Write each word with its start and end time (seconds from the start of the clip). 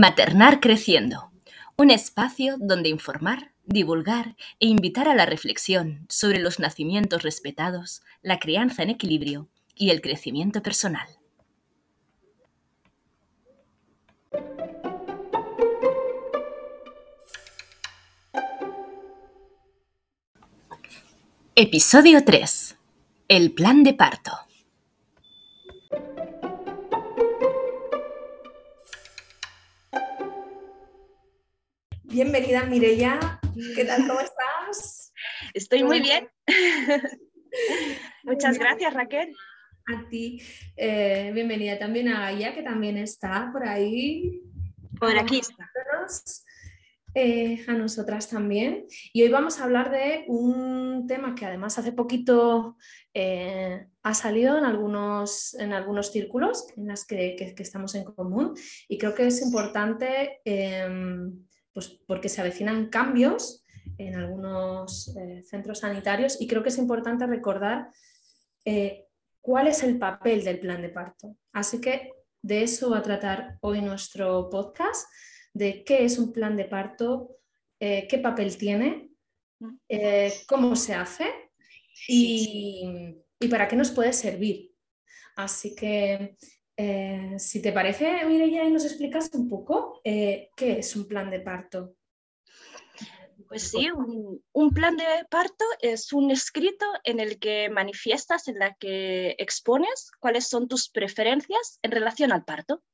Maternar 0.00 0.60
Creciendo, 0.60 1.32
un 1.76 1.90
espacio 1.90 2.54
donde 2.56 2.88
informar, 2.88 3.50
divulgar 3.66 4.36
e 4.60 4.68
invitar 4.68 5.08
a 5.08 5.14
la 5.16 5.26
reflexión 5.26 6.06
sobre 6.08 6.38
los 6.38 6.60
nacimientos 6.60 7.24
respetados, 7.24 8.02
la 8.22 8.38
crianza 8.38 8.84
en 8.84 8.90
equilibrio 8.90 9.48
y 9.74 9.90
el 9.90 10.00
crecimiento 10.00 10.62
personal. 10.62 11.08
Episodio 21.56 22.24
3. 22.24 22.76
El 23.26 23.50
plan 23.50 23.82
de 23.82 23.94
parto. 23.94 24.47
Bienvenida 32.20 32.64
Mireya, 32.64 33.38
¿qué 33.76 33.84
tal? 33.84 34.08
¿Cómo 34.08 34.18
estás? 34.18 35.12
Estoy 35.54 35.84
muy 35.84 36.00
bien. 36.00 36.28
Muchas 38.24 38.58
gracias 38.58 38.92
Raquel. 38.92 39.32
A 39.86 40.08
ti. 40.08 40.42
Eh, 40.76 41.30
bienvenida 41.32 41.78
también 41.78 42.08
a 42.08 42.18
Gaia, 42.22 42.56
que 42.56 42.64
también 42.64 42.96
está 42.96 43.50
por 43.52 43.62
ahí. 43.62 44.42
Por 44.98 45.16
aquí 45.16 45.38
está. 45.38 45.70
Eh, 47.14 47.64
a 47.68 47.72
nosotras 47.74 48.28
también. 48.28 48.86
Y 49.12 49.22
hoy 49.22 49.28
vamos 49.28 49.60
a 49.60 49.64
hablar 49.64 49.92
de 49.92 50.24
un 50.26 51.06
tema 51.06 51.36
que 51.36 51.46
además 51.46 51.78
hace 51.78 51.92
poquito 51.92 52.76
eh, 53.14 53.86
ha 54.02 54.14
salido 54.14 54.58
en 54.58 54.64
algunos, 54.64 55.54
en 55.54 55.72
algunos 55.72 56.10
círculos 56.10 56.66
en 56.76 56.88
los 56.88 57.06
que, 57.06 57.36
que, 57.36 57.62
estamos 57.62 57.94
en 57.94 58.04
común 58.04 58.54
y 58.88 58.98
creo 58.98 59.14
que 59.14 59.28
es 59.28 59.40
importante 59.40 60.40
em, 60.44 61.47
pues 61.78 61.96
porque 62.08 62.28
se 62.28 62.40
avecinan 62.40 62.88
cambios 62.88 63.64
en 63.98 64.16
algunos 64.16 65.14
eh, 65.16 65.44
centros 65.44 65.78
sanitarios 65.78 66.40
y 66.40 66.48
creo 66.48 66.60
que 66.60 66.70
es 66.70 66.78
importante 66.78 67.24
recordar 67.24 67.90
eh, 68.64 69.06
cuál 69.40 69.68
es 69.68 69.84
el 69.84 69.96
papel 69.96 70.42
del 70.42 70.58
plan 70.58 70.82
de 70.82 70.88
parto. 70.88 71.36
Así 71.52 71.80
que 71.80 72.10
de 72.42 72.64
eso 72.64 72.90
va 72.90 72.98
a 72.98 73.02
tratar 73.04 73.58
hoy 73.60 73.80
nuestro 73.80 74.50
podcast, 74.50 75.08
de 75.54 75.84
qué 75.84 76.04
es 76.04 76.18
un 76.18 76.32
plan 76.32 76.56
de 76.56 76.64
parto, 76.64 77.36
eh, 77.78 78.08
qué 78.08 78.18
papel 78.18 78.56
tiene, 78.56 79.10
cómo 80.48 80.74
se 80.74 80.94
hace 80.94 81.32
y, 82.08 83.14
y 83.38 83.46
para 83.46 83.68
qué 83.68 83.76
nos 83.76 83.92
puede 83.92 84.12
servir. 84.12 84.72
Así 85.36 85.76
que 85.76 86.36
eh, 86.80 87.34
si 87.38 87.60
te 87.60 87.72
parece, 87.72 88.24
Mireia, 88.24 88.62
y 88.62 88.70
nos 88.70 88.84
explicas 88.84 89.28
un 89.34 89.48
poco 89.48 90.00
eh, 90.04 90.50
qué 90.54 90.78
es 90.78 90.94
un 90.94 91.08
plan 91.08 91.28
de 91.28 91.40
parto. 91.40 91.96
Pues 93.48 93.70
sí, 93.70 93.88
un, 94.52 94.70
plan 94.74 94.96
de 94.96 95.04
parto 95.28 95.64
es 95.80 96.12
un 96.12 96.30
escrito 96.30 96.86
en 97.02 97.18
el 97.18 97.40
que 97.40 97.68
manifiestas, 97.68 98.46
en 98.46 98.60
la 98.60 98.74
que 98.74 99.34
expones 99.38 100.12
cuáles 100.20 100.46
son 100.46 100.68
tus 100.68 100.88
preferencias 100.88 101.80
en 101.82 101.90
relación 101.90 102.30
al 102.30 102.44
parto, 102.44 102.84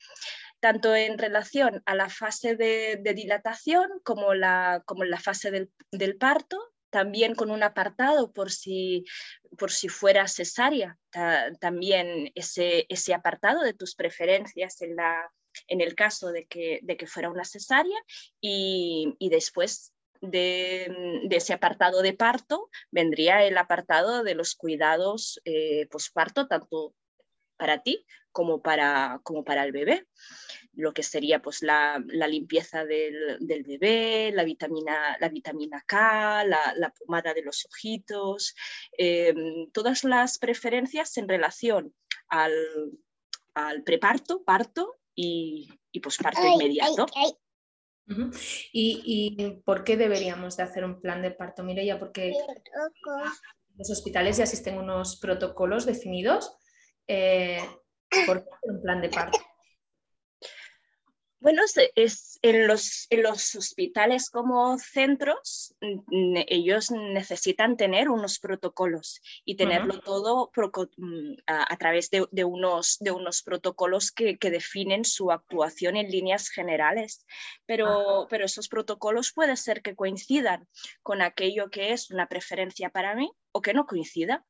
tanto 0.60 0.94
en 0.94 1.18
relación 1.18 1.82
a 1.84 1.94
la 1.94 2.08
fase 2.08 2.56
de, 2.56 3.02
dilatación 3.14 3.90
como 4.02 4.32
la, 4.32 4.82
como 4.86 5.04
la 5.04 5.20
fase 5.20 5.50
del 5.90 6.16
parto, 6.16 6.73
también 6.94 7.34
con 7.34 7.50
un 7.50 7.64
apartado 7.64 8.32
por 8.32 8.52
si, 8.52 9.04
por 9.58 9.72
si 9.72 9.88
fuera 9.88 10.28
cesárea, 10.28 10.96
también 11.58 12.30
ese, 12.36 12.86
ese 12.88 13.12
apartado 13.12 13.62
de 13.62 13.74
tus 13.74 13.96
preferencias 13.96 14.80
en, 14.80 14.94
la, 14.94 15.28
en 15.66 15.80
el 15.80 15.96
caso 15.96 16.30
de 16.30 16.46
que, 16.46 16.78
de 16.84 16.96
que 16.96 17.08
fuera 17.08 17.30
una 17.30 17.44
cesárea 17.44 17.98
y, 18.40 19.16
y 19.18 19.28
después 19.28 19.92
de, 20.20 20.88
ese 21.32 21.52
apartado 21.52 22.00
de 22.00 22.12
parto 22.12 22.70
vendría 22.92 23.42
el 23.42 23.58
apartado 23.58 24.22
de 24.22 24.36
los 24.36 24.54
cuidados 24.54 25.40
eh, 25.44 25.88
posparto, 25.90 26.46
tanto 26.46 26.94
para 27.56 27.82
ti 27.82 28.06
como 28.30 28.62
para, 28.62 29.18
como 29.24 29.42
para 29.42 29.64
el 29.64 29.72
bebé 29.72 30.06
lo 30.76 30.92
que 30.92 31.02
sería 31.02 31.40
pues, 31.40 31.62
la, 31.62 31.98
limpieza 32.28 32.84
del, 32.84 33.38
bebé, 33.40 34.32
la 34.32 34.44
vitamina, 34.44 35.16
la 35.20 35.28
vitamina 35.28 35.82
K, 35.86 36.44
la, 36.44 36.92
pomada 36.98 37.34
de 37.34 37.42
los 37.42 37.66
ojitos, 37.66 38.54
em, 38.98 39.70
todas 39.72 40.04
las 40.04 40.38
preferencias 40.38 41.16
en 41.16 41.28
relación 41.28 41.94
al, 42.28 42.52
preparto, 43.84 44.42
parto 44.44 44.96
y, 45.14 45.68
y 45.92 46.00
posparto 46.00 46.40
inmediato. 46.46 47.06
¿Y, 48.72 49.62
por 49.64 49.84
qué 49.84 49.96
deberíamos 49.96 50.56
de 50.56 50.62
hacer 50.62 50.84
un 50.84 51.00
plan 51.00 51.22
de 51.22 51.30
parto, 51.30 51.62
Mireya? 51.62 51.98
Porque 51.98 52.32
los 53.76 53.90
hospitales 53.90 54.36
ya 54.36 54.44
existen 54.44 54.78
unos 54.78 55.18
protocolos 55.20 55.86
definidos. 55.86 56.56
Eh, 57.06 57.60
¿Por 58.26 58.44
qué 58.44 58.50
un 58.62 58.82
plan 58.82 59.00
de 59.00 59.08
parto? 59.08 59.38
Bueno, 61.44 61.60
es, 61.94 62.38
en, 62.40 62.66
los, 62.66 63.06
en 63.10 63.22
los 63.22 63.54
hospitales 63.54 64.30
como 64.30 64.78
centros, 64.78 65.76
ellos 66.48 66.90
necesitan 66.90 67.76
tener 67.76 68.08
unos 68.08 68.38
protocolos 68.38 69.20
y 69.44 69.56
tenerlo 69.56 70.00
todo 70.00 70.50
mm, 70.96 71.34
a, 71.46 71.76
través 71.76 72.08
de, 72.08 72.44
unos, 72.44 72.96
de 72.98 73.10
unos 73.10 73.42
protocolos 73.42 74.10
que, 74.10 74.38
definen 74.40 75.04
su 75.04 75.30
actuación 75.30 75.98
en 75.98 76.08
líneas 76.08 76.48
generales. 76.48 77.26
Pero, 77.66 78.26
pero 78.30 78.46
esos 78.46 78.68
protocolos 78.70 79.34
puede 79.34 79.58
ser 79.58 79.82
que 79.82 79.94
coincidan 79.94 80.66
con 81.02 81.20
aquello 81.20 81.68
que 81.68 81.92
es 81.92 82.10
una 82.10 82.26
preferencia 82.26 82.88
para 82.88 83.14
mí 83.14 83.30
o 83.54 83.62
que 83.62 83.72
no 83.72 83.86
coincida. 83.86 84.44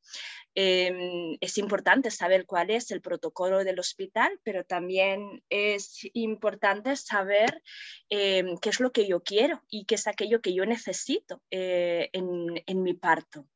Em, 0.57 1.37
es 1.41 1.59
importante 1.59 2.11
saber 2.11 2.47
cuál 2.47 2.71
es 2.71 2.91
el 2.91 3.01
protocolo 3.01 3.65
del 3.65 3.79
hospital, 3.79 4.41
pero 4.45 4.65
también 4.65 5.43
es 5.51 6.01
importante 6.15 6.97
saber 6.97 7.63
em, 8.09 8.57
qué 8.59 8.71
es 8.71 8.81
lo 8.81 8.93
que 8.93 9.07
yo 9.07 9.23
quiero 9.23 9.63
y 9.69 9.85
qué 9.85 9.97
es 9.97 10.07
aquello 10.07 10.41
que 10.41 10.55
yo 10.55 10.65
necesito 10.65 11.43
eh, 11.51 12.09
en, 12.13 12.83
mi 12.83 12.95
parto. 12.95 13.47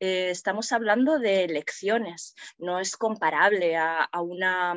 Eh, 0.00 0.30
estamos 0.30 0.72
hablando 0.72 1.18
de 1.18 1.44
elecciones, 1.44 2.34
no 2.58 2.78
es 2.78 2.96
comparable 2.96 3.76
a, 3.76 4.08
una, 4.22 4.76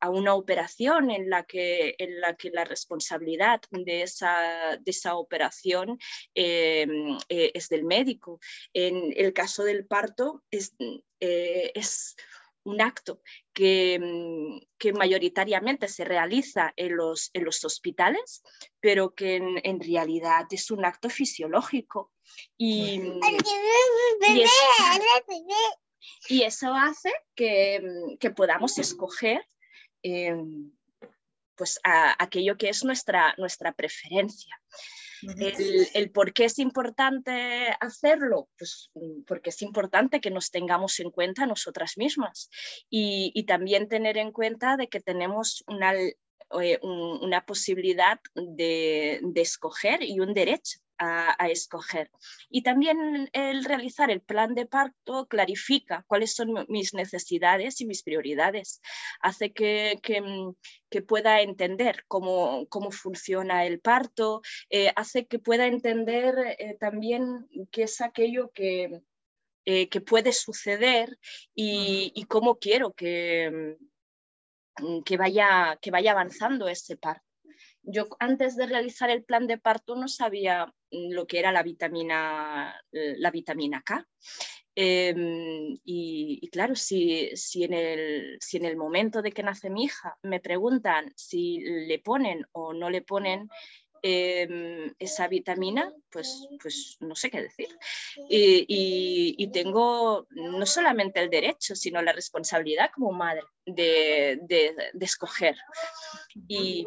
a, 0.00 0.10
una, 0.10 0.34
operación 0.34 1.10
en 1.10 1.30
la, 1.30 1.44
que, 1.44 1.94
en 1.98 2.20
la 2.20 2.34
que 2.36 2.50
la 2.50 2.64
responsabilidad 2.64 3.60
de 3.70 4.02
esa, 4.02 4.76
de 4.76 4.90
esa 4.90 5.16
operación 5.16 5.98
em, 6.34 7.16
eh, 7.28 7.50
es 7.54 7.68
del 7.68 7.84
médico. 7.84 8.40
En 8.72 9.12
el 9.16 9.32
caso 9.32 9.64
del 9.64 9.86
parto 9.86 10.42
es, 10.50 10.74
eh, 11.20 11.72
es 11.74 12.16
un 12.64 12.80
acto 12.80 13.22
que, 13.52 13.98
mm, 14.00 14.60
que, 14.78 14.92
mayoritariamente 14.92 15.88
se 15.88 16.04
realiza 16.04 16.72
en 16.76 16.96
los, 16.96 17.30
en 17.32 17.44
los 17.44 17.64
hospitales, 17.64 18.42
pero 18.80 19.14
que 19.14 19.36
en, 19.36 19.80
realidad 19.80 20.46
es 20.50 20.70
un 20.70 20.84
acto 20.84 21.08
fisiológico. 21.08 22.12
Y, 22.56 22.98
mm, 22.98 23.20
y, 26.28 26.42
eso, 26.42 26.72
hace 26.74 27.12
que, 27.34 27.80
mm, 27.80 28.18
que 28.18 28.30
podamos 28.30 28.78
escoger 28.78 29.46
eh, 30.02 30.36
pues 31.58 31.80
aquello 31.84 32.56
que 32.56 32.68
es 32.68 32.84
nuestra, 32.84 33.34
nuestra 33.36 33.72
preferencia. 33.72 34.54
El, 35.94 36.12
por 36.12 36.32
qué 36.32 36.44
es 36.44 36.60
importante 36.60 37.76
hacerlo, 37.80 38.48
pues 38.56 38.90
mm, 38.94 39.22
porque 39.26 39.50
es 39.50 39.60
importante 39.62 40.20
que 40.20 40.30
nos 40.30 40.52
tengamos 40.52 41.00
en 41.00 41.10
cuenta 41.10 41.46
nosotras 41.46 41.98
mismas. 41.98 42.48
Y, 42.88 43.44
también 43.44 43.88
tener 43.88 44.18
en 44.18 44.30
cuenta 44.30 44.76
de 44.76 44.88
que 44.88 45.00
tenemos 45.00 45.64
una, 45.66 45.94
eh, 45.94 46.78
una 46.82 47.44
posibilidad 47.44 48.20
de, 48.34 49.20
de 49.22 49.40
escoger 49.40 50.02
y 50.02 50.20
un 50.20 50.34
derecho 50.34 50.78
a, 50.98 51.48
escoger. 51.48 52.10
Y 52.50 52.62
también 52.62 53.30
el 53.32 53.64
realizar 53.64 54.10
el 54.10 54.20
plan 54.20 54.54
de 54.54 54.66
parto 54.66 55.26
clarifica 55.26 56.04
cuáles 56.06 56.34
son 56.34 56.66
mis 56.68 56.94
necesidades 56.94 57.80
y 57.80 57.86
mis 57.86 58.02
prioridades. 58.02 58.80
Hace 59.20 59.52
que, 59.52 59.98
que, 60.02 60.20
mm, 60.20 60.54
pueda 61.06 61.40
entender 61.42 62.04
cómo, 62.08 62.66
cómo, 62.68 62.90
funciona 62.90 63.64
el 63.64 63.80
parto, 63.80 64.42
eh, 64.70 64.92
hace 64.96 65.26
que 65.26 65.38
pueda 65.38 65.66
entender 65.66 66.56
eh, 66.58 66.76
también 66.80 67.46
qué 67.70 67.84
es 67.84 68.00
aquello 68.00 68.50
que, 68.52 69.02
eh, 69.64 69.88
que 69.88 70.00
puede 70.00 70.32
suceder 70.32 71.18
y, 71.54 72.12
y 72.14 72.24
cómo 72.24 72.58
quiero 72.58 72.92
que, 72.94 73.76
mm, 74.76 75.02
que, 75.04 75.16
vaya, 75.16 75.78
que 75.80 75.90
vaya 75.90 76.12
avanzando 76.12 76.68
ese 76.68 76.96
parto. 76.96 77.27
Yo 77.90 78.06
antes 78.18 78.54
de 78.56 78.66
realizar 78.66 79.08
el 79.08 79.24
plan 79.24 79.46
de 79.46 79.56
parto 79.56 79.96
no 79.96 80.08
sabía 80.08 80.66
mm, 80.90 81.12
lo 81.12 81.26
que 81.26 81.38
era 81.38 81.52
la 81.52 81.62
vitamina, 81.62 82.78
la 82.92 83.30
vitamina 83.30 83.82
K. 83.82 84.06
Em, 84.80 85.76
y, 85.84 86.48
claro, 86.52 86.76
si, 86.76 87.30
si, 87.34 87.64
en 87.64 87.72
el, 87.72 88.38
si 88.40 88.58
en 88.58 88.64
el 88.64 88.76
momento 88.76 89.22
de 89.22 89.32
que 89.32 89.42
nace 89.42 89.70
mi 89.70 89.84
hija 89.84 90.16
me 90.22 90.38
preguntan 90.38 91.12
si 91.16 91.58
le 91.60 91.98
ponen 91.98 92.46
o 92.52 92.72
no 92.72 92.88
le 92.88 93.02
ponen 93.02 93.48
Em, 94.02 94.94
esa 94.98 95.28
vitamina, 95.28 95.92
pues, 96.10 96.48
pues 96.62 96.96
no 97.00 97.14
sé 97.14 97.30
qué 97.30 97.42
decir. 97.42 97.68
Y, 98.28 99.48
tengo 99.52 100.26
no 100.30 100.66
solamente 100.66 101.20
el 101.20 101.30
derecho, 101.30 101.74
sino 101.74 102.02
la 102.02 102.12
responsabilidad 102.12 102.90
como 102.94 103.12
madre 103.12 103.42
de, 103.66 104.38
escoger. 105.00 105.56
Y 106.46 106.86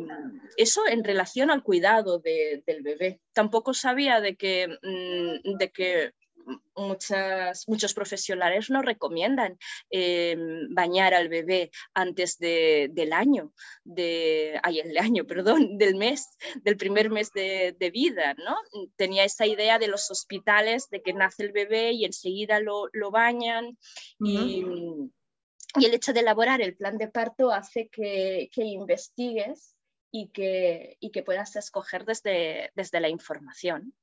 eso 0.57 0.81
en 0.87 1.03
relación 1.03 1.51
al 1.51 1.63
cuidado 1.63 2.19
del 2.19 2.81
bebé. 2.81 3.19
Tampoco 3.33 3.73
sabía 3.73 4.21
de 4.21 4.35
que, 4.35 4.67
mm, 4.67 5.57
de 5.57 5.71
que 5.71 6.13
muchas, 6.75 7.67
muchos 7.67 7.93
profesionales 7.93 8.69
no 8.69 8.81
recomiendan 8.81 9.57
eh, 9.89 10.35
bañar 10.69 11.13
al 11.13 11.29
bebé 11.29 11.71
antes 11.93 12.37
del 12.37 13.13
año, 13.13 13.53
de, 13.83 14.59
ay, 14.63 14.79
el 14.79 14.97
año, 14.97 15.25
perdón, 15.27 15.77
del 15.77 15.95
mes, 15.95 16.27
del 16.63 16.77
primer 16.77 17.09
mes 17.09 17.31
de, 17.33 17.91
vida, 17.91 18.35
¿no? 18.35 18.55
Tenía 18.95 19.25
esa 19.25 19.45
idea 19.45 19.77
de 19.77 19.87
los 19.87 20.09
hospitales, 20.11 20.89
de 20.89 21.01
que 21.01 21.13
nace 21.13 21.43
el 21.43 21.51
bebé 21.51 21.91
y 21.91 22.05
enseguida 22.05 22.59
lo, 22.59 22.89
bañan 23.11 23.77
y, 24.19 24.63
el 25.75 25.93
hecho 25.93 26.13
de 26.13 26.21
elaborar 26.21 26.61
el 26.61 26.75
plan 26.75 26.97
de 26.97 27.07
parto 27.07 27.51
hace 27.51 27.89
que, 27.89 28.49
investigues 28.55 29.75
y 30.11 30.29
que, 30.29 30.97
y 30.99 31.11
que 31.11 31.23
puedas 31.23 31.55
escoger 31.55 32.05
desde, 32.05 32.71
desde 32.75 32.99
la 32.99 33.09
información. 33.09 33.93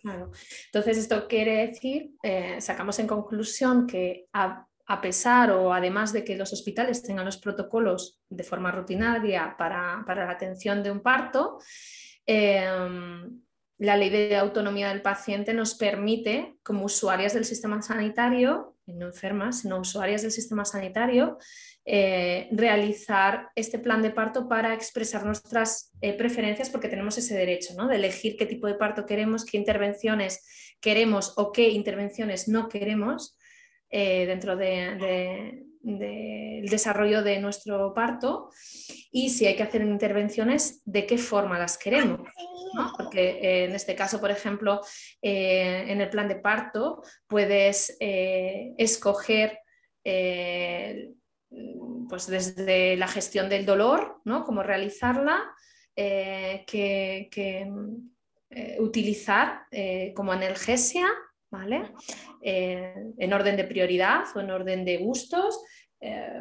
Claro. 0.00 0.30
Entonces, 0.66 0.98
esto 0.98 1.26
quiere 1.26 1.66
decir, 1.66 2.12
eh, 2.22 2.60
sacamos 2.60 2.98
en 2.98 3.06
conclusión 3.06 3.86
que 3.86 4.26
a, 4.32 4.64
pesar 5.02 5.50
o 5.50 5.74
además 5.74 6.12
de 6.14 6.24
que 6.24 6.36
los 6.36 6.52
hospitales 6.52 7.02
tengan 7.02 7.26
los 7.26 7.36
protocolos 7.36 8.20
de 8.30 8.42
forma 8.42 8.70
rutinaria 8.70 9.54
para, 9.58 10.02
la 10.06 10.30
atención 10.30 10.82
de 10.82 10.90
un 10.90 11.00
parto, 11.00 11.58
em, 12.24 13.42
la 13.78 13.96
ley 13.96 14.08
de 14.08 14.36
autonomía 14.36 14.88
del 14.88 15.02
paciente 15.02 15.52
nos 15.52 15.74
permite, 15.74 16.56
como 16.62 16.86
usuarias 16.86 17.34
del 17.34 17.44
sistema 17.44 17.82
sanitario, 17.82 18.76
no 18.86 19.06
enfermas, 19.06 19.60
sino 19.60 19.78
usuarias 19.78 20.22
del 20.22 20.32
sistema 20.32 20.64
sanitario, 20.64 21.38
eh, 21.90 22.48
realizar 22.52 23.48
este 23.54 23.78
plan 23.78 24.02
de 24.02 24.10
parto 24.10 24.46
para 24.46 24.74
expresar 24.74 25.24
nuestras 25.24 25.90
eh, 26.02 26.12
preferencias 26.12 26.68
porque 26.68 26.90
tenemos 26.90 27.16
ese 27.16 27.34
derecho 27.34 27.72
¿no? 27.78 27.88
de 27.88 27.96
elegir 27.96 28.36
qué 28.36 28.44
tipo 28.44 28.66
de 28.66 28.74
parto 28.74 29.06
queremos, 29.06 29.46
qué 29.46 29.56
intervenciones 29.56 30.76
queremos 30.82 31.32
o 31.38 31.50
qué 31.50 31.70
intervenciones 31.70 32.46
no 32.46 32.68
queremos 32.68 33.38
eh, 33.88 34.26
dentro 34.26 34.54
del 34.54 35.64
desarrollo 36.68 37.22
de 37.22 37.40
nuestro 37.40 37.94
parto 37.94 38.50
y 39.10 39.30
si 39.30 39.46
hay 39.46 39.56
que 39.56 39.62
hacer 39.62 39.80
intervenciones, 39.80 40.82
de 40.84 41.06
qué 41.06 41.16
forma 41.16 41.58
las 41.58 41.78
queremos. 41.78 42.20
Porque 42.98 43.64
en 43.64 43.74
este 43.74 43.94
caso, 43.94 44.20
por 44.20 44.30
ejemplo, 44.30 44.82
en 45.22 46.02
el 46.02 46.10
plan 46.10 46.28
de 46.28 46.36
parto 46.36 47.02
puedes 47.26 47.96
escoger 47.98 49.60
pues 52.08 52.26
desde 52.26 52.96
la 52.96 53.08
gestión 53.08 53.48
del 53.48 53.66
dolor, 53.66 54.20
¿no? 54.24 54.44
Cómo 54.44 54.62
realizarla, 54.62 55.54
eh, 56.00 56.64
que, 56.64 57.28
eh, 58.50 58.76
utilizar 58.78 59.62
eh, 59.72 60.12
como 60.14 60.30
analgesia, 60.30 61.08
¿vale? 61.50 61.90
en 62.40 63.32
orden 63.32 63.56
de 63.56 63.64
prioridad 63.64 64.24
o 64.36 64.40
en 64.40 64.50
orden 64.52 64.84
de 64.84 64.98
gustos, 64.98 65.60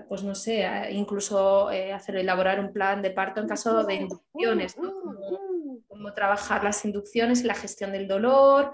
pues 0.07 0.21
no 0.21 0.35
sé, 0.35 0.67
incluso 0.91 1.69
hacer 1.69 2.17
elaborar 2.17 2.59
un 2.59 2.71
plan 2.71 3.01
de 3.01 3.09
parto 3.09 3.41
en 3.41 3.47
caso 3.47 3.83
de 3.83 3.95
inducciones, 3.95 4.75
cómo, 4.75 6.13
trabajar 6.13 6.63
las 6.63 6.85
inducciones 6.85 7.41
y 7.41 7.45
la 7.45 7.55
gestión 7.55 7.91
del 7.91 8.07
dolor 8.07 8.73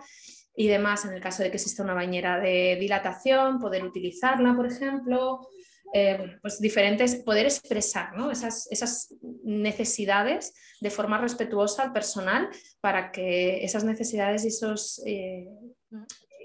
y 0.54 0.68
demás, 0.68 1.06
en 1.06 1.14
el 1.14 1.22
caso 1.22 1.44
de 1.44 1.50
que 1.50 1.58
exista 1.58 1.84
una 1.84 1.94
bañera 1.94 2.40
de 2.40 2.76
dilatación, 2.80 3.60
poder 3.60 3.86
utilizarla, 3.86 4.54
por 4.54 4.66
ejemplo, 4.66 5.48
eh, 5.96 6.40
pues 6.42 6.60
diferentes, 6.60 7.18
poder 7.18 7.46
expresar 7.46 8.14
esas, 8.32 9.14
necesidades 9.44 10.56
de 10.82 10.90
forma 10.90 11.20
respetuosa 11.20 11.84
al 11.84 11.94
personal 11.94 12.50
para 12.82 13.12
que 13.12 13.64
esas 13.64 13.84
necesidades 13.84 14.44
y, 14.44 14.48
esos, 14.48 15.04
eh, 15.06 15.48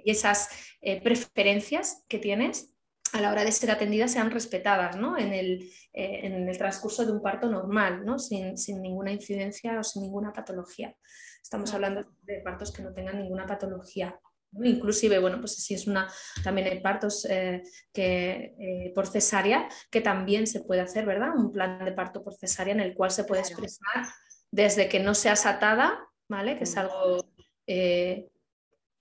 y 0.05 0.11
esas 0.11 0.50
eh, 0.83 1.00
preferencias 1.00 2.05
que 2.09 2.19
tienes 2.19 2.75
a 3.15 3.23
la 3.23 3.33
hora 3.33 3.43
de 3.43 3.53
ser 3.53 3.71
atendidas 3.71 4.12
sean 4.12 4.31
respetadas 4.31 4.97
en, 4.97 5.33
el, 5.33 5.73
en, 5.94 6.47
el, 6.47 6.59
transcurso 6.59 7.06
de 7.06 7.12
un 7.12 7.23
parto 7.23 7.49
normal, 7.49 8.05
sin, 8.19 8.59
sin, 8.59 8.83
ninguna 8.83 9.12
incidencia 9.12 9.81
o 9.81 9.83
sin 9.83 10.03
ninguna 10.03 10.31
patología. 10.31 10.94
Estamos 11.43 11.73
hablando 11.73 12.05
de 12.25 12.41
partos 12.41 12.71
que 12.71 12.83
no 12.83 12.93
tengan 12.93 13.17
ninguna 13.17 13.47
patología 13.47 14.15
Inclusive, 14.53 15.19
bueno, 15.19 15.39
pues 15.41 15.55
si 15.56 15.75
es 15.75 15.87
una, 15.87 16.11
también 16.43 16.69
hay 16.69 16.81
partos 16.81 17.27
eh, 17.29 17.62
que, 17.93 18.55
eh, 18.59 18.93
por 18.95 19.06
cesárea, 19.06 19.69
que 19.91 20.00
también 20.00 20.47
se 20.47 20.61
puede 20.61 20.81
hacer, 20.81 21.05
¿verdad? 21.05 21.31
Un 21.37 21.53
plan 21.53 21.85
de 21.85 21.93
parto 21.93 22.25
por 22.25 22.35
cesárea 22.35 22.75
en 22.75 22.81
el 22.81 22.95
cual 22.95 23.11
se 23.11 23.25
puede 23.25 23.43
expresar 23.43 24.06
desde 24.50 24.89
que 24.89 25.00
no 25.00 25.15
seas 25.15 25.45
atada, 25.45 26.09
¿vale? 26.29 26.56
Que 26.56 26.65
es 26.65 26.75
mm. 26.75 26.79
algo 26.79 27.31
eh, 27.67 28.29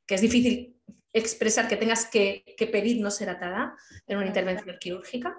que 0.06 0.16
es 0.16 0.22
difícil 0.22 0.76
expresar, 1.14 1.68
que 1.68 1.78
tengas 1.78 2.06
que, 2.06 2.44
pedir 2.72 3.02
no 3.02 3.10
ser 3.10 3.30
atada 3.30 3.76
en 4.06 4.18
una 4.18 4.28
intervención 4.28 4.78
quirúrgica. 4.80 5.38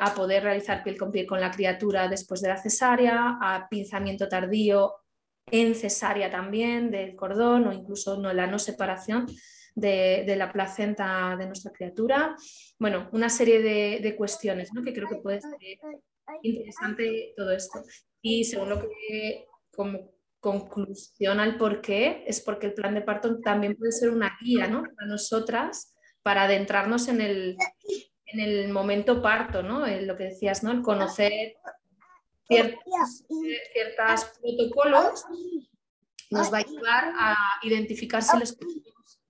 a 0.00 0.14
poder 0.14 0.44
realizar 0.44 0.82
piel 0.82 0.96
con 0.96 1.12
piel 1.12 1.26
con 1.26 1.40
la 1.40 1.50
criatura 1.50 2.08
después 2.08 2.40
de 2.40 2.48
la 2.48 2.62
cesárea, 2.62 3.38
a 3.40 3.68
pinzamiento 3.68 4.28
tardío 4.28 4.94
en 5.50 5.74
cesárea 5.74 6.30
también 6.30 6.90
del 6.90 7.16
cordón 7.16 7.66
o 7.66 7.72
incluso 7.72 8.16
no, 8.16 8.32
la 8.32 8.46
no 8.46 8.58
separación 8.58 9.26
de, 9.74 10.34
la 10.36 10.52
placenta 10.52 11.36
de 11.38 11.46
nuestra 11.46 11.72
criatura. 11.72 12.36
Bueno, 12.78 13.08
una 13.12 13.28
serie 13.28 13.60
de, 13.60 14.16
cuestiones 14.16 14.72
¿no? 14.72 14.82
que 14.82 14.92
creo 14.92 15.08
que 15.08 15.16
puede 15.16 15.40
ser 15.40 15.78
interesante 16.42 17.34
todo 17.36 17.52
esto. 17.52 17.82
Y 18.20 18.44
según 18.44 18.70
lo 18.70 18.80
que 18.80 19.46
como 19.74 20.10
conclusión 20.40 21.40
al 21.40 21.56
por 21.56 21.80
qué, 21.80 22.24
es 22.26 22.40
porque 22.40 22.66
el 22.66 22.74
plan 22.74 22.94
de 22.94 23.02
parto 23.02 23.40
también 23.40 23.76
puede 23.76 23.92
ser 23.92 24.10
una 24.10 24.36
guía 24.40 24.66
¿no? 24.68 24.82
para 24.82 25.08
nosotras 25.08 25.94
para 26.22 26.44
adentrarnos 26.44 27.08
en 27.08 27.20
el, 27.20 27.56
en 28.26 28.40
el 28.40 28.68
momento 28.68 29.22
parto, 29.22 29.62
¿no? 29.62 29.86
En 29.86 30.06
lo 30.06 30.16
que 30.16 30.24
decías, 30.24 30.62
¿no? 30.62 30.70
El 30.70 30.82
conocer 30.82 31.54
ciertos, 32.48 33.24
protocolos 34.40 35.24
nos 36.30 36.52
va 36.52 36.58
a 36.58 36.60
ayudar 36.60 37.12
a 37.16 37.36
identificar 37.62 38.22
si 38.22 38.38
los 38.38 38.52
podemos 38.54 39.20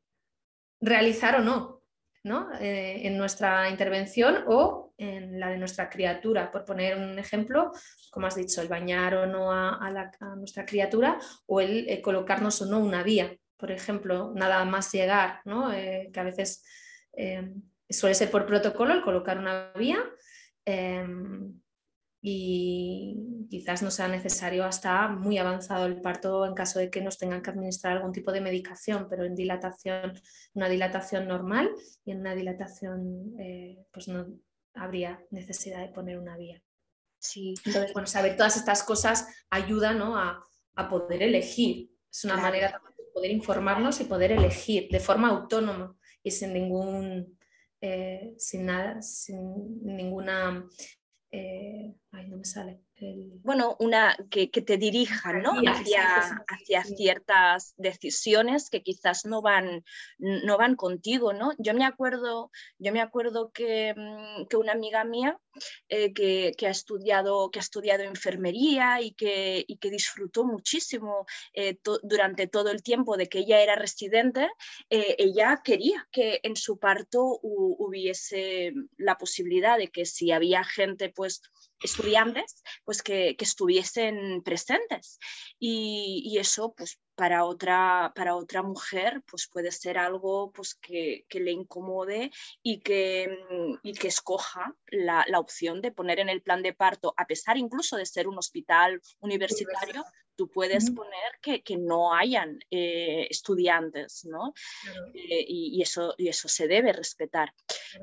realizar 0.81 1.37
o 1.37 1.41
no, 1.41 1.83
¿no? 2.25 2.53
Eh, 2.61 3.07
en 3.07 3.19
nuestra 3.19 3.69
intervención 3.71 4.45
o 4.47 4.95
en 4.97 5.39
la 5.39 5.49
de 5.51 5.59
nuestra 5.59 5.89
criatura. 5.89 6.51
Por 6.51 6.65
poner 6.65 6.97
un 6.97 7.19
ejemplo, 7.19 7.73
como 8.11 8.27
has 8.27 8.37
dicho, 8.37 8.61
el 8.61 8.69
bañar 8.69 9.15
o 9.15 9.27
no 9.27 9.53
a, 9.53 9.79
nuestra 10.37 10.65
criatura 10.65 11.19
o 11.47 11.61
el 11.61 11.89
eh, 11.89 12.01
colocarnos 12.01 12.63
o 12.63 12.67
no 12.67 12.79
una 12.79 13.03
vía. 13.03 13.37
Por 13.57 13.73
ejemplo, 13.73 14.33
nada 14.35 14.65
más 14.65 14.93
llegar, 14.93 15.41
¿no? 15.45 15.73
Eh, 15.73 16.11
que 16.13 16.21
a 16.21 16.25
veces 16.25 16.65
suele 17.91 18.15
ser 18.15 18.31
por 18.31 18.47
protocolo 18.47 18.95
el 18.95 19.03
colocar 19.03 19.39
una 19.39 19.73
vía 19.75 19.99
y 22.21 23.47
quizás 23.49 23.83
no 23.83 23.91
sea 23.91 24.09
necesario 24.09 24.65
hasta 24.65 25.09
muy 25.09 25.39
avanzado 25.39 25.87
el 25.87 26.01
parto 26.01 26.45
en 26.47 26.55
caso 26.55 26.79
de 26.79 26.91
que 26.91 27.01
nos 27.01 27.17
tengan 27.17 27.43
que 27.43 27.51
administrar 27.51 27.97
algún 27.97 28.13
tipo 28.13 28.33
de 28.33 28.41
medicación, 28.41 29.07
pero 29.09 29.25
en 29.25 29.37
dilatación, 29.37 30.21
una 30.55 30.69
dilatación 30.69 31.29
normal 31.29 31.71
y 32.05 32.11
en 32.11 32.21
una 32.21 32.35
dilatación 32.35 33.35
eh, 33.39 33.79
pues 33.93 34.09
no 34.09 34.27
habría 34.75 35.25
necesidad 35.31 35.81
de 35.81 35.93
poner 35.93 36.19
una 36.19 36.37
vía. 36.37 36.61
Sí. 37.19 37.55
Entonces, 37.65 37.93
bueno, 37.93 38.07
saber 38.07 38.37
todas 38.37 38.57
estas 38.57 38.83
cosas 38.83 39.29
ayuda 39.51 39.91
a, 40.75 40.89
poder 40.89 41.23
elegir. 41.23 41.91
Es 42.11 42.25
una 42.25 42.37
manera 42.37 42.69
de 42.69 43.05
poder 43.13 43.31
informarnos 43.33 44.01
y 44.01 44.05
poder 44.05 44.31
elegir 44.33 44.89
de 44.91 45.01
forma 45.01 45.29
autónoma 45.29 45.97
y 46.23 46.31
sin 46.31 46.53
ningún, 46.53 47.37
eh, 47.81 48.35
sin 48.39 48.67
nada, 48.67 49.03
sin 49.03 49.85
ninguna 49.85 50.65
eh, 51.31 51.95
Ay, 52.13 52.29
no 52.29 52.37
me 52.37 52.45
sale. 52.45 52.81
Bueno, 53.01 53.77
una 53.79 54.17
que, 54.31 54.49
te 54.49 54.77
dirija 54.77 55.33
¿no? 55.35 55.53
hacia, 55.53 56.45
hacia 56.49 56.85
ciertas 56.85 57.75
decisiones 57.77 58.71
que 58.71 58.83
quizás 58.83 59.25
no 59.25 59.41
van, 59.41 59.85
no 60.19 60.59
van 60.59 60.75
contigo. 60.75 61.33
¿no? 61.33 61.53
Yo 61.59 61.75
me 61.75 61.85
acuerdo, 61.85 62.51
yo 62.79 62.93
me 62.93 63.01
acuerdo 63.01 63.53
que, 63.53 63.95
mm, 63.97 64.47
que 64.49 64.57
una 64.57 64.73
amiga 64.73 65.05
mía 65.05 65.39
eh, 65.89 66.13
que, 66.13 66.53
que, 66.57 66.67
ha 66.67 66.71
estudiado, 66.71 67.51
que 67.51 67.59
ha 67.59 67.63
estudiado 67.63 68.03
enfermería 68.03 69.01
y 69.01 69.13
que, 69.13 69.65
y 69.67 69.79
que 69.79 69.91
disfrutó 69.91 70.45
muchísimo 70.45 71.27
eh, 71.53 71.79
durante 72.03 72.47
todo 72.47 72.71
el 72.71 72.83
tiempo 72.83 73.17
de 73.17 73.29
que 73.29 73.41
ella 73.41 73.61
era 73.61 73.75
residente, 73.77 74.49
eh, 74.91 75.17
ella 75.19 75.61
quería 75.65 76.07
que 76.11 76.41
en 76.43 76.57
su 76.57 76.79
parto 76.79 77.39
hubiese 77.43 78.73
la 78.97 79.17
posibilidad 79.17 79.79
de 79.79 79.89
que 79.89 80.05
si 80.05 80.33
había 80.33 80.65
gente 80.65 81.11
pues 81.11 81.43
estudiantes, 81.81 82.63
pues 82.85 83.03
que, 83.03 83.37
estuviesen 83.39 84.43
presentes. 84.43 85.19
Y, 85.59 86.37
eso, 86.39 86.75
pues 86.77 87.01
para 87.15 87.45
otra, 87.45 88.13
para 88.15 88.37
otra 88.37 88.63
mujer, 88.63 89.23
pues 89.27 89.49
puede 89.53 89.73
ser 89.73 89.99
algo 89.99 90.53
pues, 90.53 90.75
que, 90.75 91.25
le 91.31 91.51
incomode 91.51 92.31
y 92.63 92.81
que, 92.81 93.29
y 93.83 93.93
que 93.93 94.09
escoja 94.09 94.75
la, 94.87 95.25
opción 95.39 95.81
de 95.81 95.93
poner 95.93 96.21
en 96.21 96.29
el 96.29 96.43
plan 96.43 96.63
de 96.63 96.75
parto, 96.75 97.15
a 97.17 97.27
pesar 97.27 97.57
incluso 97.57 97.97
de 97.97 98.07
ser 98.07 98.29
un 98.29 98.39
hospital 98.39 99.01
universitario, 99.21 100.05
tú 100.39 100.49
puedes 100.49 100.89
poner 100.93 101.33
que, 101.43 101.63
que, 101.65 101.77
no 101.77 102.15
hayan 102.15 102.61
eh, 102.71 103.27
estudiantes, 103.29 104.25
¿no? 104.25 104.55
Eh, 105.13 105.45
y, 105.49 105.83
eso, 105.83 106.15
y 106.17 106.29
eso 106.29 106.47
se 106.47 106.69
debe 106.69 106.93
respetar, 106.93 107.53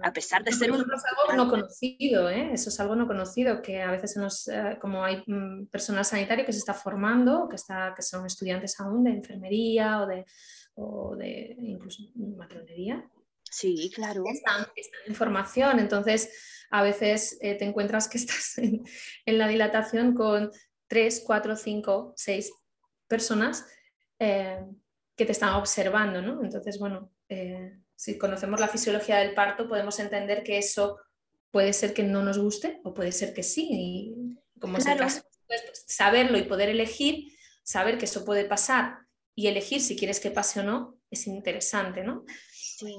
a 0.03 0.11
pesar 0.11 0.43
de 0.43 0.51
ser 0.51 0.69
un... 0.69 0.81
Eso 0.81 0.95
es 0.95 1.03
algo 1.05 1.45
no 1.45 1.49
conocido, 1.49 2.29
¿eh? 2.29 2.49
Eso 2.51 2.69
es 2.69 2.79
algo 2.81 2.95
no 2.97 3.07
conocido, 3.07 3.61
que 3.61 3.81
a 3.81 3.89
veces 3.89 4.17
nos, 4.17 4.49
como 4.81 5.05
hay 5.05 5.23
mm, 5.25 5.67
personal 5.67 6.03
sanitario 6.03 6.45
que 6.45 6.51
se 6.51 6.59
está 6.59 6.73
formando, 6.73 7.47
que, 7.47 7.55
está, 7.55 7.93
que 7.95 8.01
son 8.01 8.25
estudiantes 8.25 8.77
aún 8.81 9.05
de 9.05 9.11
enfermería 9.11 10.01
o 10.01 10.05
de, 10.05 10.25
o 10.73 11.15
de 11.15 11.55
incluso 11.57 12.03
matronería. 12.15 13.09
Sí, 13.49 13.89
claro. 13.95 14.23
Están, 14.25 14.67
en 15.05 15.15
formación, 15.15 15.79
entonces 15.79 16.67
a 16.69 16.83
veces 16.83 17.39
te 17.39 17.63
encuentras 17.63 18.09
que 18.09 18.17
estás 18.17 18.57
en, 18.57 18.83
en 19.25 19.37
la 19.37 19.47
dilatación 19.47 20.13
con 20.13 20.51
tres, 20.87 21.23
cuatro, 21.25 21.55
cinco, 21.55 22.13
seis 22.15 22.51
personas 23.07 23.65
eh, 24.19 24.63
que 25.15 25.25
te 25.25 25.31
están 25.31 25.53
observando, 25.53 26.21
¿no? 26.21 26.43
Entonces, 26.43 26.79
bueno, 26.79 27.11
eh, 27.29 27.77
si 27.95 28.17
conocemos 28.17 28.59
la 28.59 28.67
fisiología 28.67 29.17
del 29.17 29.33
parto, 29.33 29.67
podemos 29.67 29.99
entender 29.99 30.43
que 30.43 30.57
eso 30.57 30.99
puede 31.51 31.73
ser 31.73 31.93
que 31.93 32.03
no 32.03 32.21
nos 32.21 32.37
guste 32.37 32.79
o 32.83 32.93
puede 32.93 33.11
ser 33.11 33.33
que 33.33 33.43
sí. 33.43 33.67
Y 33.71 34.59
como 34.59 34.77
es 34.77 34.85
el 34.85 34.97
caso, 34.97 35.21
pues, 35.47 35.61
pues, 35.65 35.85
saberlo 35.87 36.37
y 36.37 36.43
poder 36.43 36.69
elegir, 36.69 37.31
saber 37.63 37.97
que 37.97 38.05
eso 38.05 38.25
puede 38.25 38.45
pasar 38.45 38.99
y 39.33 39.47
elegir 39.47 39.81
si 39.81 39.95
quieres 39.95 40.19
que 40.19 40.31
pase 40.31 40.59
o 40.59 40.63
no, 40.63 40.97
es 41.09 41.27
interesante, 41.27 42.03
¿no? 42.03 42.25
Sí 42.51 42.97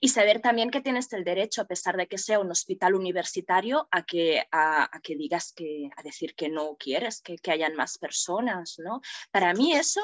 y 0.00 0.08
saber 0.08 0.40
también 0.40 0.70
que 0.70 0.80
tienes 0.80 1.12
el 1.12 1.24
derecho, 1.24 1.62
a 1.62 1.66
pesar 1.66 1.96
de 1.96 2.06
que 2.06 2.18
sea 2.18 2.38
un 2.38 2.50
hospital 2.50 2.94
universitario, 2.94 3.88
a 3.90 4.04
que, 4.04 4.44
a, 4.52 4.88
que 5.02 5.16
digas 5.16 5.52
que, 5.52 5.90
a 5.96 6.02
decir 6.02 6.34
que 6.34 6.48
no 6.48 6.76
quieres, 6.78 7.20
que, 7.20 7.36
que, 7.36 7.50
hayan 7.50 7.74
más 7.74 7.98
personas, 7.98 8.76
¿no? 8.78 9.00
Para 9.30 9.52
mí 9.54 9.72
eso, 9.74 10.00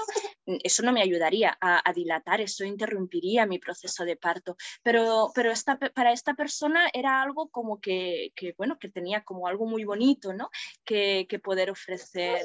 eso 0.46 0.82
no 0.82 0.92
me 0.92 1.02
ayudaría 1.02 1.56
a, 1.60 1.92
dilatar, 1.92 2.40
eso 2.40 2.64
interrumpiría 2.64 3.46
mi 3.46 3.58
proceso 3.58 4.04
de 4.04 4.16
parto, 4.16 4.56
pero, 4.82 5.30
pero 5.34 5.50
esta, 5.50 5.78
para 5.78 6.12
esta 6.12 6.34
persona 6.34 6.88
era 6.92 7.22
algo 7.22 7.48
como 7.48 7.80
que, 7.80 8.32
que, 8.36 8.54
bueno, 8.56 8.78
que 8.78 8.88
tenía 8.88 9.24
como 9.24 9.46
algo 9.46 9.66
muy 9.66 9.84
bonito, 9.84 10.32
¿no? 10.32 10.50
Que, 10.84 11.26
que 11.28 11.38
poder 11.38 11.70
ofrecer 11.70 12.42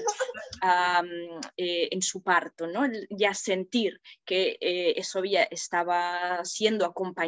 eh, 1.57 1.89
en 1.91 2.01
su 2.01 2.21
parto, 2.23 2.67
¿no? 2.67 2.83
Ya 3.09 3.33
sentir 3.33 3.99
que 4.25 4.57
eh, 4.61 4.93
eso 4.97 5.23
ya 5.23 5.43
estaba 5.43 6.43
siendo 6.45 6.85
acompañado 6.85 7.22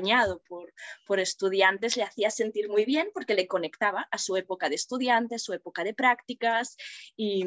por, 0.48 0.74
por 1.06 1.20
estudiantes 1.20 1.98
le 1.98 2.04
hacía 2.04 2.30
sentir 2.30 2.70
muy 2.70 2.86
bien 2.86 3.10
porque 3.14 3.34
le 3.34 3.48
conectaba 3.48 4.08
a 4.12 4.18
su 4.18 4.36
época 4.38 4.70
de 4.70 4.76
estudiante, 4.76 5.40
su 5.40 5.54
época 5.54 5.84
de 5.84 5.94
prácticas 5.94 6.78
y, 7.16 7.44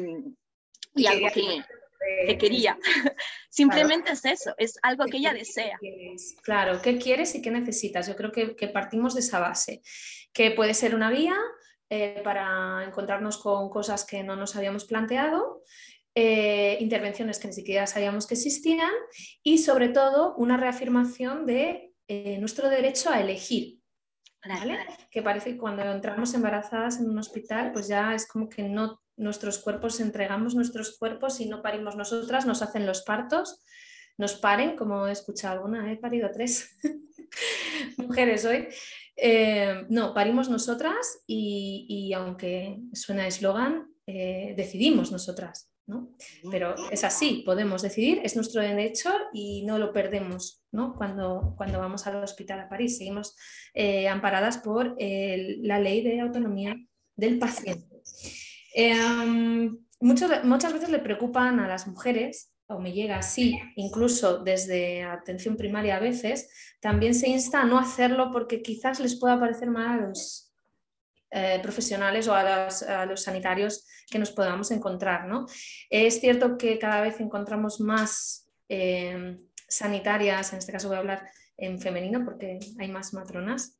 algo 1.07 1.27
que, 1.33 2.37
quería. 2.37 2.77
Simplemente 3.49 4.11
es 4.11 4.25
eso, 4.25 4.53
es 4.57 4.77
algo 4.81 5.05
que 5.05 5.17
ella 5.17 5.33
desea. 5.33 5.77
Claro, 6.43 6.81
¿qué 6.81 6.97
quieres 6.97 7.35
y 7.35 7.41
qué 7.41 7.51
necesitas? 7.51 8.07
Yo 8.07 8.15
creo 8.15 8.31
que, 8.31 8.67
partimos 8.67 9.15
de 9.15 9.21
esa 9.21 9.39
base, 9.39 9.81
que 10.33 10.51
puede 10.51 10.73
ser 10.73 10.95
una 10.95 11.09
vía 11.09 11.35
eh, 11.89 12.21
para 12.23 12.83
encontrarnos 12.85 13.37
con 13.37 13.69
cosas 13.69 14.05
que 14.05 14.23
no 14.23 14.35
nos 14.35 14.55
habíamos 14.55 14.85
planteado. 14.85 15.63
Eh, 16.15 16.77
intervenciones 16.81 17.39
que 17.39 17.47
ni 17.47 17.53
siquiera 17.53 17.85
sabíamos 17.85 18.25
que 18.25 18.33
existían 18.33 18.91
y 19.43 19.59
sobre 19.59 19.89
todo 19.89 20.35
una 20.35 20.57
reafirmación 20.57 21.45
de 21.45 21.88
eh, 22.09 22.39
nuestro 22.39 22.69
derecho 22.69 23.11
a 23.11 23.21
elegir. 23.21 23.79
Que 25.11 25.21
parece 25.21 25.51
que 25.51 25.57
cuando 25.57 25.83
entramos 25.83 26.33
embarazadas 26.33 26.99
en 26.99 27.09
un 27.09 27.19
hospital, 27.19 27.71
pues 27.71 27.87
ya 27.87 28.15
es 28.15 28.27
como 28.27 28.49
que 28.49 28.63
no 28.63 28.99
nuestros 29.15 29.59
cuerpos 29.59 29.99
entregamos 29.99 30.55
nuestros 30.55 30.97
cuerpos 30.97 31.39
y 31.39 31.45
no 31.45 31.61
parimos 31.61 31.95
nosotras, 31.95 32.45
nos 32.45 32.61
hacen 32.61 32.85
los 32.85 33.01
partos, 33.01 33.61
nos 34.17 34.33
paren, 34.35 34.75
como 34.75 35.07
he 35.07 35.11
escuchado 35.11 35.55
alguna, 35.55 35.91
he 35.91 35.97
parido 35.97 36.31
tres 36.33 36.77
mujeres 37.97 38.43
hoy. 38.45 38.69
Eh, 39.15 39.85
no, 39.89 40.13
parimos 40.13 40.49
nosotras 40.49 41.21
y, 41.27 42.11
aunque 42.15 42.79
suena 42.93 43.27
eslogan, 43.27 43.93
eh, 44.07 44.53
decidimos 44.57 45.11
nosotras. 45.11 45.69
Pero 46.51 46.75
es 46.91 47.03
así, 47.03 47.43
podemos 47.45 47.81
decidir, 47.81 48.21
es 48.23 48.35
nuestro 48.35 48.61
derecho 48.61 49.09
y 49.33 49.63
no 49.63 49.77
lo 49.77 49.91
perdemos 49.91 50.63
cuando, 50.97 51.53
cuando 51.57 51.79
vamos 51.79 52.05
al 52.07 52.23
hospital 52.23 52.59
a 52.61 52.69
París. 52.69 52.97
Seguimos 52.97 53.35
eh, 53.73 54.07
amparadas 54.07 54.57
por 54.59 54.95
la 54.99 55.79
ley 55.79 56.01
de 56.01 56.19
autonomía 56.19 56.75
del 57.15 57.39
paciente. 57.39 58.01
Em, 58.73 59.77
muchas 59.99 60.73
veces 60.73 60.89
le 60.89 60.99
preocupan 60.99 61.59
a 61.59 61.67
las 61.67 61.87
mujeres, 61.87 62.51
o 62.67 62.79
me 62.79 62.93
llega 62.93 63.17
así, 63.17 63.59
incluso 63.75 64.43
desde 64.43 65.03
atención 65.03 65.57
primaria 65.57 65.97
a 65.97 65.99
veces, 65.99 66.49
también 66.79 67.15
se 67.15 67.27
insta 67.27 67.61
a 67.61 67.65
no 67.65 67.79
hacerlo 67.79 68.29
porque 68.31 68.61
quizás 68.61 68.99
les 68.99 69.19
pueda 69.19 69.39
parecer 69.39 69.69
mal 69.71 69.99
a 69.99 70.07
los 70.07 70.48
eh, 71.31 71.59
profesionales 71.61 72.27
o 72.27 72.33
a, 72.33 73.05
los 73.05 73.21
sanitarios 73.21 73.85
que 74.09 74.17
nos 74.17 74.31
podamos 74.31 74.71
encontrar. 74.71 75.27
¿no? 75.27 75.45
Es 75.89 76.19
cierto 76.19 76.57
que 76.57 76.79
cada 76.79 77.01
vez 77.01 77.19
encontramos 77.19 77.79
más 77.79 78.47
eh, 78.67 79.37
sanitarias, 79.67 80.51
en 80.53 80.59
este 80.59 80.71
caso 80.71 80.87
voy 80.87 80.97
a 80.97 81.01
hablar 81.01 81.29
en 81.55 81.79
femenino 81.79 82.25
porque 82.25 82.59
hay 82.79 82.87
más 82.87 83.13
matronas. 83.13 83.77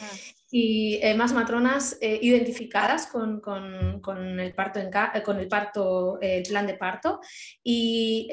Ah. 0.00 0.10
Y 0.50 1.00
eh, 1.02 1.14
más 1.14 1.32
matronas 1.32 1.98
identificadas 2.00 3.06
con, 3.06 3.42
el 4.38 4.54
parto, 4.54 4.80
con 5.24 5.38
el 5.38 5.48
parto, 5.48 6.18
el 6.20 6.42
plan 6.44 6.66
de 6.66 6.74
parto 6.74 7.20
y 7.62 8.28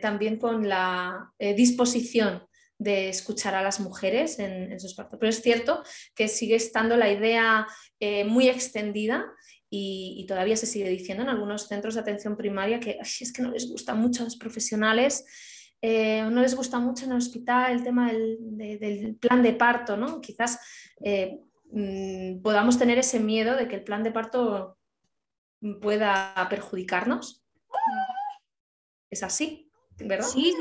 también 0.00 0.38
con 0.38 0.66
la 0.66 1.30
disposición 1.38 2.42
de 2.82 3.08
escuchar 3.08 3.54
a 3.54 3.62
las 3.62 3.80
mujeres 3.80 4.38
en, 4.38 4.78
sus 4.80 4.94
partos. 4.94 5.18
Pero 5.18 5.30
es 5.30 5.40
cierto 5.40 5.82
que 6.14 6.28
sigue 6.28 6.56
estando 6.56 6.96
la 6.96 7.10
idea 7.10 7.66
eh, 8.00 8.24
muy 8.24 8.48
extendida 8.48 9.24
y, 9.70 10.24
todavía 10.28 10.56
se 10.56 10.66
sigue 10.66 10.88
diciendo 10.88 11.22
en 11.22 11.30
algunos 11.30 11.68
centros 11.68 11.94
de 11.94 12.00
atención 12.00 12.36
primaria 12.36 12.78
que 12.78 12.98
es 13.00 13.32
que 13.32 13.42
no 13.42 13.50
les 13.50 13.70
gusta 13.70 13.94
mucho 13.94 14.22
a 14.22 14.24
los 14.24 14.36
profesionales, 14.36 15.24
eh, 15.80 16.22
no 16.30 16.42
les 16.42 16.54
gusta 16.54 16.78
mucho 16.78 17.06
en 17.06 17.12
el 17.12 17.18
hospital 17.18 17.72
el 17.72 17.82
tema 17.82 18.12
del, 18.12 19.16
plan 19.18 19.42
de 19.42 19.54
parto, 19.54 19.96
¿no? 19.96 20.20
Quizás 20.20 20.58
eh, 21.02 21.40
mm, 21.70 22.42
podamos 22.42 22.78
tener 22.78 22.98
ese 22.98 23.18
miedo 23.18 23.56
de 23.56 23.66
que 23.66 23.76
el 23.76 23.84
plan 23.84 24.02
de 24.02 24.12
parto 24.12 24.76
pueda 25.80 26.34
perjudicarnos. 26.50 27.42
Es 29.10 29.22
así. 29.22 29.71
Sí, 30.22 30.56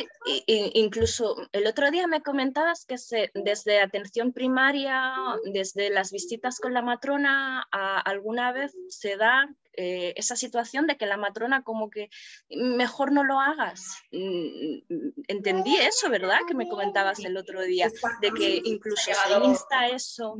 incluso 0.46 1.36
el 1.52 1.68
otro 1.68 1.92
día 1.92 2.08
me 2.08 2.22
comentabas 2.22 2.86
que 2.86 2.98
se, 2.98 3.32
desde 3.34 3.80
atención 3.80 4.34
primaria, 4.34 5.14
desde 5.46 5.90
las 5.90 6.12
visitas 6.12 6.60
con 6.60 6.74
la 6.74 6.82
matrona, 6.82 7.62
alguna 7.72 8.52
vez 8.52 8.74
se 8.90 9.18
da 9.18 9.48
eh, 9.74 10.14
esa 10.18 10.36
situación 10.36 10.86
de 10.86 10.98
que 10.98 11.06
la 11.06 11.16
matrona 11.16 11.64
como 11.64 11.90
que 11.90 12.10
mejor 12.50 13.14
no 13.14 13.24
lo 13.24 13.40
hagas. 13.40 14.04
Mm, 14.12 14.80
entendí 15.28 15.76
eso, 15.78 16.10
¿verdad? 16.10 16.40
Que 16.48 16.56
me 16.56 16.68
comentabas 16.68 17.20
el 17.20 17.38
otro 17.38 17.62
día, 17.62 17.90
de 18.22 18.32
que 18.32 18.62
incluso 18.66 19.12
se 19.14 19.46
insta 19.46 19.88
eso. 19.88 20.38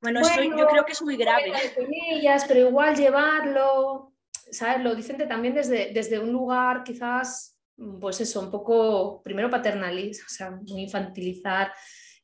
Bueno, 0.00 0.20
yo 0.22 0.66
creo 0.66 0.86
que 0.86 0.92
es 0.92 1.02
muy 1.02 1.16
grave. 1.16 1.52
ellas, 2.10 2.46
pero 2.48 2.68
igual 2.68 2.96
llevarlo, 2.96 4.14
¿sabes? 4.50 4.82
Lo 4.82 4.94
dicen 4.94 5.18
también 5.28 5.54
desde, 5.54 5.92
desde 5.92 6.18
un 6.18 6.32
lugar 6.32 6.82
quizás 6.82 7.49
pues 8.00 8.20
eso, 8.20 8.40
un 8.40 8.50
poco, 8.50 9.22
primero 9.22 9.48
paternalizar, 9.48 10.26
o 10.26 10.28
sea, 10.28 10.50
muy 10.50 10.82
infantilizar 10.82 11.72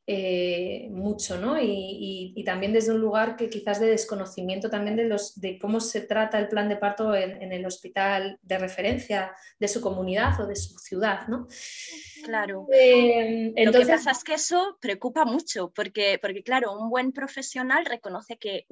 eh, 0.09 0.87
mucho, 0.89 1.37
¿no? 1.37 1.57
Y, 1.61 2.41
también 2.45 2.71
desde 2.71 2.93
un 2.93 3.01
lugar 3.01 3.35
que 3.35 3.49
quizás 3.49 3.81
de 3.81 3.87
desconocimiento 3.87 4.69
también 4.69 4.95
de, 4.95 5.03
los, 5.03 5.37
de 5.37 5.59
cómo 5.59 5.81
se 5.81 5.99
trata 5.99 6.39
el 6.39 6.47
plan 6.47 6.69
de 6.69 6.77
parto 6.77 7.13
en, 7.13 7.51
el 7.51 7.65
hospital 7.65 8.39
de 8.41 8.57
referencia 8.57 9.35
de 9.59 9.67
su 9.67 9.81
comunidad 9.81 10.39
o 10.39 10.47
de 10.47 10.55
su 10.55 10.77
ciudad, 10.79 11.27
¿no? 11.27 11.49
Claro. 12.23 12.67
Eh, 12.71 13.53
Lo 13.65 13.73
que 13.73 13.85
pasa 13.85 14.11
es 14.11 14.23
que 14.23 14.35
eso 14.35 14.77
preocupa 14.79 15.25
mucho, 15.25 15.73
porque, 15.75 16.19
porque 16.21 16.41
claro, 16.41 16.79
un 16.79 16.89
buen 16.89 17.11
profesional 17.11 17.85
reconoce 17.85 18.37
que 18.37 18.65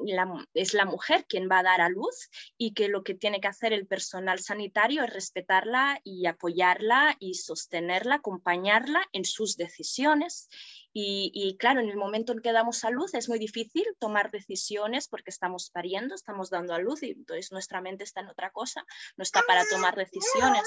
es 0.54 0.74
la 0.74 0.86
mujer 0.86 1.25
quien 1.27 1.50
va 1.51 1.60
a 1.60 1.63
dar 1.63 1.82
a 1.82 1.89
luz 1.89 2.30
y 2.58 2.74
que 2.74 2.88
lo 2.88 3.04
que 3.04 3.13
tiene 3.13 3.42
que 3.42 3.50
hacer 3.50 3.74
el 3.74 3.88
personal 3.88 4.39
sanitario 4.39 5.04
es 5.04 5.13
respetarla 5.13 6.00
y 6.06 6.27
apoyarla 6.27 7.18
y 7.20 7.34
sostenerla, 7.34 8.15
acompañarla 8.15 9.01
en 9.12 9.25
sus 9.25 9.58
decisiones 9.58 10.48
y, 10.98 11.58
claro, 11.60 11.82
en 11.82 11.90
el 11.90 11.98
momento 11.98 12.32
en 12.32 12.40
que 12.40 12.54
damos 12.54 12.86
a 12.86 12.90
luz 12.90 13.14
es 13.16 13.28
muy 13.28 13.38
difícil 13.38 13.84
tomar 14.00 14.32
decisiones 14.32 15.10
porque 15.10 15.30
estamos 15.30 15.70
pariendo, 15.70 16.16
estamos 16.16 16.50
dando 16.50 16.74
a 16.74 16.80
luz 16.80 17.04
y 17.04 17.12
entonces 17.12 17.52
nuestra 17.52 17.82
mente 17.82 18.06
está 18.06 18.22
en 18.22 18.30
otra 18.30 18.50
cosa, 18.52 18.86
no 19.18 19.24
está 19.24 19.42
para 19.46 19.66
tomar 19.70 19.98
decisiones. 19.98 20.64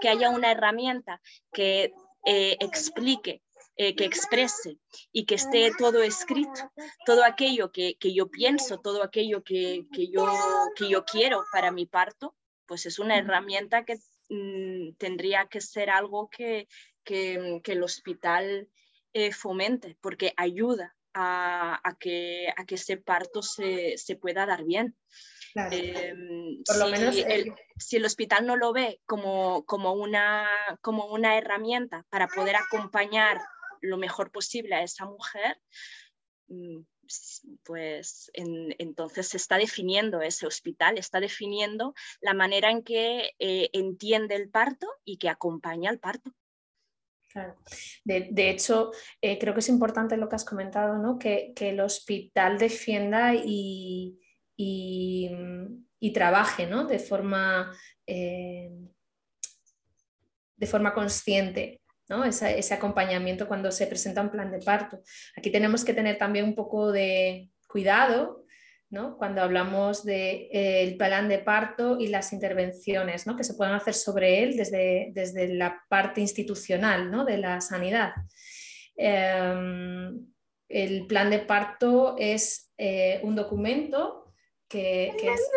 Que 0.00 0.08
haya 0.08 0.30
una 0.30 0.52
herramienta 0.52 1.20
que 1.52 1.92
eh, 2.24 2.56
explique 2.60 3.42
eh, 3.74 3.96
que 3.96 4.04
exprese 4.04 4.78
y 5.10 5.24
que 5.24 5.34
esté 5.34 5.72
todo 5.76 6.04
escrito, 6.04 6.70
todo 7.04 7.24
aquello 7.24 7.72
que, 7.72 7.96
yo 8.00 8.30
pienso, 8.30 8.78
todo 8.78 9.02
aquello 9.02 9.42
que, 9.42 9.84
yo, 10.12 10.28
que 10.76 10.88
yo 10.88 11.04
quiero 11.04 11.42
para 11.50 11.72
mi 11.72 11.86
parto, 11.86 12.36
pues 12.66 12.86
es 12.86 13.00
una 13.00 13.18
herramienta 13.18 13.84
que 13.84 13.96
mm, 14.28 14.94
tendría 14.96 15.46
que 15.46 15.60
ser 15.60 15.90
algo 15.90 16.30
que, 16.30 16.68
que 17.02 17.60
el 17.64 17.82
hospital 17.82 18.68
eh, 19.12 19.32
fomente, 19.32 19.96
porque 20.00 20.32
ayuda 20.36 20.94
a, 21.14 21.96
que, 22.00 22.48
a 22.56 22.64
que 22.64 22.76
ese 22.76 22.96
parto 22.96 23.42
se, 23.42 23.96
pueda 24.20 24.46
dar 24.46 24.64
bien. 24.64 24.96
Em, 25.54 26.62
Por 26.64 26.78
lo 26.78 26.86
si, 26.86 26.92
menos 26.92 27.16
el, 27.16 27.54
si 27.76 27.96
el 27.96 28.04
hospital 28.06 28.46
no 28.46 28.56
lo 28.56 28.72
ve 28.72 29.00
como, 29.04 29.64
como, 29.66 29.92
una, 29.92 30.48
como 30.80 31.06
una 31.06 31.36
herramienta 31.36 32.06
para 32.08 32.28
poder 32.28 32.56
acompañar 32.56 33.40
lo 33.82 33.98
mejor 33.98 34.30
posible 34.30 34.74
a 34.76 34.82
esa 34.82 35.04
mujer, 35.04 35.60
mm, 36.48 36.80
pues 37.64 38.30
entonces 38.34 39.28
se 39.28 39.36
está 39.36 39.58
definiendo 39.58 40.22
ese 40.22 40.46
hospital, 40.46 40.98
está 40.98 41.20
definiendo 41.20 41.94
la 42.20 42.32
manera 42.32 42.70
en 42.70 42.82
que 42.82 43.34
eh, 43.38 43.70
entiende 43.72 44.36
el 44.36 44.48
parto 44.48 44.86
y 45.04 45.18
que 45.18 45.28
acompaña 45.28 45.90
al 45.90 45.98
parto. 45.98 46.32
De, 48.04 48.50
hecho, 48.50 48.90
eh, 49.20 49.38
creo 49.38 49.54
que 49.54 49.60
es 49.60 49.68
importante 49.68 50.16
lo 50.16 50.28
que 50.28 50.36
has 50.36 50.44
comentado, 50.44 50.98
¿no? 50.98 51.18
que, 51.18 51.52
el 51.56 51.80
hospital 51.80 52.58
defienda 52.58 53.32
y, 53.34 54.18
trabaje 56.14 56.66
¿no? 56.66 56.86
de, 56.86 56.98
forma, 56.98 57.72
eh, 58.06 58.70
de 60.56 60.66
forma 60.66 60.92
consciente. 60.94 61.80
¿no? 62.08 62.24
ese 62.24 62.74
acompañamiento 62.74 63.48
cuando 63.48 63.70
se 63.70 63.86
presenta 63.86 64.20
un 64.20 64.30
plan 64.30 64.50
de 64.50 64.58
parto. 64.58 65.00
Aquí 65.36 65.50
tenemos 65.50 65.82
que 65.84 65.94
tener 65.94 66.18
también 66.18 66.44
un 66.44 66.54
poco 66.54 66.92
de 66.92 67.50
cuidado 67.66 68.41
cuando 69.16 69.40
hablamos 69.40 70.04
del 70.04 70.48
eh, 70.52 70.94
plan 70.98 71.28
de 71.28 71.38
parto 71.38 71.98
y 71.98 72.08
las 72.08 72.32
intervenciones 72.32 73.24
que 73.36 73.44
se 73.44 73.54
pueden 73.54 73.74
hacer 73.74 73.94
sobre 73.94 74.42
él 74.42 74.56
desde, 74.56 75.12
desde 75.14 75.48
la 75.54 75.82
parte 75.88 76.20
institucional 76.20 77.10
de 77.24 77.38
la 77.38 77.60
sanidad. 77.62 78.12
Em, 78.94 80.26
el 80.68 81.06
plan 81.06 81.30
de 81.30 81.38
parto 81.38 82.16
es 82.18 82.70
eh, 82.76 83.20
un 83.22 83.34
documento 83.34 84.34
que, 84.68 85.08
es 85.08 85.50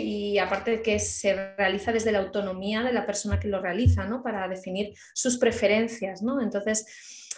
y 0.00 0.38
aparte 0.38 0.82
que 0.82 0.98
se 0.98 1.54
realiza 1.56 1.92
desde 1.92 2.12
la 2.12 2.20
autonomía 2.20 2.82
de 2.82 2.92
la 2.92 3.06
persona 3.06 3.38
que 3.38 3.48
lo 3.48 3.60
realiza, 3.60 4.08
para 4.22 4.48
definir 4.48 4.94
sus 5.14 5.38
preferencias. 5.38 6.22
Entonces, 6.40 6.86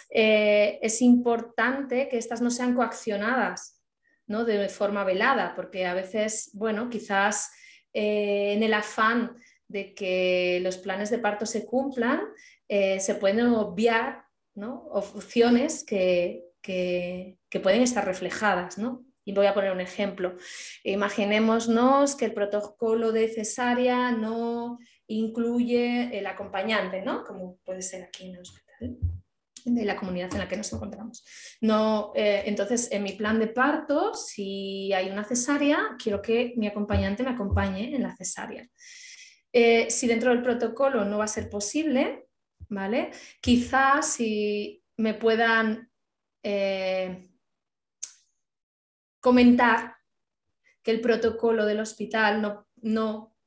eh, 0.09 0.79
es 0.81 1.01
importante 1.01 2.07
que 2.09 2.17
estas 2.17 2.41
no 2.41 2.51
sean 2.51 2.75
coaccionadas 2.75 3.82
¿no? 4.27 4.45
de 4.45 4.69
forma 4.69 5.03
velada, 5.03 5.53
porque 5.55 5.85
a 5.85 5.93
veces, 5.93 6.51
bueno, 6.53 6.89
quizás 6.89 7.51
eh, 7.93 8.53
en 8.53 8.63
el 8.63 8.73
afán 8.73 9.37
de 9.67 9.93
que 9.93 10.59
los 10.61 10.77
planes 10.77 11.09
de 11.09 11.19
parto 11.19 11.45
se 11.45 11.65
cumplan, 11.65 12.21
eh, 12.67 12.99
se 12.99 13.15
pueden 13.15 13.47
obviar 13.47 14.23
opciones 14.55 15.83
que, 15.83 16.43
pueden 17.61 17.81
estar 17.81 18.05
reflejadas. 18.05 18.77
Y 19.25 19.33
voy 19.33 19.45
a 19.45 19.53
poner 19.53 19.71
un 19.71 19.81
ejemplo. 19.81 20.35
Imaginémonos 20.83 22.15
que 22.15 22.25
el 22.25 22.33
protocolo 22.33 23.11
de 23.11 23.29
cesárea 23.29 24.11
no 24.11 24.79
incluye 25.07 26.17
el 26.17 26.25
acompañante, 26.27 27.01
¿no? 27.01 27.23
como 27.23 27.57
puede 27.63 27.81
ser 27.81 28.03
aquí 28.03 28.27
en 28.27 28.35
el 28.35 28.41
hospital 28.41 29.22
de 29.65 29.85
la 29.85 29.95
comunidad 29.95 30.33
en 30.33 30.39
la 30.39 30.47
que 30.47 30.57
nos 30.57 30.71
encontramos. 30.73 31.23
No, 31.61 32.11
eh, 32.15 32.43
entonces, 32.45 32.91
en 32.91 33.03
mi 33.03 33.13
plan 33.13 33.39
de 33.39 33.47
parto, 33.47 34.13
si 34.13 34.91
hay 34.93 35.09
una 35.09 35.23
cesárea, 35.23 35.95
quiero 36.01 36.21
que 36.21 36.53
mi 36.57 36.67
acompañante 36.67 37.23
me 37.23 37.31
acompañe 37.31 37.95
en 37.95 38.03
la 38.03 38.15
cesárea. 38.15 38.67
Eh, 39.51 39.89
si 39.89 40.07
dentro 40.07 40.31
del 40.31 40.41
protocolo 40.41 41.05
no 41.05 41.19
va 41.19 41.25
a 41.25 41.27
ser 41.27 41.49
posible, 41.49 42.27
¿vale? 42.69 43.11
Quizás 43.41 44.13
si 44.13 44.83
me 44.97 45.13
puedan 45.13 45.89
eh, 46.41 47.29
comentar 49.19 49.95
que 50.81 50.91
el 50.91 51.01
protocolo 51.01 51.65
del 51.65 51.79
hospital 51.79 52.41
no, 52.41 52.67
no 52.81 53.37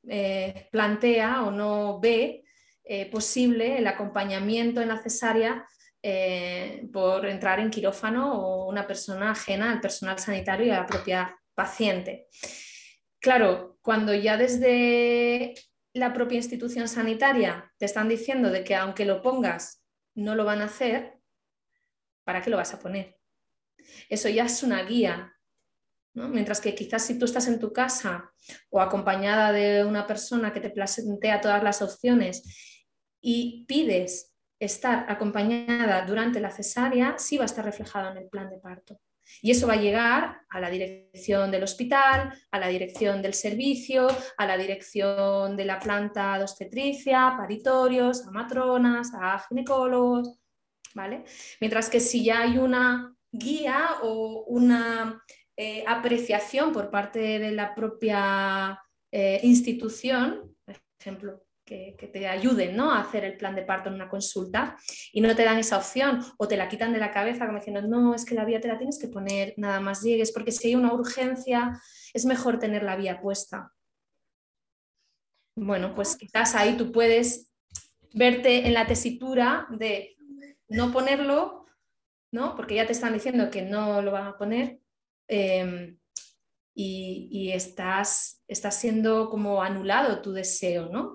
plantea 0.70 1.42
o 1.42 1.50
no 1.50 1.98
ve 1.98 2.44
posible 3.10 3.78
el 3.78 3.88
acompañamiento 3.88 4.80
en 4.80 4.88
la 4.88 5.02
cesárea 5.02 5.66
eh, 6.08 6.86
por 6.92 7.26
entrar 7.26 7.58
en 7.58 7.68
quirófano 7.68 8.32
o 8.32 8.68
una 8.68 8.86
persona 8.86 9.32
ajena 9.32 9.72
al 9.72 9.80
personal 9.80 10.20
sanitario 10.20 10.66
y 10.66 10.70
a 10.70 10.82
la 10.82 10.86
propia 10.86 11.36
paciente. 11.52 12.28
Claro, 13.18 13.76
cuando 13.82 14.14
ya 14.14 14.36
desde 14.36 15.54
la 15.94 16.12
propia 16.12 16.36
institución 16.36 16.86
sanitaria 16.86 17.72
te 17.76 17.86
están 17.86 18.08
diciendo 18.08 18.50
de 18.50 18.62
que 18.62 18.76
aunque 18.76 19.04
lo 19.04 19.20
pongas 19.20 19.82
no 20.14 20.36
lo 20.36 20.44
van 20.44 20.60
a 20.60 20.66
hacer, 20.66 21.18
¿para 22.22 22.40
qué 22.40 22.50
lo 22.50 22.56
vas 22.56 22.72
a 22.72 22.78
poner? 22.78 23.18
Eso 24.08 24.28
ya 24.28 24.44
es 24.44 24.62
una 24.62 24.84
guía. 24.84 25.36
Mientras 26.14 26.60
que 26.60 26.76
quizás 26.76 27.04
si 27.04 27.18
tú 27.18 27.24
estás 27.24 27.48
en 27.48 27.58
tu 27.58 27.72
casa 27.72 28.32
o 28.70 28.80
acompañada 28.80 29.50
de 29.50 29.84
una 29.84 30.06
persona 30.06 30.52
que 30.52 30.60
te 30.60 30.70
plantea 30.70 31.40
todas 31.40 31.64
las 31.64 31.82
opciones 31.82 32.44
y 33.20 33.66
pides 33.66 34.35
estar 34.58 35.06
acompañada 35.08 36.04
durante 36.06 36.40
la 36.40 36.50
cesárea 36.50 37.16
sí 37.18 37.36
va 37.36 37.44
a 37.44 37.46
estar 37.46 37.64
reflejado 37.64 38.10
en 38.10 38.18
el 38.18 38.28
plan 38.28 38.48
de 38.50 38.58
parto. 38.58 39.00
Y 39.42 39.50
eso 39.50 39.66
va 39.66 39.74
a 39.74 39.80
llegar 39.80 40.40
a 40.48 40.60
la 40.60 40.70
dirección 40.70 41.50
del 41.50 41.64
hospital, 41.64 42.32
a 42.50 42.58
la 42.58 42.68
dirección 42.68 43.22
del 43.22 43.34
servicio, 43.34 44.06
a 44.36 44.46
la 44.46 44.56
dirección 44.56 45.56
de 45.56 45.64
la 45.64 45.80
planta 45.80 46.36
de 46.36 46.44
obstetricia, 46.44 47.34
paritorios, 47.36 48.26
a 48.26 48.30
matronas, 48.30 49.12
a 49.14 49.38
ginecólogos, 49.48 50.38
¿vale? 50.94 51.24
Mientras 51.60 51.90
que 51.90 52.00
si 52.00 52.24
ya 52.24 52.42
hay 52.42 52.58
una 52.58 53.14
guía 53.32 53.96
o 54.02 54.44
una 54.46 55.22
eh, 55.56 55.84
apreciación 55.86 56.72
por 56.72 56.90
parte 56.90 57.38
de 57.38 57.50
la 57.50 57.74
propia 57.74 58.80
eh, 59.10 59.40
institución, 59.42 60.56
por 60.64 60.76
ejemplo, 61.00 61.45
que, 61.66 62.10
te 62.12 62.28
ayuden 62.28 62.76
¿no? 62.76 62.92
a 62.92 63.00
hacer 63.00 63.24
el 63.24 63.36
plan 63.36 63.56
de 63.56 63.62
parto 63.62 63.88
en 63.88 63.96
una 63.96 64.08
consulta 64.08 64.76
y 65.12 65.20
no 65.20 65.34
te 65.34 65.44
dan 65.44 65.58
esa 65.58 65.76
opción 65.76 66.24
o 66.38 66.46
te 66.46 66.56
la 66.56 66.68
quitan 66.68 66.92
de 66.92 67.00
la 67.00 67.10
cabeza 67.10 67.44
como 67.44 67.58
diciendo, 67.58 67.82
no, 67.82 68.14
es 68.14 68.24
que 68.24 68.36
la 68.36 68.44
vía 68.44 68.60
te 68.60 68.68
la 68.68 68.78
tienes 68.78 68.98
que 68.98 69.08
poner 69.08 69.52
nada 69.56 69.80
más 69.80 70.02
llegues, 70.02 70.32
porque 70.32 70.52
si 70.52 70.68
hay 70.68 70.74
una 70.76 70.94
urgencia 70.94 71.78
es 72.14 72.24
mejor 72.24 72.58
tener 72.58 72.84
la 72.84 72.96
vía 72.96 73.20
puesta. 73.20 73.72
Bueno, 75.56 75.94
pues 75.94 76.16
quizás 76.16 76.54
ahí 76.54 76.76
tú 76.76 76.92
puedes 76.92 77.52
verte 78.14 78.66
en 78.66 78.74
la 78.74 78.86
tesitura 78.86 79.66
de 79.70 80.16
no 80.68 80.92
ponerlo, 80.92 81.66
¿no? 82.30 82.54
porque 82.54 82.76
ya 82.76 82.86
te 82.86 82.92
están 82.92 83.12
diciendo 83.12 83.50
que 83.50 83.62
no 83.62 84.00
lo 84.02 84.12
van 84.12 84.28
a 84.28 84.38
poner. 84.38 84.78
Em, 85.28 85.98
y, 86.78 87.50
estás, 87.52 88.42
estás 88.46 88.78
siendo 88.78 89.30
como 89.30 89.62
anulado 89.62 90.20
tu 90.20 90.32
deseo, 90.32 90.90
¿no? 90.90 91.14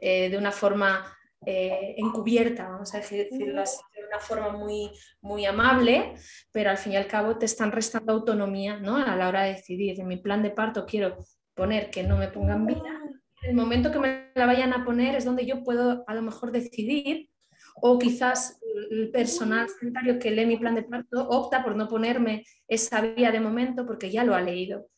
Eh, 0.00 0.30
de 0.30 0.38
una 0.38 0.50
forma 0.50 1.04
eh, 1.44 1.94
encubierta, 1.98 2.68
vamos 2.68 2.94
a 2.94 2.98
decirlo 2.98 3.62
así, 3.62 3.80
de 3.94 4.06
una 4.06 4.18
forma 4.18 4.50
muy, 4.50 4.90
muy 5.20 5.44
amable, 5.44 6.14
pero 6.52 6.70
al 6.70 6.78
fin 6.78 6.92
y 6.92 6.96
al 6.96 7.06
cabo 7.06 7.36
te 7.36 7.46
están 7.46 7.70
restando 7.70 8.12
autonomía 8.12 8.78
¿no? 8.78 8.96
a 8.96 9.16
la 9.16 9.28
hora 9.28 9.42
de 9.42 9.54
decidir. 9.54 10.00
En 10.00 10.08
mi 10.08 10.16
plan 10.16 10.42
de 10.42 10.50
parto 10.50 10.86
quiero 10.86 11.18
poner 11.54 11.90
que 11.90 12.02
no 12.02 12.16
me 12.16 12.28
pongan 12.28 12.66
vida. 12.66 13.00
En 13.42 13.50
el 13.50 13.56
momento 13.56 13.90
que 13.90 13.98
me 13.98 14.30
la 14.34 14.46
vayan 14.46 14.72
a 14.72 14.84
poner 14.84 15.14
es 15.14 15.24
donde 15.24 15.46
yo 15.46 15.62
puedo 15.62 16.04
a 16.06 16.14
lo 16.14 16.22
mejor 16.22 16.52
decidir 16.52 17.30
o 17.76 17.98
quizás 17.98 18.58
el 18.90 19.10
personal 19.10 19.68
sanitario 19.68 20.18
que 20.18 20.30
lee 20.30 20.46
mi 20.46 20.56
plan 20.56 20.74
de 20.74 20.82
parto 20.82 21.28
opta 21.28 21.62
por 21.62 21.76
no 21.76 21.88
ponerme 21.88 22.44
esa 22.68 23.00
vía 23.00 23.30
de 23.30 23.40
momento 23.40 23.86
porque 23.86 24.10
ya 24.10 24.24
lo 24.24 24.34
ha 24.34 24.40
leído. 24.40 24.88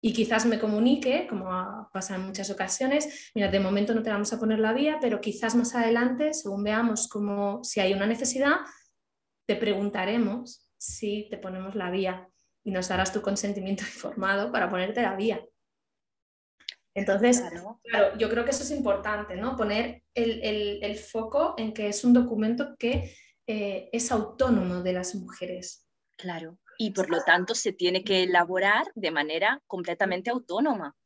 Y 0.00 0.12
quizás 0.12 0.46
me 0.46 0.60
comunique, 0.60 1.26
como 1.28 1.88
pasa 1.92 2.14
en 2.14 2.22
muchas 2.22 2.50
ocasiones, 2.50 3.30
mira, 3.34 3.48
de 3.48 3.58
momento 3.58 3.94
no 3.94 4.02
te 4.02 4.10
vamos 4.10 4.32
a 4.32 4.38
poner 4.38 4.60
la 4.60 4.72
vía, 4.72 4.98
pero 5.00 5.20
quizás 5.20 5.56
más 5.56 5.74
adelante, 5.74 6.32
según 6.34 6.62
veamos 6.62 7.08
como 7.08 7.64
si 7.64 7.80
hay 7.80 7.94
una 7.94 8.06
necesidad, 8.06 8.58
te 9.46 9.56
preguntaremos 9.56 10.68
si 10.76 11.26
te 11.30 11.38
ponemos 11.38 11.74
la 11.74 11.90
vía 11.90 12.28
y 12.62 12.70
nos 12.70 12.88
darás 12.88 13.12
tu 13.12 13.22
consentimiento 13.22 13.82
informado 13.94 14.52
para 14.52 14.68
ponerte 14.68 15.02
la 15.02 15.16
vía. 15.16 15.44
Entonces, 16.94 17.40
claro. 17.84 18.18
yo 18.18 18.28
creo 18.28 18.44
que 18.44 18.50
eso 18.50 18.64
es 18.64 18.70
importante, 18.72 19.36
¿no? 19.36 19.56
Poner 19.56 20.02
el, 20.14 20.96
foco 20.96 21.54
en 21.56 21.72
que 21.72 21.88
es 21.88 22.04
un 22.04 22.12
documento 22.12 22.74
que 22.76 23.14
eh, 23.46 23.88
es 23.92 24.10
autónomo 24.10 24.82
de 24.82 24.92
las 24.92 25.14
mujeres. 25.14 25.86
Claro, 26.16 26.58
y 26.78 26.92
por 26.92 27.10
lo 27.10 27.22
tanto 27.24 27.54
se 27.54 27.72
tiene 27.72 28.04
que 28.04 28.22
elaborar 28.22 28.90
de 28.94 29.10
manera 29.10 29.60
completamente 29.66 30.30
autónoma. 30.30 30.96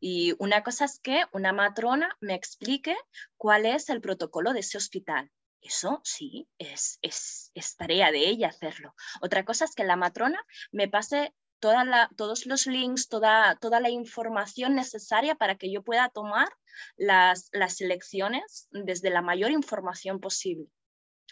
Y 0.00 0.34
una 0.38 0.62
cosa 0.62 0.84
es 0.84 0.98
que 0.98 1.24
una 1.32 1.52
matrona 1.52 2.16
me 2.20 2.34
explique 2.34 2.96
cuál 3.36 3.66
es 3.66 3.88
el 3.88 4.00
protocolo 4.00 4.52
de 4.52 4.60
ese 4.60 4.76
hospital. 4.76 5.30
Eso 5.60 6.00
sí, 6.04 6.48
es, 6.58 6.98
es, 7.02 7.50
es, 7.54 7.76
tarea 7.76 8.12
de 8.12 8.28
ella 8.28 8.48
hacerlo. 8.48 8.94
Otra 9.20 9.44
cosa 9.44 9.64
es 9.64 9.74
que 9.74 9.84
la 9.84 9.96
matrona 9.96 10.44
me 10.70 10.88
pase 10.88 11.34
todos 11.60 12.46
los 12.46 12.66
links, 12.66 13.08
toda, 13.08 13.56
toda 13.56 13.80
la 13.80 13.90
información 13.90 14.74
necesaria 14.74 15.34
para 15.34 15.56
que 15.56 15.70
yo 15.72 15.82
pueda 15.82 16.08
tomar 16.08 16.48
las, 16.96 17.48
las 17.52 17.80
elecciones 17.80 18.68
desde 18.70 19.10
la 19.10 19.22
mayor 19.22 19.50
información 19.50 20.20
posible. 20.20 20.68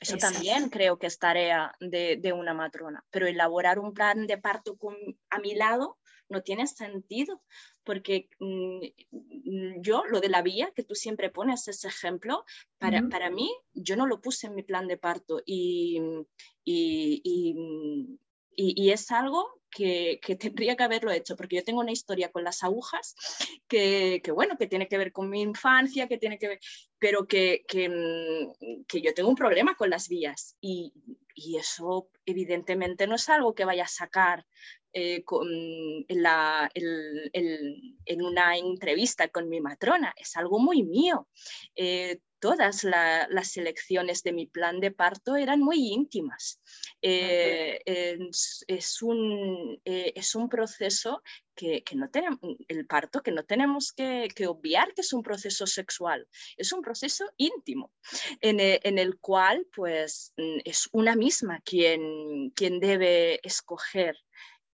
Eso 0.00 0.16
también 0.18 0.68
creo 0.68 0.98
que 0.98 1.06
es 1.06 1.18
tarea 1.18 1.74
de, 1.80 2.16
de, 2.16 2.32
una 2.32 2.52
matrona, 2.52 3.04
pero 3.10 3.26
elaborar 3.26 3.78
un 3.78 3.94
plan 3.94 4.26
de 4.26 4.36
parto 4.36 4.76
a 5.30 5.38
mi 5.38 5.54
lado 5.54 5.98
no 6.28 6.42
tiene 6.42 6.66
sentido, 6.66 7.42
porque 7.84 8.28
mm, 8.38 9.80
yo, 9.80 10.04
lo 10.06 10.20
de 10.20 10.28
la 10.28 10.42
vía, 10.42 10.72
que 10.74 10.82
tú 10.82 10.94
siempre 10.94 11.30
pones 11.30 11.68
ese 11.68 11.88
ejemplo, 11.88 12.44
para, 12.78 13.08
para 13.08 13.30
mí, 13.30 13.50
yo 13.72 13.96
no 13.96 14.06
lo 14.06 14.20
puse 14.20 14.48
en 14.48 14.54
mi 14.54 14.62
plan 14.62 14.86
de 14.88 14.98
parto 14.98 15.40
y, 15.46 16.00
y, 16.64 17.22
y, 17.24 17.54
y 18.56 18.90
es 18.90 19.10
algo 19.12 19.55
que, 19.76 20.36
tendría 20.38 20.74
que 20.74 20.84
haberlo 20.84 21.10
hecho, 21.10 21.36
porque 21.36 21.56
yo 21.56 21.64
tengo 21.64 21.80
una 21.80 21.92
historia 21.92 22.30
con 22.32 22.44
las 22.44 22.64
agujas 22.64 23.14
que, 23.68 24.22
bueno, 24.34 24.56
que 24.56 24.66
tiene 24.66 24.88
que 24.88 24.96
ver 24.96 25.12
con 25.12 25.28
mi 25.28 25.42
infancia, 25.42 26.08
que 26.08 26.16
tiene 26.16 26.38
que 26.38 26.48
ver, 26.48 26.60
pero 26.98 27.26
que, 27.26 27.64
que, 27.68 27.88
mm, 27.88 28.86
yo 29.02 29.14
tengo 29.14 29.28
un 29.28 29.36
problema 29.36 29.76
con 29.76 29.90
las 29.90 30.08
vías 30.08 30.56
y, 30.60 30.94
y 31.34 31.56
eso 31.56 32.08
evidentemente 32.24 33.06
no 33.06 33.16
es 33.16 33.28
algo 33.28 33.54
que 33.54 33.66
vaya 33.66 33.84
a 33.84 33.88
sacar 33.88 34.46
eh, 34.98 35.22
la, 36.08 36.70
en, 36.72 38.22
una 38.22 38.56
entrevista 38.56 39.28
con 39.28 39.46
mi 39.46 39.60
matrona, 39.60 40.14
es 40.16 40.38
algo 40.38 40.58
muy 40.58 40.84
mío. 40.84 41.28
Eh, 41.74 42.20
todas 42.38 42.84
las 42.84 43.48
selecciones 43.48 44.22
de 44.22 44.32
mi 44.32 44.46
plan 44.46 44.80
de 44.80 44.90
parto 44.90 45.36
eran 45.36 45.60
muy 45.60 45.92
íntimas. 45.92 46.60
Eh, 47.02 47.80
es, 47.86 49.02
un, 49.02 49.80
es, 49.84 50.34
un, 50.34 50.48
proceso 50.48 51.22
que, 51.54 51.82
no 51.94 52.10
tenemos, 52.10 52.38
el 52.68 52.86
parto 52.86 53.22
que 53.22 53.32
no 53.32 53.44
tenemos 53.44 53.92
que, 53.92 54.28
obviar 54.46 54.92
que 54.94 55.02
es 55.02 55.12
un 55.12 55.22
proceso 55.22 55.66
sexual, 55.66 56.26
es 56.56 56.72
un 56.72 56.82
proceso 56.82 57.24
íntimo 57.36 57.92
en 58.40 58.60
en 58.60 58.98
el 58.98 59.18
cual 59.18 59.66
pues 59.74 60.32
mm, 60.36 60.58
es 60.64 60.88
una 60.92 61.14
misma 61.16 61.60
quien, 61.64 62.50
quien 62.50 62.80
debe 62.80 63.40
escoger 63.42 64.16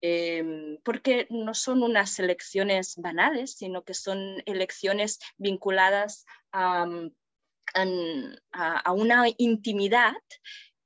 Em, 0.04 0.78
porque 0.82 1.28
no 1.30 1.54
son 1.54 1.84
unas 1.84 2.18
elecciones 2.18 2.96
banales, 2.96 3.52
sino 3.52 3.84
que 3.84 3.94
son 3.94 4.42
elecciones 4.46 5.20
vinculadas 5.36 6.26
a, 6.50 6.86
una 7.74 9.24
intimidad 9.38 10.14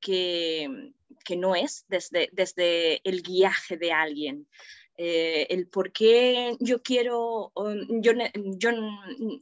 que, 0.01 0.93
que, 1.25 1.37
no 1.37 1.55
es 1.57 1.85
desde, 1.89 2.29
desde 2.33 3.01
el 3.09 3.23
guiaje 3.23 3.77
de 3.77 3.93
alguien. 3.93 4.47
Eh, 4.99 5.47
el 5.51 5.69
por 5.69 5.93
qué 5.93 6.57
yo 6.59 6.83
quiero, 6.83 7.53
yo, 8.01 8.13
yo, 8.57 8.71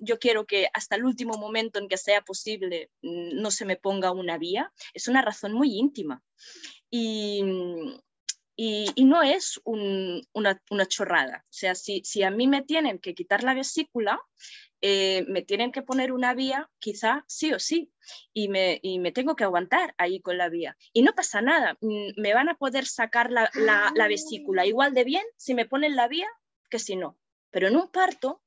yo, 0.00 0.18
quiero 0.18 0.46
que 0.46 0.66
hasta 0.72 0.96
el 0.96 1.04
último 1.04 1.38
momento 1.38 1.78
en 1.78 1.86
que 1.86 1.96
sea 1.96 2.22
posible 2.22 2.90
mm, 3.02 3.40
no 3.40 3.52
se 3.52 3.64
me 3.64 3.76
ponga 3.76 4.10
una 4.10 4.36
vía, 4.36 4.72
es 4.94 5.06
una 5.06 5.22
razón 5.22 5.52
muy 5.52 5.78
íntima. 5.78 6.22
Y, 6.90 7.42
y, 8.56 9.04
no 9.04 9.22
es 9.22 9.60
una, 9.64 10.58
chorrada. 10.88 11.44
O 11.44 11.52
sea, 11.52 11.74
si, 11.74 12.02
si, 12.04 12.22
a 12.22 12.30
mí 12.30 12.46
me 12.46 12.62
tienen 12.62 12.98
que 12.98 13.14
quitar 13.14 13.42
la 13.42 13.54
vesícula, 13.54 14.20
eh, 14.86 15.24
me 15.28 15.40
tienen 15.40 15.72
que 15.72 15.80
poner 15.80 16.12
una 16.12 16.34
vía, 16.34 16.70
quizá 16.78 17.24
sí 17.26 17.54
o 17.54 17.58
sí, 17.58 17.90
y 18.34 18.48
me, 18.50 18.80
y 18.82 18.98
me, 18.98 19.12
tengo 19.12 19.34
que 19.34 19.44
aguantar 19.44 19.94
ahí 19.96 20.20
con 20.20 20.36
la 20.36 20.50
vía. 20.50 20.76
Y 20.92 21.00
no 21.00 21.14
pasa 21.14 21.40
nada, 21.40 21.78
mm, 21.80 22.20
me 22.20 22.34
van 22.34 22.50
a 22.50 22.58
poder 22.58 22.84
sacar 22.84 23.30
la, 23.30 23.48
la, 23.54 23.90
la 23.94 24.08
vesícula 24.08 24.66
igual 24.66 24.92
de 24.92 25.04
bien 25.04 25.24
si 25.38 25.54
me 25.54 25.64
ponen 25.64 25.96
la 25.96 26.06
vía 26.06 26.28
que 26.68 26.78
si 26.78 26.96
no. 26.96 27.16
Pero 27.50 27.68
en 27.68 27.76
un 27.76 27.90
parto 27.90 28.42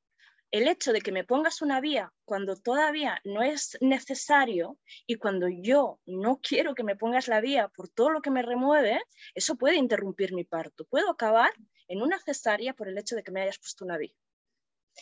el 0.51 0.67
hecho 0.67 0.93
de 0.93 1.01
que 1.01 1.11
me 1.11 1.23
pongas 1.23 1.63
una 1.63 1.81
vía 1.81 2.13
cuando 2.23 2.55
todavía 2.55 3.19
no 3.23 3.41
es 3.41 3.75
necesario 3.81 4.77
y 5.07 5.15
cuando 5.15 5.47
yo 5.49 5.99
no 6.05 6.39
quiero 6.39 6.75
que 6.75 6.83
me 6.83 6.95
pongas 6.95 7.27
la 7.27 7.41
vía 7.41 7.67
por 7.69 7.89
todo 7.89 8.11
lo 8.11 8.21
que 8.21 8.29
me 8.29 8.43
remueve, 8.43 9.01
eso 9.33 9.55
puede 9.55 9.77
interrumpir 9.77 10.33
mi 10.33 10.43
parto. 10.43 10.85
Puedo 10.85 11.09
acabar 11.09 11.51
en 11.87 12.03
una 12.03 12.19
cesárea 12.19 12.75
por 12.75 12.89
el 12.89 12.97
hecho 12.99 13.15
de 13.15 13.23
que 13.23 13.31
me 13.31 13.41
hayas 13.41 13.57
puesto 13.57 13.85
una 13.85 13.97
vía. 13.97 14.13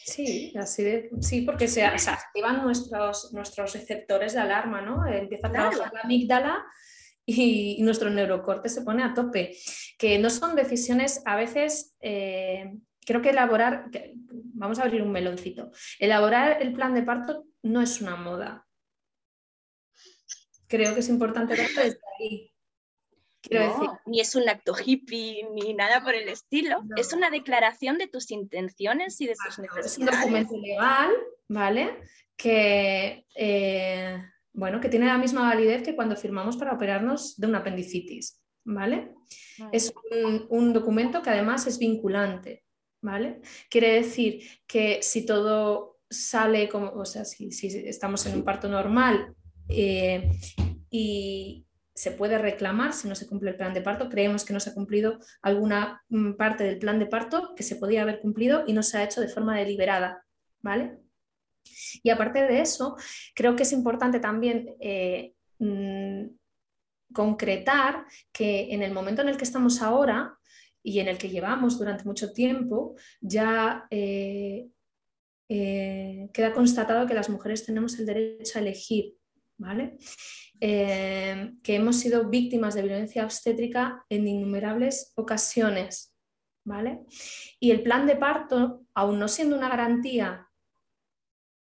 Sí, 0.03 0.53
así 0.57 0.83
de, 0.83 1.09
sí, 1.21 1.41
porque 1.41 1.67
se, 1.67 1.83
activan 1.83 2.63
nuestros, 2.63 3.33
nuestros 3.33 3.73
receptores 3.73 4.33
de 4.33 4.39
alarma, 4.39 4.81
¿no? 4.81 5.05
Empieza 5.07 5.47
a 5.47 5.51
trabajar 5.51 5.93
la 5.93 6.01
amígdala 6.01 6.65
y, 7.25 7.81
nuestro 7.81 8.09
neurocorte 8.09 8.69
se 8.69 8.81
pone 8.81 9.03
a 9.03 9.13
tope. 9.13 9.55
Que 9.97 10.19
no 10.19 10.29
son 10.29 10.55
decisiones 10.55 11.21
a 11.25 11.35
veces 11.35 11.95
eh, 12.01 12.73
creo 13.05 13.21
que 13.21 13.29
elaborar, 13.29 13.89
vamos 14.53 14.79
a 14.79 14.83
abrir 14.83 15.01
un 15.01 15.11
meloncito, 15.11 15.71
elaborar 15.99 16.61
el 16.61 16.73
plan 16.73 16.93
de 16.93 17.03
parto 17.03 17.45
no 17.63 17.81
es 17.81 18.01
una 18.01 18.15
moda. 18.15 18.67
Creo 20.67 20.93
que 20.93 20.99
es 20.99 21.09
importante 21.09 21.55
verlo 21.55 21.81
desde 21.81 21.99
ahí. 22.19 22.54
Ni 24.05 24.19
es 24.19 24.35
un 24.35 24.47
acto 24.49 24.73
hippie, 24.73 25.47
ni 25.53 25.73
nada 25.73 26.03
por 26.03 26.13
el 26.15 26.29
estilo. 26.29 26.83
Es 26.97 27.13
una 27.13 27.29
declaración 27.29 27.97
de 27.97 28.07
tus 28.07 28.31
intenciones 28.31 29.19
y 29.21 29.27
de 29.27 29.35
tus 29.35 29.59
necesidades. 29.59 29.91
Es 29.91 29.97
un 29.97 30.05
documento 30.05 30.57
legal, 30.57 31.11
¿vale? 31.47 31.99
Que, 32.35 33.25
eh, 33.35 34.21
bueno, 34.53 34.79
que 34.79 34.89
tiene 34.89 35.07
la 35.07 35.17
misma 35.17 35.41
validez 35.41 35.83
que 35.83 35.95
cuando 35.95 36.15
firmamos 36.15 36.57
para 36.57 36.73
operarnos 36.73 37.37
de 37.37 37.47
una 37.47 37.59
apendicitis, 37.59 38.41
¿vale? 38.63 39.11
Es 39.71 39.93
un 40.49 40.73
documento 40.73 41.21
que 41.21 41.29
además 41.29 41.67
es 41.67 41.79
vinculante. 41.79 42.65
Quiere 43.69 43.93
decir 43.93 44.41
que 44.65 45.01
si 45.01 45.25
todo 45.25 45.99
sale 46.09 46.69
como, 46.69 46.91
o 46.91 47.05
sea, 47.05 47.25
si, 47.25 47.49
estamos 47.87 48.25
en 48.25 48.35
un 48.35 48.43
parto 48.43 48.67
normal 48.67 49.35
eh, 49.69 50.31
y 50.89 51.65
se 51.95 52.11
puede 52.11 52.37
reclamar 52.37 52.93
si 52.93 53.07
no 53.07 53.15
se 53.15 53.25
cumple 53.25 53.51
el 53.51 53.55
plan 53.55 53.73
de 53.73 53.81
parto, 53.81 54.09
creemos 54.09 54.43
que 54.43 54.53
no 54.53 54.59
se 54.59 54.69
ha 54.69 54.73
cumplido 54.73 55.17
alguna 55.41 56.03
mm, 56.09 56.33
parte 56.33 56.65
del 56.65 56.77
plan 56.77 56.99
de 56.99 57.05
parto 57.05 57.53
que 57.55 57.63
se 57.63 57.77
podía 57.77 58.01
haber 58.01 58.19
cumplido 58.19 58.65
y 58.67 58.73
no 58.73 58.83
se 58.83 58.97
ha 58.97 59.03
hecho 59.03 59.21
de 59.21 59.29
forma 59.29 59.57
deliberada, 59.57 60.23
¿vale? 60.61 60.97
Y 62.03 62.09
aparte 62.09 62.41
de 62.43 62.61
eso, 62.61 62.97
creo 63.33 63.55
que 63.55 63.63
es 63.63 63.71
importante 63.71 64.19
también 64.19 64.75
eh, 64.79 65.33
mm, 65.59 66.25
concretar 67.13 68.05
que 68.31 68.73
en 68.73 68.83
el 68.83 68.91
momento 68.91 69.21
en 69.21 69.29
el 69.29 69.37
que 69.37 69.45
estamos 69.45 69.81
ahora, 69.81 70.37
y 70.83 70.99
en 70.99 71.07
el 71.07 71.17
que 71.17 71.29
llevamos 71.29 71.79
durante 71.79 72.03
mucho 72.03 72.31
tiempo, 72.31 72.95
ya 73.19 73.87
eh, 73.89 74.67
eh, 75.49 76.29
queda 76.31 76.53
constatado 76.53 77.07
que 77.07 77.15
las 77.15 77.27
mujeres 77.27 77.65
tenemos 77.65 77.97
el 77.97 78.05
derecho 78.05 78.59
a 78.59 78.61
elegir, 78.61 79.15
¿vale? 79.57 79.97
Eh, 80.59 81.53
que 81.63 81.75
hemos 81.75 81.97
sido 81.97 82.29
víctimas 82.29 82.75
de 82.75 82.83
violencia 82.83 83.25
obstétrica 83.25 84.05
en 84.09 84.27
innumerables 84.27 85.13
ocasiones, 85.15 86.15
¿vale? 86.63 87.01
Y 87.59 87.71
el 87.71 87.83
plan 87.83 88.07
de 88.07 88.15
parto, 88.15 88.85
aún 88.93 89.19
no 89.19 89.27
siendo 89.27 89.57
una 89.57 89.69
garantía 89.69 90.47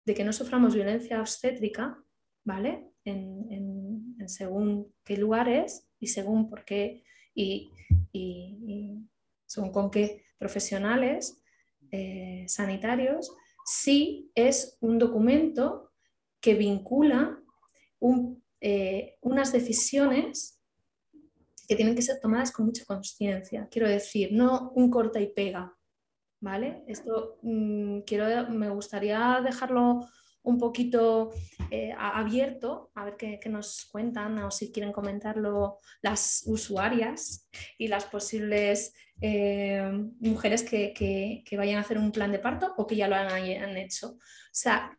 de 0.06 0.14
que 0.14 0.24
no 0.24 0.34
suframos 0.34 0.74
violencia 0.74 1.20
obstétrica, 1.22 2.04
¿vale? 2.44 2.86
En, 3.06 4.18
según 4.28 4.94
qué 5.04 5.18
lugares 5.18 5.90
y 6.00 6.08
según 6.08 6.50
por 6.50 6.64
qué 6.64 7.04
y, 7.34 7.72
son 9.48 9.72
con 9.72 9.90
qué 9.90 10.24
profesionales 10.38 11.42
eh, 11.92 12.46
sanitarios, 12.48 13.32
sí 13.66 14.32
es 14.36 14.78
un 14.80 15.00
documento 15.00 15.92
que 16.40 16.54
vincula 16.54 17.39
eh, 18.62 19.18
unas 19.22 19.52
decisiones 19.52 20.62
que 21.68 21.76
tienen 21.76 21.96
que 21.96 22.02
ser 22.02 22.20
tomadas 22.20 22.52
con 22.52 22.66
mucha 22.66 22.84
conciencia. 22.86 23.68
Quiero 23.70 23.88
decir, 23.88 24.30
no 24.32 24.72
un 24.76 24.90
corta 24.90 25.22
y 25.22 25.28
pega, 25.28 25.78
¿vale? 26.40 26.84
Esto 26.88 27.38
mm, 27.44 28.00
quiero, 28.02 28.50
me 28.50 28.70
gustaría 28.70 29.40
dejarlo 29.44 30.08
un 30.42 30.58
poquito 30.58 31.32
eh, 31.70 31.94
abierto, 31.98 32.92
a 32.96 33.06
ver 33.06 33.18
qué, 33.18 33.40
nos 33.50 33.88
cuentan 33.92 34.40
o 34.40 34.52
si 34.52 34.72
quieren 34.72 34.92
comentarlo 34.92 35.78
las 36.02 36.44
usuarias 36.48 37.48
y 37.78 37.88
las 37.88 38.06
posibles 38.06 38.94
eh, 39.22 39.92
mujeres 40.20 40.64
que, 40.64 41.44
vayan 41.58 41.78
a 41.78 41.82
hacer 41.82 41.98
un 41.98 42.12
plan 42.12 42.32
de 42.32 42.40
parto 42.40 42.74
o 42.78 42.88
que 42.88 42.96
ya 42.96 43.08
lo 43.08 43.16
han, 43.16 43.78
hecho. 43.78 44.12
O 44.12 44.18
sea, 44.52 44.98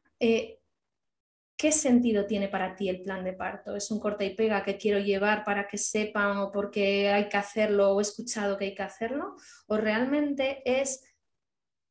¿qué 1.61 1.73
sentido 1.73 2.25
tiene 2.25 2.49
para 2.49 2.75
ti 2.75 2.89
el 2.89 3.03
plan 3.03 3.23
de 3.23 3.35
parto? 3.35 3.77
¿Es 3.77 3.91
un 3.91 4.01
corta 4.01 4.25
y 4.25 4.35
pega 4.35 4.65
que 4.65 4.79
quiero 4.79 4.99
llevar 4.99 5.45
para 5.45 5.69
que 5.69 5.77
sepan 5.77 6.39
o 6.39 6.51
porque 6.51 7.11
hay 7.11 7.29
que 7.29 7.37
hacerlo 7.37 7.91
o 7.91 8.01
he 8.01 8.03
escuchado 8.03 8.57
que 8.57 8.65
hay 8.65 8.75
que 8.75 8.83
hacerlo? 8.83 9.37
¿O 9.67 9.77
realmente 9.77 10.63
es, 10.65 11.05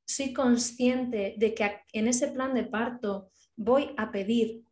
soy 0.07 0.33
consciente 0.33 1.35
de 1.37 1.53
que 1.53 1.81
en 1.93 2.07
ese 2.07 2.29
plan 2.29 2.55
de 2.55 2.63
parto 2.63 3.29
voy 3.55 3.93
a 3.95 4.11
pedir, 4.11 4.63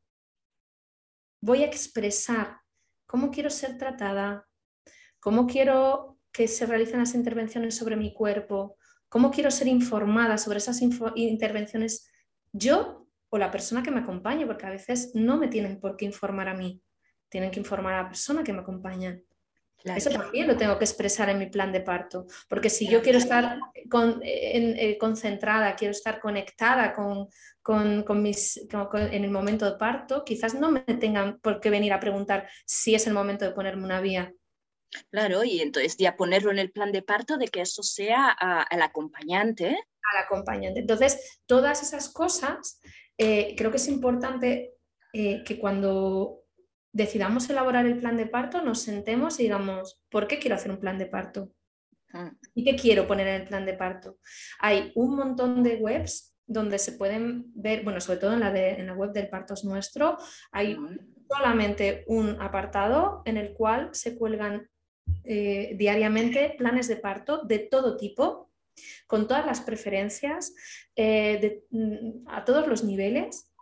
voy 1.41 1.61
a 1.61 1.67
expresar 1.67 2.57
cómo 3.05 3.29
quiero 3.29 3.51
ser 3.51 3.77
tratada, 3.77 4.47
cómo 5.19 5.45
quiero 5.45 6.17
que 6.31 6.47
se 6.47 6.65
realicen 6.65 6.97
las 6.97 7.13
intervenciones 7.13 7.75
sobre 7.75 7.97
mi 7.97 8.15
cuerpo, 8.15 8.77
cómo 9.09 9.29
quiero 9.29 9.51
ser 9.51 9.67
informada 9.67 10.39
sobre 10.39 10.57
esas 10.57 10.81
intervenciones 10.81 12.09
yo 12.51 13.06
o 13.29 13.37
la 13.37 13.51
persona 13.51 13.83
que 13.83 13.91
me 13.91 14.01
acompañe, 14.01 14.45
porque 14.45 14.65
a 14.65 14.71
veces 14.71 15.11
no 15.13 15.37
me 15.37 15.47
tienen 15.47 15.79
por 15.79 15.97
qué 15.97 16.05
informar 16.05 16.47
a 16.49 16.53
mí, 16.53 16.81
tienen 17.29 17.51
que 17.51 17.59
informar 17.59 17.93
a 17.93 18.03
la 18.03 18.07
persona 18.07 18.43
que 18.43 18.53
me 18.53 18.61
acompaña. 18.61 19.19
Eso 19.95 20.09
también 20.09 20.47
lo 20.47 20.57
tengo 20.57 20.77
que 20.77 20.85
expresar 20.85 21.29
en 21.29 21.37
mi 21.37 21.45
plan 21.47 21.71
de 21.71 21.81
parto, 21.81 22.25
porque 22.49 22.69
si 22.69 22.87
yo 22.87 23.01
quiero 23.01 23.19
estar 23.19 23.59
eh, 24.23 24.97
concentrada, 24.97 25.75
quiero 25.75 25.91
estar 25.91 26.19
conectada 26.19 26.93
con, 26.93 27.29
mis, 28.21 28.57
en 28.57 29.23
el 29.23 29.31
momento 29.31 29.69
de 29.69 29.77
parto, 29.77 30.25
quizás 30.25 30.55
no 30.55 30.71
me 30.71 30.81
tengan 30.81 31.39
por 31.39 31.59
qué 31.59 31.69
venir 31.69 31.93
a 31.93 31.99
preguntar 31.99 32.49
si 32.65 32.95
es 32.95 33.07
el 33.07 33.13
momento 33.13 33.45
de 33.45 33.51
ponerme 33.51 33.85
una 33.85 34.01
vía. 34.01 34.33
Claro, 35.11 35.43
y 35.43 35.61
entonces 35.61 35.97
ya 35.97 36.15
ponerlo 36.15 36.51
en 36.51 36.59
el 36.59 36.71
plan 36.71 36.91
de 36.91 37.01
parto 37.01 37.37
de 37.37 37.47
que 37.47 37.61
eso 37.61 37.83
sea 37.83 38.29
al 38.29 38.81
acompañante. 38.81 39.77
Al 40.13 40.23
acompañante. 40.23 40.79
Entonces, 40.79 41.39
todas 41.45 41.83
esas 41.83 42.09
cosas, 42.09 42.79
eh, 43.17 43.55
creo 43.57 43.71
que 43.71 43.77
es 43.77 43.87
importante 43.87 44.75
eh, 45.13 45.43
que 45.43 45.59
cuando 45.59 46.43
decidamos 46.91 47.49
elaborar 47.49 47.85
el 47.85 47.99
plan 47.99 48.17
de 48.17 48.25
parto, 48.25 48.61
nos 48.61 48.81
sentemos 48.81 49.39
y 49.39 49.43
digamos, 49.43 50.01
¿por 50.09 50.27
qué 50.27 50.39
quiero 50.39 50.55
hacer 50.55 50.71
un 50.71 50.79
plan 50.79 50.97
de 50.97 51.05
parto? 51.05 51.51
Ah. 52.13 52.31
¿Y 52.55 52.63
qué 52.63 52.75
quiero 52.75 53.07
poner 53.07 53.27
en 53.27 53.41
el 53.41 53.47
plan 53.47 53.65
de 53.65 53.73
parto? 53.73 54.17
Hay 54.59 54.91
un 54.95 55.15
montón 55.15 55.63
de 55.63 55.75
webs 55.75 56.35
donde 56.45 56.79
se 56.79 56.93
pueden 56.93 57.51
ver, 57.53 57.83
bueno, 57.83 57.99
sobre 57.99 58.19
todo 58.19 58.33
en 58.33 58.39
la, 58.39 58.51
de, 58.51 58.71
en 58.71 58.87
la 58.87 58.93
web 58.93 59.11
del 59.11 59.29
Partos 59.29 59.65
Nuestro, 59.65 60.17
hay 60.51 60.77
solamente 61.29 62.05
un 62.07 62.41
apartado 62.41 63.21
en 63.25 63.35
el 63.37 63.53
cual 63.53 63.89
se 63.91 64.17
cuelgan 64.17 64.69
eh, 65.25 65.75
diariamente 65.77 66.55
planes 66.57 66.87
de 66.87 66.95
parto 66.95 67.43
de 67.43 67.59
todo 67.59 67.97
tipo, 67.97 68.49
con 69.07 69.27
todas 69.27 69.45
las 69.45 69.61
preferencias, 69.61 70.55
eh, 70.99 71.63
mm, 71.69 72.27
a 72.27 72.43
todos 72.43 72.67
los 72.67 72.83
niveles 72.83 73.53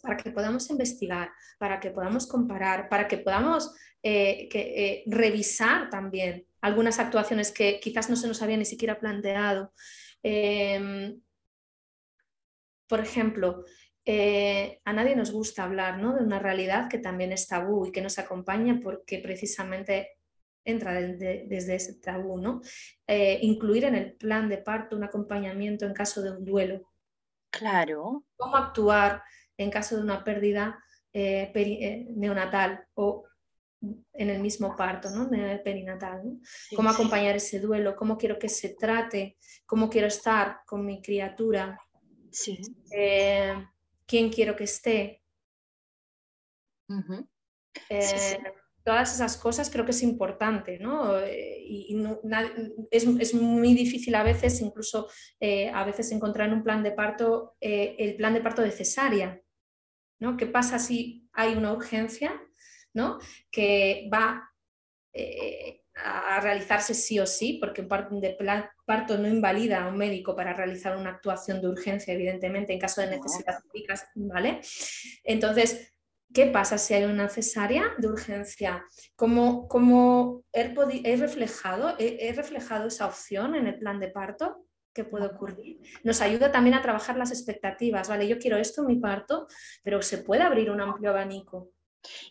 para 0.00 0.16
que 0.16 0.30
podamos 0.30 0.70
investigar, 0.70 1.30
para 1.58 1.78
que 1.78 1.90
podamos 1.90 2.26
comparar, 2.26 2.88
para 2.88 3.06
que 3.06 3.18
podamos 3.18 3.74
eh, 4.02 4.48
eh, 4.52 5.04
revisar 5.06 5.90
también 5.90 6.46
algunas 6.62 6.98
actuaciones 6.98 7.52
que 7.52 7.78
quizás 7.78 8.08
no 8.08 8.16
se 8.16 8.26
nos 8.26 8.40
había 8.40 8.56
ni 8.56 8.64
siquiera 8.64 8.98
planteado. 8.98 9.74
Em, 10.22 11.20
por 12.88 13.00
ejemplo, 13.00 13.64
a 14.84 14.92
nadie 14.92 15.14
nos 15.14 15.30
gusta 15.30 15.64
hablar 15.64 16.00
de 16.00 16.24
una 16.24 16.38
realidad 16.38 16.88
que 16.88 16.98
también 16.98 17.32
es 17.32 17.46
tabú 17.46 17.86
y 17.86 17.92
que 17.92 18.00
nos 18.00 18.18
acompaña 18.18 18.80
porque 18.82 19.18
precisamente 19.18 20.21
entra 20.64 20.92
desde, 20.94 21.74
ese 21.74 21.94
tabú, 21.94 22.38
¿no? 22.38 22.60
incluir 23.40 23.84
en 23.84 23.94
el 23.94 24.12
plan 24.14 24.48
de 24.48 24.58
parto 24.58 24.96
un 24.96 25.04
acompañamiento 25.04 25.86
en 25.86 25.92
caso 25.92 26.22
de 26.22 26.30
un 26.30 26.44
duelo. 26.44 26.92
Claro. 27.50 28.24
Cómo 28.36 28.56
actuar 28.56 29.22
en 29.56 29.70
caso 29.70 29.96
de 29.96 30.02
una 30.02 30.24
pérdida 30.24 30.82
eh, 31.12 31.52
eh, 31.54 32.06
neonatal 32.16 32.86
o 32.94 33.24
en 34.12 34.30
el 34.30 34.40
mismo 34.40 34.76
parto, 34.76 35.10
¿no? 35.10 35.28
perinatal. 35.62 36.22
cómo 36.74 36.88
acompañar 36.88 37.36
ese 37.36 37.58
duelo, 37.58 37.96
cómo 37.96 38.16
quiero 38.16 38.38
que 38.38 38.48
se 38.48 38.76
trate, 38.76 39.36
cómo 39.66 39.90
quiero 39.90 40.06
estar 40.06 40.60
con 40.64 40.86
mi 40.86 41.02
criatura, 41.02 41.78
eh, 42.92 43.66
quién 44.06 44.30
quiero 44.30 44.54
que 44.54 44.64
esté. 44.64 45.22
Todas 48.84 49.14
esas 49.14 49.36
cosas 49.36 49.70
creo 49.70 49.84
que 49.84 49.92
es 49.92 50.02
importante, 50.02 50.78
¿no? 50.78 51.18
Y, 51.26 51.96
es, 52.90 53.34
muy 53.34 53.74
difícil 53.74 54.14
a 54.14 54.22
veces, 54.22 54.60
incluso 54.60 55.08
a 55.40 55.84
veces 55.84 56.10
encontrar 56.12 56.48
en 56.48 56.54
un 56.54 56.62
plan 56.62 56.82
de 56.82 56.92
parto 56.92 57.56
el 57.60 58.16
plan 58.16 58.34
de 58.34 58.40
parto 58.40 58.62
de 58.62 58.70
cesárea, 58.70 59.42
¿Qué 60.38 60.46
pasa 60.46 60.78
si 60.78 61.28
hay 61.32 61.54
una 61.54 61.72
urgencia 61.72 62.40
¿no? 62.94 63.18
que 63.50 64.08
va 64.12 64.48
eh, 65.12 65.82
a 65.94 66.40
realizarse 66.40 66.94
sí 66.94 67.18
o 67.18 67.26
sí, 67.26 67.58
porque 67.60 67.82
un 67.82 67.88
parto 67.88 69.18
no 69.18 69.28
invalida 69.28 69.84
a 69.84 69.88
un 69.88 69.98
médico 69.98 70.34
para 70.34 70.54
realizar 70.54 70.96
una 70.96 71.10
actuación 71.10 71.60
de 71.60 71.68
urgencia, 71.68 72.14
evidentemente, 72.14 72.72
en 72.72 72.78
caso 72.78 73.02
de 73.02 73.08
necesidad 73.08 73.58
médicas, 73.72 74.06
¿vale? 74.14 74.60
Entonces, 75.24 75.91
¿qué 76.32 76.46
pasa 76.46 76.78
si 76.78 76.94
hay 76.94 77.04
una 77.04 77.28
cesárea 77.28 77.94
de 77.98 78.08
urgencia? 78.08 78.84
¿Cómo, 79.16 79.68
cómo 79.68 80.44
he, 80.52 81.16
reflejado, 81.16 81.94
he 81.98 82.32
reflejado 82.32 82.88
esa 82.88 83.06
opción 83.06 83.54
en 83.54 83.66
el 83.66 83.78
plan 83.78 84.00
de 84.00 84.08
parto? 84.08 84.66
que 84.92 85.04
puede 85.04 85.26
ocurrir. 85.26 85.80
Nos 86.04 86.20
ayuda 86.20 86.52
también 86.52 86.74
a 86.74 86.82
trabajar 86.82 87.16
las 87.16 87.30
expectativas, 87.30 88.08
¿vale? 88.08 88.28
Yo 88.28 88.38
quiero 88.38 88.56
esto 88.56 88.82
en 88.82 88.88
mi 88.88 88.96
parto, 88.96 89.46
pero 89.82 90.02
se 90.02 90.18
puede 90.18 90.42
abrir 90.42 90.70
un 90.70 90.80
amplio 90.80 91.10
abanico. 91.10 91.70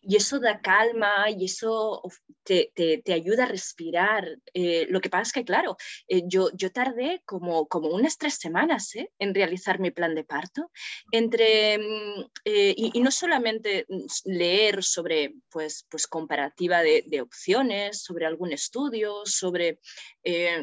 Y 0.02 0.16
eso 0.16 0.40
da 0.40 0.62
calma 0.62 1.30
y 1.30 1.46
eso 1.46 2.02
te, 2.44 3.04
ayuda 3.14 3.44
a 3.44 3.48
respirar. 3.48 4.28
Eh, 4.54 4.88
lo 4.90 5.02
que 5.02 5.10
pasa 5.10 5.24
es 5.24 5.34
que, 5.34 5.46
claro, 5.46 5.78
eh, 6.08 6.24
yo, 6.26 6.50
yo 6.54 6.72
tardé 6.72 7.22
como, 7.26 7.68
como 7.68 7.90
unas 7.90 8.18
tres 8.18 8.36
semanas 8.36 8.96
¿eh? 8.96 9.12
en 9.20 9.34
realizar 9.34 9.80
mi 9.80 9.92
plan 9.92 10.16
de 10.16 10.24
parto, 10.24 10.72
entre, 11.12 11.78
mm, 11.78 12.26
y, 12.46 13.02
no 13.02 13.12
solamente 13.12 13.86
mm, 13.88 14.06
leer 14.26 14.84
sobre 14.84 15.36
pues, 15.50 15.86
pues 15.90 16.08
comparativa 16.08 16.82
de, 16.82 17.04
de 17.08 17.22
opciones, 17.22 18.02
sobre 18.04 18.26
algún 18.26 18.52
estudio, 18.52 19.22
sobre 19.26 19.80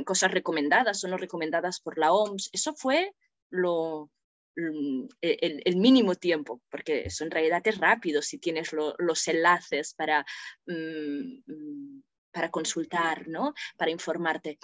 cosas 0.05 0.31
recomendadas 0.31 1.03
o 1.03 1.09
no 1.09 1.17
recomendadas 1.17 1.81
por 1.81 1.99
la 1.99 2.13
OMS, 2.13 2.51
eso 2.53 2.75
fue 2.75 3.13
lo, 3.51 4.11
Mm, 4.59 5.07
e, 5.23 5.63
el, 5.65 5.77
mínimo 5.77 6.17
tiempo, 6.17 6.61
porque 6.69 7.03
eso 7.07 7.23
en 7.23 7.31
realidad 7.31 7.63
es 7.65 7.79
rápido 7.79 8.23
si 8.23 8.39
tienes 8.39 8.73
los 8.73 9.29
enlaces 9.29 9.95
para, 9.95 10.27
mm, 10.67 11.43
mm, 11.47 12.03
para 12.33 12.51
consultar, 12.51 13.29
¿no? 13.29 13.55
para 13.77 13.93
informarte, 13.93 14.59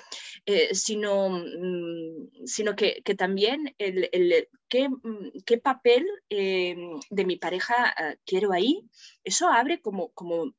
eh, 0.46 0.74
sino, 0.74 1.44
sino 2.44 2.74
que, 2.74 3.02
también 3.16 3.74
el, 3.78 4.08
el 4.12 4.48
qué, 4.68 4.88
qué, 5.46 5.58
papel 5.58 6.04
eh, 6.28 6.76
de 7.10 7.24
mi 7.24 7.36
pareja 7.36 7.94
ah, 7.96 8.16
quiero 8.26 8.52
ahí, 8.52 8.82
eso 9.22 9.48
abre 9.48 9.80
como, 9.80 10.10
como 10.10 10.54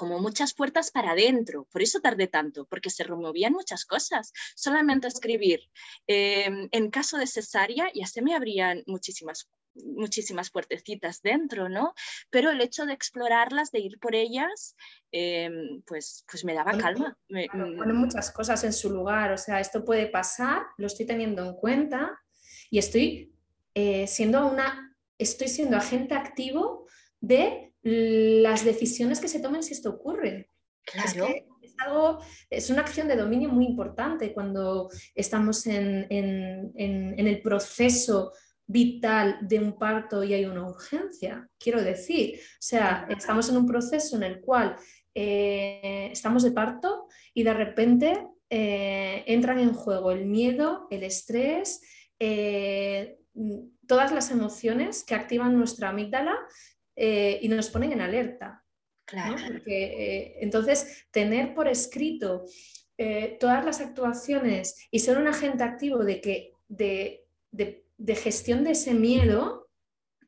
como 0.00 0.18
muchas 0.18 0.54
puertas 0.54 0.90
para 0.90 1.10
adentro. 1.10 1.66
Por 1.70 1.82
eso 1.82 2.00
tardé 2.00 2.26
tanto, 2.26 2.64
porque 2.64 2.88
se 2.88 3.04
removían 3.04 3.52
muchas 3.52 3.84
cosas. 3.84 4.32
Solamente 4.56 5.06
escribir 5.08 5.60
em, 6.06 6.70
en 6.72 6.90
caso 6.90 7.18
de 7.18 7.26
cesárea 7.26 7.90
ya 7.94 8.06
se 8.06 8.22
me 8.22 8.34
abrían 8.34 8.82
muchísimas 8.86 9.50
muchísimas 9.74 10.50
puertecitas 10.50 11.20
dentro, 11.22 11.68
¿no? 11.68 11.94
Pero 12.30 12.50
el 12.50 12.60
hecho 12.62 12.86
de 12.86 12.94
explorarlas, 12.94 13.70
de 13.70 13.80
ir 13.80 13.98
por 14.00 14.14
ellas, 14.14 14.74
em, 15.12 15.82
pues, 15.86 16.24
pues 16.28 16.44
me 16.44 16.54
daba 16.54 16.76
calma. 16.76 17.16
Me, 17.28 17.46
pone 17.48 17.92
muchas 17.92 18.32
cosas 18.32 18.64
en 18.64 18.72
su 18.72 18.90
lugar, 18.90 19.30
o 19.32 19.38
sea, 19.38 19.60
esto 19.60 19.84
puede 19.84 20.06
pasar, 20.06 20.62
lo 20.78 20.86
estoy 20.86 21.06
teniendo 21.06 21.44
en 21.44 21.54
cuenta 21.54 22.18
y 22.70 22.78
estoy 22.78 23.32
eh, 23.74 24.06
siendo 24.06 24.48
una, 24.48 24.96
estoy 25.18 25.48
siendo 25.48 25.76
agente 25.76 26.14
activo 26.14 26.86
de 27.20 27.69
las 27.82 28.64
decisiones 28.64 29.20
que 29.20 29.28
se 29.28 29.40
tomen 29.40 29.62
si 29.62 29.72
esto 29.72 29.90
ocurre. 29.90 30.50
Claro. 30.84 31.28
Es, 31.62 31.74
algo, 31.78 32.18
es 32.48 32.70
una 32.70 32.82
acción 32.82 33.08
de 33.08 33.16
dominio 33.16 33.48
muy 33.48 33.66
importante 33.66 34.32
cuando 34.32 34.90
estamos 35.14 35.66
en, 35.66 36.06
el 36.74 37.42
proceso 37.42 38.32
vital 38.66 39.38
de 39.42 39.58
un 39.58 39.78
parto 39.78 40.22
y 40.22 40.34
hay 40.34 40.44
una 40.44 40.66
urgencia. 40.66 41.48
Quiero 41.58 41.82
decir, 41.82 42.38
o 42.38 42.62
sea, 42.62 43.06
estamos 43.08 43.48
en 43.48 43.56
un 43.56 43.66
proceso 43.66 44.16
en 44.16 44.22
el 44.22 44.40
cual 44.40 44.76
eh, 45.14 46.08
estamos 46.12 46.42
de 46.42 46.52
parto 46.52 47.08
y 47.34 47.42
de 47.42 47.54
repente 47.54 48.26
eh, 48.48 49.24
entran 49.26 49.58
en 49.58 49.72
juego 49.72 50.12
el 50.12 50.26
miedo, 50.26 50.86
el 50.90 51.02
estrés, 51.02 51.80
eh, 52.18 53.18
todas 53.86 54.12
las 54.12 54.30
emociones 54.30 55.04
que 55.04 55.14
activan 55.14 55.56
nuestra 55.56 55.88
amígdala 55.88 56.36
y 56.96 57.48
nos 57.48 57.70
ponen 57.70 57.92
en 57.92 58.00
alerta. 58.00 58.64
entonces, 60.40 61.06
tener 61.10 61.54
por 61.54 61.68
escrito 61.68 62.44
todas 63.38 63.64
las 63.64 63.80
actuaciones 63.80 64.88
y 64.90 64.98
ser 64.98 65.18
un 65.18 65.26
agente 65.26 65.64
activo 65.64 66.04
de, 66.04 66.20
que, 66.20 66.52
de, 66.68 67.24
de 67.50 68.14
gestión 68.14 68.64
de 68.64 68.72
ese 68.72 68.94
miedo, 68.94 69.68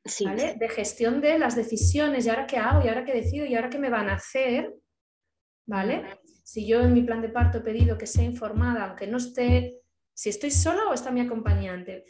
de 0.05 0.69
gestión 0.69 1.21
de 1.21 1.39
las 1.39 1.55
decisiones, 1.55 2.27
y 2.27 2.29
ahora 2.29 2.47
qué 2.47 2.57
hago, 2.57 2.85
y 2.85 2.89
ahora 2.89 3.05
qué 3.05 3.15
decido, 3.15 3.47
y 3.47 3.55
ahora 3.55 3.71
qué 3.71 3.79
me 3.79 3.91
van 3.91 4.09
a 4.09 4.15
hacer, 4.15 4.75
¿vale? 5.67 6.05
Si 6.45 6.67
yo 6.67 6.81
en 6.81 6.93
mi 6.93 7.03
plan 7.03 7.23
de 7.23 7.29
parto 7.29 7.59
he 7.59 7.63
pedido 7.63 7.97
que 7.97 8.07
sea 8.07 8.25
informada, 8.25 8.85
aunque 8.85 9.07
no 9.07 9.19
esté, 9.19 9.81
si 10.13 10.29
estoy 10.29 10.51
sola 10.51 10.89
o 10.89 10.95
está 10.95 11.11
mi 11.11 11.21
acompañante, 11.21 12.05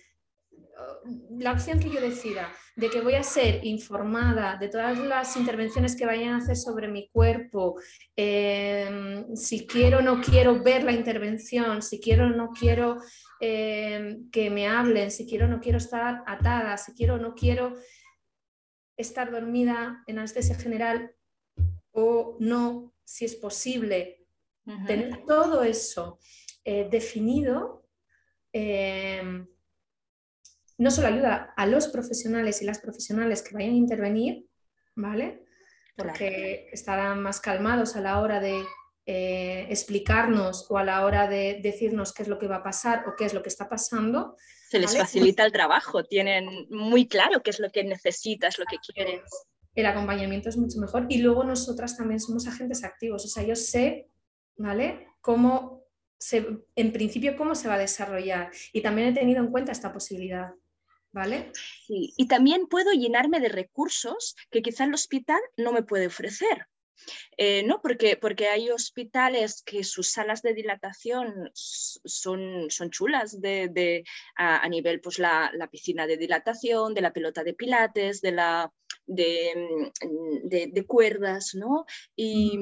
la 1.38 1.53
opción 1.53 1.81
que 1.81 1.90
yo 1.90 2.01
decida 2.01 2.53
de 2.77 2.88
que 2.88 3.01
voy 3.01 3.14
a 3.14 3.23
ser 3.23 3.64
informada 3.64 4.57
de 4.57 4.68
todas 4.68 4.99
las 4.99 5.37
intervenciones 5.37 5.95
que 5.95 6.07
vayan 6.07 6.35
a 6.35 6.37
hacer 6.38 6.57
sobre 6.57 6.88
mi 6.88 7.09
cuerpo, 7.11 7.79
em, 8.16 9.35
si 9.37 9.66
quiero 9.66 9.99
o 9.99 10.03
no 10.03 10.21
quiero 10.21 10.62
ver 10.62 10.83
la 10.85 10.92
intervención, 10.92 11.83
si 11.83 12.01
quiero 12.01 12.27
o 12.27 12.31
no 12.31 12.51
quiero 12.51 12.99
em, 13.40 14.31
que 14.31 14.51
me 14.51 14.68
hablen, 14.68 15.11
si 15.11 15.27
quiero 15.27 15.47
o 15.47 15.49
no 15.49 15.61
quiero 15.61 15.79
estar 15.79 16.23
atada, 16.27 16.77
si 16.77 16.92
quiero 16.95 17.14
o 17.14 17.18
no 17.18 17.35
quiero 17.35 17.75
estar 18.97 19.31
dormida 19.31 20.03
en 20.07 20.18
anestesia 20.18 20.57
general 20.57 21.12
o 21.90 22.37
no, 22.40 22.95
si 23.05 23.25
es 23.25 23.35
posible. 23.35 24.18
Tener 24.87 25.25
todo 25.27 25.64
eso 25.64 26.21
eh, 26.64 26.88
definido 26.88 27.85
em, 28.53 29.45
no 30.83 30.90
solo 30.90 31.09
ayuda 31.09 31.55
a 31.57 31.66
los 31.66 31.88
profesionales 31.88 32.61
y 32.61 32.64
las 32.64 32.81
profesionales 32.81 33.42
que 33.42 33.55
vayan 33.55 33.71
a 33.71 33.77
intervenir, 33.77 34.47
¿vale? 34.97 35.45
Porque 35.97 36.68
estarán 36.73 37.23
más 37.23 37.40
calmados 37.40 37.95
a 37.97 38.01
la 38.01 38.21
hora 38.21 38.40
de 38.40 38.64
eh, 39.07 39.66
explicarnos 39.71 40.66
o 40.71 40.79
a 40.79 40.85
la 40.85 41.05
hora 41.05 41.29
de 41.29 41.61
decirnos 41.62 42.12
qué 42.12 42.23
es 42.23 42.29
lo 42.29 42.38
que 42.38 42.49
va 42.49 42.57
a 42.57 42.62
pasar 42.62 43.05
o 43.07 43.14
qué 43.16 43.27
es 43.27 43.35
lo 43.35 43.42
que 43.42 43.49
está 43.49 43.68
pasando. 43.68 44.37
Se 44.68 44.79
les 44.79 44.97
facilita 44.97 45.45
el 45.45 45.53
trabajo, 45.53 46.03
tienen 46.05 46.66
muy 46.71 47.07
claro 47.07 47.42
qué 47.42 47.51
es 47.51 47.61
lo 47.61 47.71
que 47.71 47.85
necesitas, 47.85 48.59
lo 48.59 48.64
que 48.64 48.79
quieren. 48.79 49.21
El 49.75 49.87
acompañamiento 49.87 50.49
es 50.49 50.57
mucho 50.57 50.79
mejor 50.81 51.07
y 51.09 51.18
luego 51.18 51.45
nosotras 51.45 51.97
también 51.97 52.21
somos 52.21 52.47
agentes 52.47 52.83
activos, 52.85 53.25
o 53.25 53.29
sea, 53.29 53.42
yo 53.45 53.55
sé, 53.55 54.11
¿vale? 54.57 55.09
Cómo 55.21 55.83
en 56.77 56.92
principio, 56.92 57.37
cómo 57.37 57.55
se 57.55 57.68
va 57.68 57.75
a 57.75 57.79
desarrollar 57.79 58.51
y 58.73 58.81
también 58.81 59.09
he 59.09 59.12
tenido 59.12 59.40
en 59.40 59.51
cuenta 59.51 59.73
esta 59.73 59.92
posibilidad. 59.92 60.53
¿Vale? 61.12 61.53
Sí, 61.87 62.12
y 62.16 62.27
también 62.27 62.66
puedo 62.66 62.92
llenarme 62.92 63.40
de 63.40 63.48
recursos 63.48 64.35
que 64.51 64.62
quizá 64.62 64.85
el 64.85 64.94
hospital 64.94 65.40
no 65.57 65.72
me 65.72 65.83
puede 65.83 66.07
ofrecer. 66.07 66.66
Eh, 67.37 67.62
no, 67.64 67.81
porque, 67.83 68.16
porque 68.16 68.48
hay 68.48 68.70
hospitales 68.70 69.62
que 69.64 69.85
sus 69.85 70.11
salas 70.11 70.42
de 70.42 70.55
dilatación 70.55 71.51
son, 71.55 72.70
son 72.70 72.90
chulas 72.90 73.40
de, 73.40 74.05
a, 74.37 74.68
nivel, 74.68 75.01
pues 75.01 75.18
la, 75.18 75.51
piscina 75.70 76.07
de 76.07 76.16
dilatación, 76.16 76.94
de 76.94 77.01
la 77.01 77.12
pelota 77.12 77.42
de 77.42 77.55
pilates, 77.55 78.20
de, 78.20 78.33
la, 78.33 78.72
de, 79.07 79.90
de, 80.44 80.87
cuerdas, 80.87 81.55
¿no? 81.55 81.87
Y, 82.14 82.59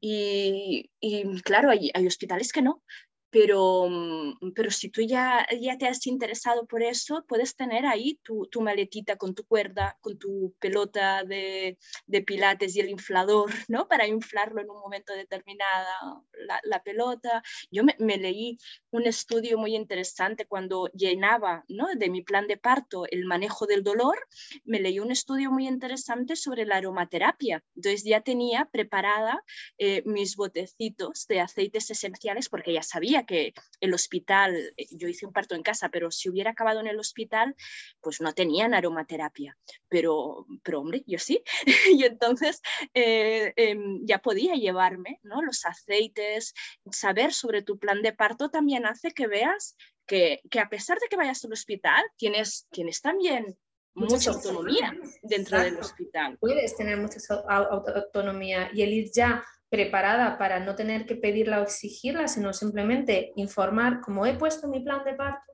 y, 0.00 0.90
y, 1.00 1.42
claro, 1.42 1.70
hay, 1.70 1.90
hay 1.94 2.06
hospitales 2.06 2.52
que 2.52 2.62
no, 2.62 2.82
pero, 3.32 3.88
mm, 3.88 4.52
pero 4.54 4.70
si 4.70 4.90
tú 4.90 5.00
ya, 5.00 5.46
ya 5.58 5.78
te 5.78 5.88
has 5.88 6.06
interesado 6.06 6.66
por 6.66 6.82
eso, 6.82 7.24
puedes 7.26 7.56
tener 7.56 7.86
ahí 7.86 8.20
tu, 8.22 8.46
tu 8.50 8.60
maletita 8.60 9.16
con 9.16 9.34
tu 9.34 9.44
cuerda, 9.44 9.96
con 10.02 10.18
tu 10.18 10.54
pelota 10.60 11.24
de, 11.24 11.78
de, 12.06 12.22
pilates 12.22 12.76
y 12.76 12.80
el 12.80 12.90
inflador, 12.90 13.50
¿no? 13.68 13.88
Para 13.88 14.06
inflarlo 14.06 14.60
en 14.60 14.68
un 14.68 14.78
momento 14.78 15.14
determinado, 15.14 16.26
la, 16.46 16.60
la 16.64 16.82
pelota. 16.82 17.42
Yo 17.70 17.84
me, 17.84 18.16
leí 18.18 18.58
un 18.90 19.06
estudio 19.06 19.56
muy 19.56 19.74
interesante 19.76 20.44
cuando 20.44 20.88
llenaba, 20.88 21.64
¿no? 21.68 21.86
De 21.96 22.10
mi 22.10 22.20
plan 22.20 22.46
de 22.46 22.58
parto 22.58 23.06
el 23.10 23.24
manejo 23.24 23.64
del 23.66 23.82
dolor, 23.82 24.18
me 24.64 24.78
leí 24.78 25.00
un 25.00 25.10
estudio 25.10 25.50
muy 25.50 25.66
interesante 25.66 26.36
sobre 26.36 26.66
la 26.66 26.76
aromaterapia. 26.76 27.64
Entonces 27.76 28.04
ya 28.04 28.20
tenía 28.20 28.68
preparada 28.70 29.42
eh, 29.78 30.02
mis 30.04 30.36
botecitos 30.36 31.26
de 31.28 31.40
aceites 31.40 31.90
esenciales 31.90 32.50
porque 32.50 32.74
ya 32.74 32.82
sabía 32.82 33.21
que 33.24 33.54
el 33.80 33.94
hospital, 33.94 34.72
eh, 34.76 34.86
yo 34.90 35.08
hice 35.08 35.26
un 35.26 35.32
parto 35.32 35.54
en 35.54 35.62
casa, 35.62 35.88
pero 35.88 36.10
si 36.10 36.28
hubiera 36.28 36.50
acabado 36.50 36.80
en 36.80 36.86
el 36.86 36.98
hospital, 36.98 37.54
pues 38.00 38.20
no 38.20 38.32
tenían 38.32 38.74
aromaterapia. 38.74 39.56
Pero, 39.88 40.46
pero 40.62 40.80
hombre, 40.80 41.02
yo 41.06 41.18
sí. 41.18 41.42
y 41.92 42.04
entonces 42.04 42.60
eh, 42.94 43.52
em, 43.56 44.00
ya 44.04 44.18
podía 44.18 44.54
llevarme 44.54 45.20
¿no? 45.22 45.42
los 45.42 45.64
aceites. 45.64 46.54
Saber 46.90 47.32
sobre 47.32 47.62
tu 47.62 47.78
plan 47.78 48.02
de 48.02 48.12
parto 48.12 48.50
también 48.50 48.86
hace 48.86 49.12
que 49.12 49.26
veas 49.26 49.76
que, 50.06 50.40
que 50.50 50.60
a 50.60 50.68
pesar 50.68 50.98
de 50.98 51.08
que 51.08 51.16
vayas 51.16 51.44
al 51.44 51.52
hospital, 51.52 52.02
tienes, 52.16 52.66
tienes 52.70 53.00
también 53.00 53.56
mucha 53.94 54.30
autonomía 54.30 54.96
dentro 55.22 55.60
del 55.60 55.78
hospital. 55.78 56.38
Puedes 56.38 56.76
tener 56.76 56.98
mucha 56.98 57.18
autonomía 57.48 58.70
y 58.72 58.82
el 58.82 58.92
ir 58.92 59.10
ya 59.12 59.44
preparada 59.72 60.36
para 60.36 60.60
no 60.60 60.76
tener 60.76 61.06
que 61.06 61.16
pedirla 61.16 61.60
o 61.60 61.62
exigirla, 61.62 62.28
sino 62.28 62.52
simplemente 62.52 63.32
informar, 63.36 64.02
como 64.02 64.26
he 64.26 64.34
puesto 64.34 64.68
mi 64.68 64.80
plan 64.80 65.02
de 65.02 65.14
parto, 65.14 65.50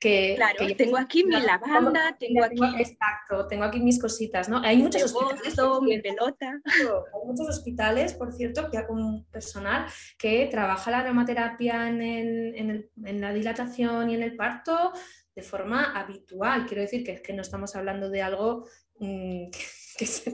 que, 0.00 0.34
claro, 0.36 0.74
tengo 0.74 0.96
aquí 0.96 1.22
mi 1.22 1.38
lavanda, 1.38 2.16
tengo 2.18 2.42
aquí... 2.42 2.62
Exacto, 2.78 3.46
tengo 3.46 3.64
aquí 3.64 3.80
mis 3.80 4.00
cositas, 4.00 4.48
¿no? 4.48 4.58
Hay 4.62 4.78
muchos 4.78 5.02
hospitales... 5.02 5.54
mi 5.82 6.00
pelota. 6.00 6.60
Hay 6.64 7.26
muchos 7.26 7.48
hospitales, 7.48 8.14
por 8.14 8.32
cierto, 8.32 8.70
que 8.70 8.78
hay 8.78 8.84
un 8.88 9.26
personal 9.26 9.86
que 10.18 10.46
trabaja 10.50 10.90
la 10.90 11.00
aromaterapia 11.00 11.88
en, 11.88 12.00
en, 12.02 12.90
en, 13.04 13.20
la 13.20 13.34
dilatación 13.34 14.08
y 14.10 14.14
en 14.14 14.22
el 14.22 14.34
parto 14.34 14.92
de 15.34 15.42
forma 15.42 15.98
habitual. 15.98 16.64
Quiero 16.66 16.82
decir 16.82 17.04
que 17.04 17.12
es 17.12 17.20
que 17.20 17.34
no 17.34 17.42
estamos 17.42 17.76
hablando 17.76 18.08
de 18.08 18.22
algo... 18.22 18.66
Mm, 18.98 19.50
que 19.98 20.04
es 20.04 20.24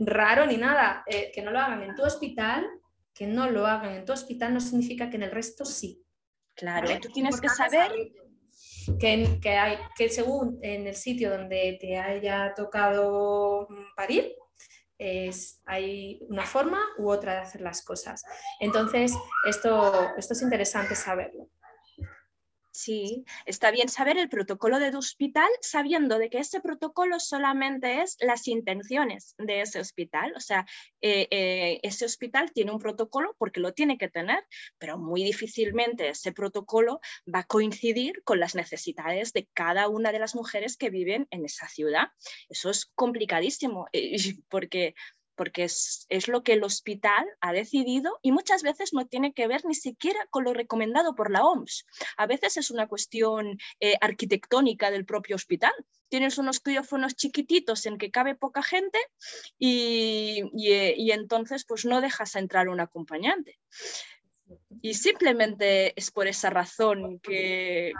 raro 0.00 0.46
ni 0.46 0.56
nada, 0.56 1.02
eh, 1.06 1.30
que 1.34 1.42
no 1.42 1.50
lo 1.50 1.58
hagan 1.58 1.82
en 1.82 1.94
tu 1.94 2.02
hospital, 2.02 2.66
que 3.14 3.26
no 3.26 3.50
lo 3.50 3.66
hagan 3.66 3.94
en 3.94 4.04
tu 4.04 4.12
hospital 4.12 4.54
no 4.54 4.60
significa 4.60 5.10
que 5.10 5.16
en 5.16 5.24
el 5.24 5.30
resto 5.30 5.64
sí. 5.64 6.02
Claro, 6.54 6.88
tú 7.00 7.08
tienes 7.08 7.40
que 7.40 7.48
saber 7.48 7.90
que, 9.00 9.38
que, 9.40 9.50
hay, 9.50 9.78
que 9.96 10.08
según 10.08 10.58
en 10.62 10.86
el 10.86 10.94
sitio 10.94 11.30
donde 11.30 11.78
te 11.80 11.96
haya 11.96 12.52
tocado 12.54 13.68
parir, 13.96 14.34
es, 14.98 15.60
hay 15.64 16.20
una 16.28 16.44
forma 16.44 16.80
u 16.98 17.10
otra 17.10 17.34
de 17.34 17.40
hacer 17.40 17.60
las 17.60 17.82
cosas. 17.82 18.22
Entonces, 18.60 19.12
esto, 19.48 20.10
esto 20.16 20.34
es 20.34 20.42
interesante 20.42 20.94
saberlo. 20.94 21.48
Sí, 22.74 23.26
está 23.44 23.70
bien 23.70 23.90
saber 23.90 24.16
el 24.16 24.30
protocolo 24.30 24.78
de 24.78 24.96
hospital 24.96 25.48
sabiendo 25.60 26.18
de 26.18 26.30
que 26.30 26.38
ese 26.38 26.62
protocolo 26.62 27.20
solamente 27.20 28.00
es 28.00 28.16
las 28.20 28.48
intenciones 28.48 29.34
de 29.36 29.60
ese 29.60 29.78
hospital. 29.78 30.32
O 30.34 30.40
sea, 30.40 30.64
eh, 31.02 31.28
eh, 31.30 31.80
ese 31.82 32.06
hospital 32.06 32.50
tiene 32.52 32.72
un 32.72 32.78
protocolo 32.78 33.36
porque 33.38 33.60
lo 33.60 33.74
tiene 33.74 33.98
que 33.98 34.08
tener, 34.08 34.42
pero 34.78 34.96
muy 34.96 35.22
difícilmente 35.22 36.08
ese 36.08 36.32
protocolo 36.32 37.00
va 37.32 37.40
a 37.40 37.46
coincidir 37.46 38.22
con 38.24 38.40
las 38.40 38.54
necesidades 38.54 39.34
de 39.34 39.46
cada 39.52 39.88
una 39.88 40.10
de 40.10 40.20
las 40.20 40.34
mujeres 40.34 40.78
que 40.78 40.88
viven 40.88 41.28
en 41.30 41.44
esa 41.44 41.68
ciudad. 41.68 42.08
Eso 42.48 42.70
es 42.70 42.86
complicadísimo 42.94 43.86
eh, 43.92 44.16
porque 44.48 44.94
porque 45.42 45.64
es, 45.64 46.06
lo 46.28 46.44
que 46.44 46.52
el 46.52 46.62
hospital 46.62 47.26
ha 47.40 47.52
decidido 47.52 48.20
y 48.22 48.30
muchas 48.30 48.62
veces 48.62 48.92
no 48.92 49.08
tiene 49.08 49.32
que 49.32 49.48
ver 49.48 49.64
ni 49.64 49.74
siquiera 49.74 50.24
con 50.30 50.44
lo 50.44 50.54
recomendado 50.54 51.16
por 51.16 51.32
la 51.32 51.44
OMS. 51.44 51.84
A 52.16 52.28
veces 52.28 52.58
es 52.58 52.70
una 52.70 52.86
cuestión 52.86 53.58
eh, 53.80 53.96
arquitectónica 54.00 54.92
del 54.92 55.04
propio 55.04 55.34
hospital. 55.34 55.72
Tienes 56.08 56.38
unos 56.38 56.60
quirófanos 56.60 57.16
chiquititos 57.16 57.86
en 57.86 57.98
que 57.98 58.12
cabe 58.12 58.36
poca 58.36 58.62
gente 58.62 59.00
y, 59.58 60.44
entonces 61.10 61.64
pues 61.66 61.84
no 61.86 62.00
dejas 62.00 62.36
entrar 62.36 62.68
un 62.68 62.78
acompañante. 62.78 63.58
Y 64.80 64.94
simplemente 64.94 65.92
es 65.98 66.12
por 66.12 66.28
esa 66.28 66.50
razón 66.50 67.18
que, 67.18 67.94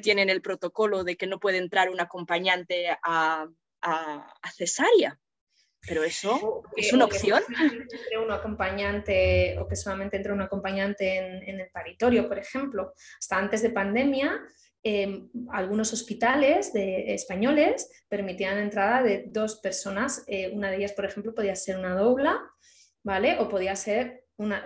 tienen 0.00 0.30
el 0.30 0.42
protocolo 0.42 1.02
de 1.02 1.16
que 1.16 1.26
no 1.26 1.40
puede 1.40 1.58
entrar 1.58 1.90
un 1.90 2.00
acompañante 2.00 2.96
a 3.02 3.48
cesárea. 4.56 5.18
Pero 5.86 6.02
eso 6.02 6.62
es 6.76 6.92
una 6.92 7.06
opción. 7.06 7.42
Entre 7.60 8.18
un 8.18 8.30
acompañante 8.30 9.56
o 9.58 9.66
que 9.66 9.76
solamente 9.76 10.16
entre 10.16 10.32
un 10.32 10.42
acompañante 10.42 11.16
en, 11.16 11.60
el 11.60 11.70
paritorio, 11.70 12.28
por 12.28 12.38
ejemplo. 12.38 12.92
Hasta 13.18 13.36
antes 13.36 13.62
de 13.62 13.70
pandemia, 13.70 14.40
em, 14.82 15.30
algunos 15.50 15.92
hospitales 15.92 16.72
de, 16.72 17.14
españoles 17.14 17.90
permitían 18.08 18.56
la 18.56 18.62
entrada 18.62 19.02
de 19.02 19.24
dos 19.28 19.60
personas. 19.60 20.24
Eh, 20.26 20.50
una 20.52 20.70
de 20.70 20.78
ellas, 20.78 20.92
por 20.92 21.04
ejemplo, 21.04 21.34
podía 21.34 21.54
ser 21.56 21.76
una 21.76 21.94
dobla, 21.94 22.40
¿vale? 23.02 23.38
O 23.38 23.48
podía 23.48 23.74
ser 23.76 24.28
una, 24.38 24.64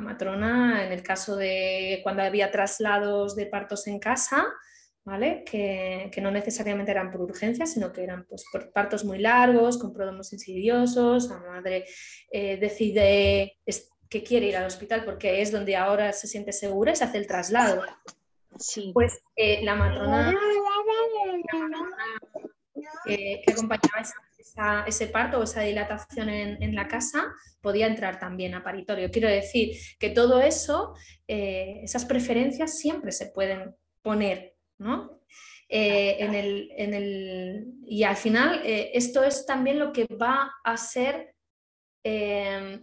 matrona 0.00 0.84
en 0.84 0.92
el 0.92 1.02
caso 1.02 1.36
de 1.36 2.00
cuando 2.02 2.22
había 2.22 2.50
traslados 2.50 3.36
de 3.36 3.46
partos 3.46 3.86
en 3.86 3.98
casa, 3.98 4.46
¿vale? 5.04 5.44
Que, 5.44 6.10
no 6.20 6.30
necesariamente 6.30 6.90
eran 6.90 7.10
por 7.10 7.22
urgencia, 7.22 7.66
sino 7.66 7.92
que 7.92 8.04
eran 8.04 8.26
pues, 8.28 8.44
por 8.52 8.72
partos 8.72 9.04
muy 9.04 9.18
largos, 9.18 9.78
con 9.78 9.92
problemas 9.92 10.32
insidiosos, 10.32 11.28
la 11.28 11.38
madre 11.38 11.84
eh, 12.30 12.56
decide 12.58 13.58
que 14.08 14.22
quiere 14.22 14.46
ir 14.46 14.56
al 14.56 14.66
hospital 14.66 15.04
porque 15.04 15.40
es 15.40 15.52
donde 15.52 15.76
ahora 15.76 16.12
se 16.12 16.26
siente 16.26 16.52
segura 16.52 16.92
y 16.92 16.96
se 16.96 17.04
hace 17.04 17.18
el 17.18 17.26
traslado. 17.26 17.82
Sí. 18.58 18.90
Pues 18.92 19.22
eh, 19.36 19.62
la 19.62 19.76
matrona, 19.76 20.34
que 23.04 23.42
acompañaba 23.46 24.02
ese 24.86 25.06
parto 25.06 25.38
o 25.38 25.44
esa 25.44 25.62
dilatación 25.62 26.28
en, 26.28 26.74
la 26.74 26.88
casa 26.88 27.32
podía 27.60 27.86
entrar 27.86 28.18
también 28.18 28.54
a 28.54 28.62
paritorio. 28.62 29.10
Quiero 29.10 29.28
decir 29.28 29.76
que 29.98 30.10
todo 30.10 30.40
eso, 30.40 30.94
eh, 31.28 31.80
esas 31.82 32.04
preferencias 32.04 32.78
siempre 32.78 33.12
se 33.12 33.26
pueden 33.26 33.74
poner, 34.02 34.56
¿no? 34.80 35.20
Eh, 35.68 36.16
en, 36.18 36.34
el, 36.94 37.74
y 37.86 38.02
al 38.02 38.16
final 38.16 38.60
esto 38.64 39.22
es 39.22 39.46
también 39.46 39.78
lo 39.78 39.92
que 39.92 40.04
va 40.06 40.52
a 40.64 40.76
ser 40.76 41.36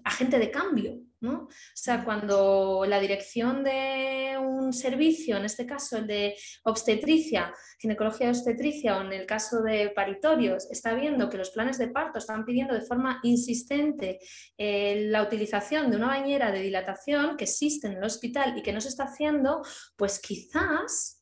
agente 0.04 0.40
de 0.40 0.52
cambio, 0.52 1.02
o 1.20 1.50
sea, 1.74 2.04
cuando 2.04 2.86
la 2.88 3.00
dirección 3.00 3.64
de 3.64 4.38
un 4.40 4.72
servicio, 4.72 5.38
en 5.38 5.46
este 5.46 5.66
caso 5.66 5.98
el 5.98 6.06
de 6.06 6.36
obstetricia, 6.64 7.52
ginecología 7.80 8.30
obstetricia 8.30 8.98
o 8.98 9.02
en 9.02 9.14
el 9.14 9.26
caso 9.26 9.62
de 9.64 9.90
paritorios, 9.90 10.70
está 10.70 10.94
viendo 10.94 11.30
que 11.30 11.38
los 11.38 11.50
planes 11.50 11.80
de 11.80 11.88
parto 11.88 12.20
están 12.20 12.46
pidiendo 12.46 12.76
de 12.76 12.82
forma 12.82 13.20
insistente 13.24 14.20
eh, 14.58 15.08
la 15.10 15.24
utilización 15.24 15.90
de 15.90 15.98
una 15.98 16.08
bañera 16.08 16.52
de 16.52 16.62
dilatación 16.62 17.36
que 17.36 17.46
existe 17.46 17.88
en 17.88 17.94
el 17.94 18.04
hospital 18.04 18.56
y 18.56 18.62
que 18.62 18.74
no 18.74 18.82
se 18.82 18.90
está 18.90 19.06
haciendo, 19.06 19.64
pues 19.96 20.20
quizás, 20.20 21.17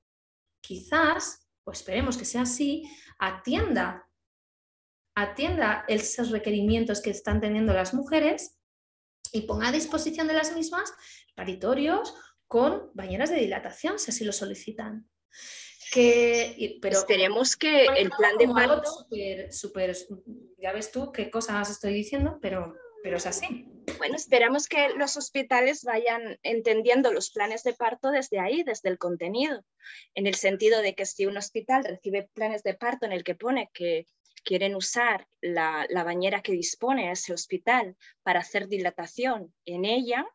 quizás, 0.66 1.47
o 1.63 1.72
esperemos 1.72 2.18
que 2.18 2.26
sea 2.26 2.41
así, 2.41 2.84
atienda, 3.20 4.09
atienda 5.16 5.86
esos 5.88 6.32
requerimientos 6.32 7.01
que 7.01 7.09
están 7.09 7.39
teniendo 7.39 7.74
las 7.74 7.93
mujeres 7.93 8.57
y 9.32 9.41
ponga 9.41 9.70
a 9.70 9.72
disposición 9.72 10.28
de 10.28 10.34
las 10.34 10.53
mismas 10.55 10.93
paritorios 11.36 12.13
con 12.47 12.91
bañeras 12.93 13.30
de 13.30 13.38
dilatación, 13.38 13.99
si 13.99 14.11
así 14.11 14.24
lo 14.24 14.32
solicitan. 14.32 15.09
Que, 15.91 16.78
pero, 16.82 16.99
Esperemos 16.99 17.55
que 17.55 17.86
el 17.86 18.09
plan 18.09 18.38
de 18.38 18.47
parto... 18.47 19.07
Super, 19.51 19.95
ya 20.57 20.74
ves 20.74 20.91
tú 20.91 21.11
qué 21.11 21.30
cosas 21.30 21.70
estoy 21.70 21.93
diciendo, 21.93 22.38
pero, 22.41 22.76
pero 23.06 23.18
es 23.18 23.28
así. 23.28 23.68
Bueno, 23.99 24.16
esperamos 24.16 24.68
que 24.68 24.89
los 24.97 25.16
hospitales 25.16 25.84
vayan 25.84 26.39
entendiendo 26.41 27.14
los 27.14 27.30
planes 27.30 27.62
de 27.62 27.74
parto 27.74 28.10
desde 28.10 28.39
ahí, 28.39 28.64
desde 28.64 28.89
el 28.89 28.97
contenido, 28.97 29.64
en 30.16 30.26
el 30.26 30.34
sentido 30.34 30.82
de 30.82 30.95
que 30.95 31.06
si 31.06 31.28
un 31.28 31.38
hospital 31.38 31.84
recibe 31.84 32.28
planes 32.34 32.64
de 32.64 32.74
parto 32.74 33.06
en 33.06 33.12
el 33.12 33.24
que 33.24 33.36
pone 33.36 33.70
que 33.76 34.08
quieren 34.43 34.74
usar 34.74 35.28
la, 35.39 35.86
bañera 36.03 36.41
que 36.41 36.53
dispone 36.53 37.12
ese 37.12 37.32
hospital 37.32 37.95
para 38.24 38.39
hacer 38.39 38.68
dilatación 38.68 39.53
en 39.66 39.86
ella, 39.86 40.26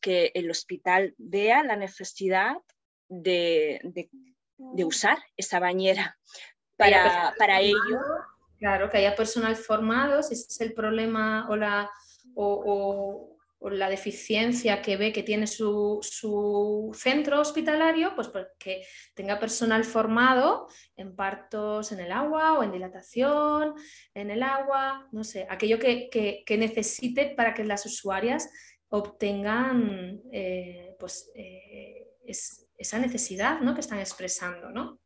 que 0.00 0.32
el 0.34 0.50
hospital 0.50 1.14
vea 1.18 1.62
la 1.62 1.76
necesidad 1.76 2.56
de, 3.08 4.08
usar 4.84 5.18
esa 5.36 5.60
bañera 5.60 6.18
para, 6.76 7.32
para 7.38 7.60
ello. 7.60 8.00
Claro, 8.58 8.90
que 8.90 8.98
haya 8.98 9.14
personal 9.14 9.54
formado, 9.54 10.20
si 10.24 10.34
ese 10.34 10.48
es 10.48 10.60
el 10.60 10.72
problema 10.72 11.48
o 11.48 11.54
la, 11.54 11.88
o, 12.44 13.38
o 13.60 13.70
la 13.70 13.90
deficiencia 13.90 14.80
que 14.82 14.96
ve 14.96 15.12
que 15.12 15.24
tiene 15.24 15.46
su, 15.46 16.00
centro 16.94 17.40
hospitalario, 17.40 18.14
pues 18.14 18.28
porque 18.28 18.86
tenga 19.14 19.40
personal 19.40 19.84
formado 19.84 20.68
en 20.96 21.16
partos 21.16 21.90
en 21.90 22.00
el 22.00 22.12
agua 22.12 22.58
o 22.58 22.62
en 22.62 22.72
dilatación 22.72 23.74
en 24.14 24.30
el 24.30 24.42
agua, 24.42 25.08
no 25.12 25.24
sé, 25.24 25.46
aquello 25.50 25.78
que, 25.78 26.44
necesite 26.56 27.34
para 27.36 27.52
que 27.54 27.64
las 27.64 27.84
usuarias 27.84 28.48
obtengan 28.90 30.20
eh, 30.32 30.96
pues, 30.98 31.30
eh, 31.34 32.06
esa 32.24 32.98
necesidad 32.98 33.60
¿no? 33.60 33.74
que 33.74 33.80
están 33.80 33.98
expresando, 33.98 34.70
¿no? 34.70 35.00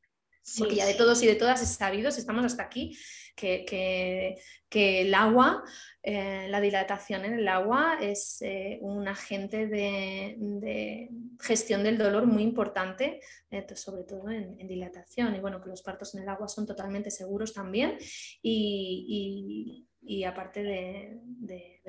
Porque 0.58 0.74
ya 0.74 0.86
de 0.86 0.94
todos 0.94 1.22
y 1.22 1.26
de 1.26 1.36
todas 1.36 1.62
es 1.62 1.76
sabido, 1.76 2.10
si 2.10 2.20
estamos 2.20 2.44
hasta 2.44 2.64
aquí, 2.64 2.98
que, 3.34 4.38
el 4.70 5.14
agua, 5.14 5.62
eh, 6.02 6.46
la 6.48 6.60
dilatación 6.60 7.24
en 7.24 7.34
el 7.34 7.48
agua 7.48 7.98
es 8.00 8.40
eh, 8.42 8.78
un 8.80 9.06
agente 9.08 9.66
de, 9.66 11.10
gestión 11.40 11.82
del 11.82 11.98
dolor 11.98 12.26
muy 12.26 12.42
importante, 12.42 13.20
eh, 13.50 13.66
sobre 13.74 14.04
todo 14.04 14.30
en, 14.30 14.56
dilatación. 14.66 15.34
Y 15.34 15.40
bueno, 15.40 15.60
que 15.60 15.68
los 15.68 15.82
partos 15.82 16.14
en 16.14 16.22
el 16.22 16.28
agua 16.28 16.48
son 16.48 16.66
totalmente 16.66 17.10
seguros 17.10 17.52
también 17.52 17.98
y, 18.42 19.86
aparte 20.26 20.62
de, 20.62 21.20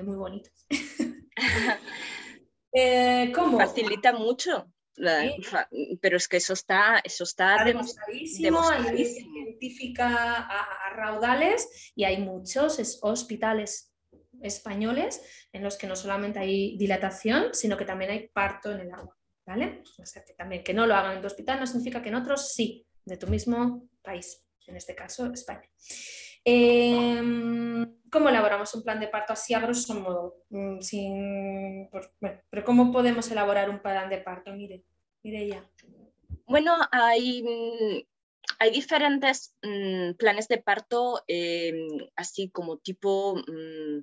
muy 0.02 0.16
bonitos. 0.16 0.66
¿Cómo? 3.34 3.58
Facilita 3.58 4.12
mucho 4.12 4.73
pero 6.00 6.16
es 6.16 6.28
que 6.28 6.36
eso 6.36 6.52
está, 6.52 7.00
eso 7.02 7.24
está, 7.24 7.64
demostradísimo, 7.64 8.62
científica 8.94 10.46
a, 10.48 10.90
raudales 10.94 11.92
y 11.96 12.04
hay 12.04 12.18
muchos 12.18 13.00
hospitales 13.02 13.92
españoles 14.40 15.20
en 15.52 15.64
los 15.64 15.76
que 15.76 15.86
no 15.86 15.96
solamente 15.96 16.38
hay 16.38 16.76
dilatación, 16.76 17.52
sino 17.52 17.76
que 17.76 17.84
también 17.84 18.10
hay 18.12 18.28
parto 18.28 18.70
en 18.70 18.80
el 18.80 18.92
agua, 18.92 19.16
¿vale? 19.44 19.82
O 19.98 20.06
sea, 20.06 20.24
que 20.24 20.34
también 20.34 20.62
que 20.62 20.74
no 20.74 20.86
lo 20.86 20.94
hagan 20.94 21.16
en 21.16 21.20
tu 21.20 21.26
hospital 21.26 21.58
no 21.58 21.66
significa 21.66 22.00
que 22.00 22.10
en 22.10 22.14
otros 22.14 22.52
sí, 22.52 22.86
de 23.04 23.16
tu 23.16 23.26
mismo 23.26 23.88
país, 24.02 24.44
en 24.66 24.76
este 24.76 24.94
caso 24.94 25.32
España. 25.32 25.68
Em, 26.44 28.00
¿Cómo 28.10 28.28
elaboramos 28.28 28.72
un 28.74 28.82
plan 28.84 29.00
de 29.00 29.08
parto 29.08 29.32
así 29.32 29.54
a 29.54 29.60
grosso 29.60 29.94
modo? 29.94 30.44
Mm, 30.50 30.80
sin, 30.80 31.90
pero 32.50 32.64
¿cómo 32.64 32.92
podemos 32.92 33.28
elaborar 33.30 33.68
un 33.70 33.80
plan 33.80 34.08
de 34.08 34.18
parto? 34.18 34.52
Mire, 34.52 34.84
mire 35.22 35.48
ya. 35.48 35.70
Bueno, 36.46 36.76
hay, 36.92 37.42
mm, 37.42 38.06
hay 38.60 38.70
diferentes 38.70 39.56
mm, 39.62 40.12
planes 40.16 40.46
de 40.48 40.58
parto, 40.58 41.24
em, 41.26 42.06
así 42.14 42.50
como 42.50 42.78
tipo 42.78 43.36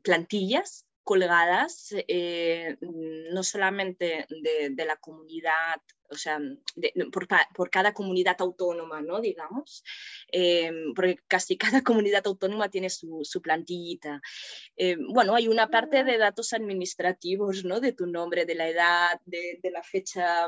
plantillas 0.04 0.86
colgadas, 1.04 1.94
eh, 2.08 2.78
no 2.82 3.44
solamente 3.44 4.26
de, 4.30 4.86
la 4.86 4.98
comunidad 4.98 5.82
o 6.12 6.16
sea, 6.16 6.40
por, 7.56 7.70
cada 7.70 7.94
comunidad 7.94 8.36
autónoma, 8.40 9.02
¿no? 9.02 9.22
Digamos, 9.22 9.84
em, 10.28 10.94
porque 10.94 11.18
casi 11.28 11.58
cada 11.80 11.84
comunidad 11.84 12.28
autónoma 12.28 12.70
tiene 12.70 12.90
su, 12.90 13.42
plantillita. 13.42 14.22
Em, 14.76 15.08
bueno, 15.14 15.36
hay 15.36 15.48
una 15.48 15.70
parte 15.70 16.04
de 16.04 16.18
datos 16.18 16.54
administrativos, 16.54 17.64
¿no? 17.64 17.80
De 17.80 17.94
tu 17.94 18.08
nombre, 18.08 18.46
de 18.46 18.56
la 18.56 18.68
edad, 18.68 19.22
de, 19.26 19.60
la 19.72 19.84
fecha 19.84 20.48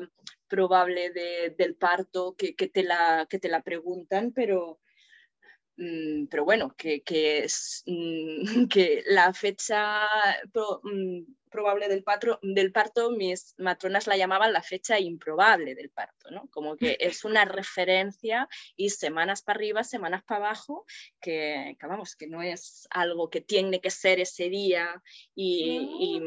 probable 0.49 1.11
del 1.57 1.75
parto 1.75 2.35
que, 2.37 2.53
te 2.53 2.83
la, 2.83 3.25
que 3.29 3.39
te 3.39 3.47
la 3.47 3.63
preguntan, 3.63 4.33
pero 4.33 4.79
pero 5.75 6.45
bueno, 6.45 6.75
que, 6.77 7.01
que, 7.01 7.43
es, 7.43 7.83
mm, 7.85 8.43
que 8.69 9.03
la 9.07 9.33
fecha 9.33 10.07
mm, 10.83 11.23
probable 11.49 11.87
del, 11.87 12.03
del 12.41 12.71
parto, 12.71 13.11
mis 13.11 13.53
matronas 13.57 14.07
la 14.07 14.17
llamaban 14.17 14.53
la 14.53 14.61
fecha 14.61 14.99
improbable 14.99 15.75
del 15.75 15.89
parto, 15.89 16.31
¿no? 16.31 16.47
Como 16.49 16.77
que 16.77 16.97
es 16.99 17.23
una 17.25 17.45
referencia 17.45 18.47
y 18.75 18.89
semanas 18.89 19.43
para 19.43 19.57
arriba, 19.57 19.83
semanas 19.83 20.23
para 20.23 20.45
abajo, 20.45 20.85
que, 21.21 21.77
vamos, 21.81 22.15
que 22.15 22.27
no 22.27 22.41
es 22.41 22.87
algo 22.89 23.29
que 23.29 23.41
tiene 23.41 23.81
que 23.81 23.91
ser 23.91 24.19
ese 24.19 24.49
día 24.49 25.01
y, 25.35 26.19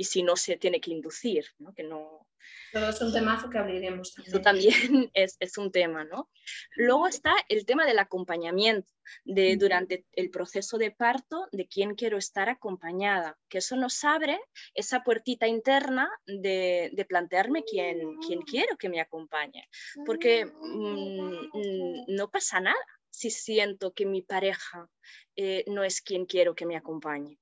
y, 0.00 0.04
si 0.04 0.22
no 0.22 0.36
se 0.36 0.56
tiene 0.56 0.80
que 0.80 0.90
inducir, 0.90 1.44
¿no? 1.58 1.74
Que 1.74 1.82
no, 1.82 2.26
todo 2.72 2.88
es 2.88 3.00
un 3.00 3.12
temazo 3.12 3.50
que 3.50 3.58
abriremos 3.58 4.14
también. 4.14 4.34
Eso 4.34 4.42
también 4.42 4.72
es, 5.14 5.36
es, 5.40 5.58
un 5.58 5.70
tema, 5.70 6.04
¿no? 6.04 6.30
Luego 6.76 7.06
está 7.06 7.34
el 7.48 7.66
tema 7.66 7.84
del 7.84 7.98
acompañamiento, 7.98 8.92
de 9.24 9.56
durante 9.56 10.06
el 10.12 10.30
proceso 10.30 10.78
de 10.78 10.90
parto, 10.90 11.48
de 11.52 11.66
quién 11.66 11.94
quiero 11.94 12.16
estar 12.16 12.48
acompañada, 12.48 13.38
que 13.48 13.58
eso 13.58 13.76
nos 13.76 14.04
abre 14.04 14.40
esa 14.74 15.02
puertita 15.02 15.46
interna 15.46 16.10
de, 16.26 16.90
de 16.92 17.04
plantearme 17.04 17.64
quién, 17.64 18.18
quién 18.26 18.42
quiero 18.42 18.76
que 18.76 18.88
me 18.88 19.00
acompañe, 19.00 19.68
porque 20.06 20.46
mm, 20.46 22.04
no 22.08 22.30
pasa 22.30 22.60
nada 22.60 22.78
si 23.10 23.30
siento 23.30 23.92
que 23.92 24.06
mi 24.06 24.22
pareja 24.22 24.88
eh, 25.36 25.64
no 25.66 25.84
es 25.84 26.00
quien 26.00 26.26
quiero 26.26 26.54
que 26.54 26.66
me 26.66 26.76
acompañe. 26.76 27.38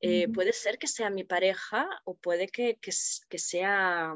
Eh, 0.00 0.28
puede 0.28 0.52
ser 0.52 0.78
que 0.78 0.86
sea 0.86 1.10
mi 1.10 1.24
pareja 1.24 1.88
o 2.04 2.14
puede 2.14 2.48
que, 2.48 2.76
que, 2.76 2.92
que 3.28 3.38
sea 3.38 4.14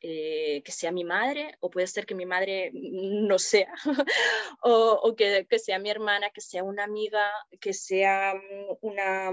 eh, 0.00 0.62
que 0.64 0.72
sea 0.72 0.92
mi 0.92 1.04
madre, 1.04 1.56
o 1.60 1.70
puede 1.70 1.86
ser 1.86 2.04
que 2.04 2.14
mi 2.14 2.26
madre 2.26 2.70
no 2.74 3.38
sea, 3.38 3.72
o, 4.62 5.14
que, 5.16 5.46
que, 5.48 5.58
sea 5.58 5.78
mi 5.78 5.88
hermana, 5.90 6.30
que 6.30 6.42
sea 6.42 6.62
una 6.62 6.84
amiga, 6.84 7.30
que 7.60 7.72
sea 7.72 8.34
mm, 8.34 8.76
una, 8.82 9.30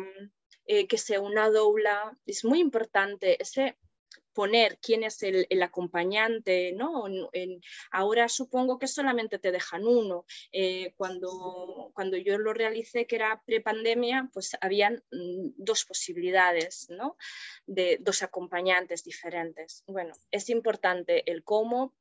que 0.66 0.98
sea 0.98 1.20
una 1.20 1.50
doula. 1.50 2.18
Es 2.26 2.46
muy 2.46 2.60
importante 2.60 3.42
ese 3.42 3.78
poner 4.34 4.78
quién 4.82 5.04
es 5.04 5.22
el, 5.24 5.46
acompañante, 5.62 6.74
¿no? 6.74 7.06
ahora 7.92 8.30
supongo 8.30 8.80
que 8.80 8.88
solamente 8.88 9.40
te 9.40 9.52
dejan 9.52 9.86
uno. 9.86 10.26
Eh, 10.52 10.94
cuando, 10.98 11.92
cuando 11.94 12.18
yo 12.18 12.38
lo 12.38 12.54
realicé, 12.54 13.06
que 13.06 13.16
era 13.18 13.42
prepandemia, 13.46 14.30
pues 14.34 14.58
habían 14.62 15.04
mm, 15.12 15.52
dos 15.58 15.86
posibilidades, 15.86 16.88
¿no? 16.90 17.18
De 17.66 17.98
dos 18.02 18.24
acompañantes 18.24 19.04
diferentes. 19.04 19.84
Bueno, 19.88 20.14
es 20.32 20.50
importante 20.50 21.30
el 21.32 21.44
cómo, 21.44 21.94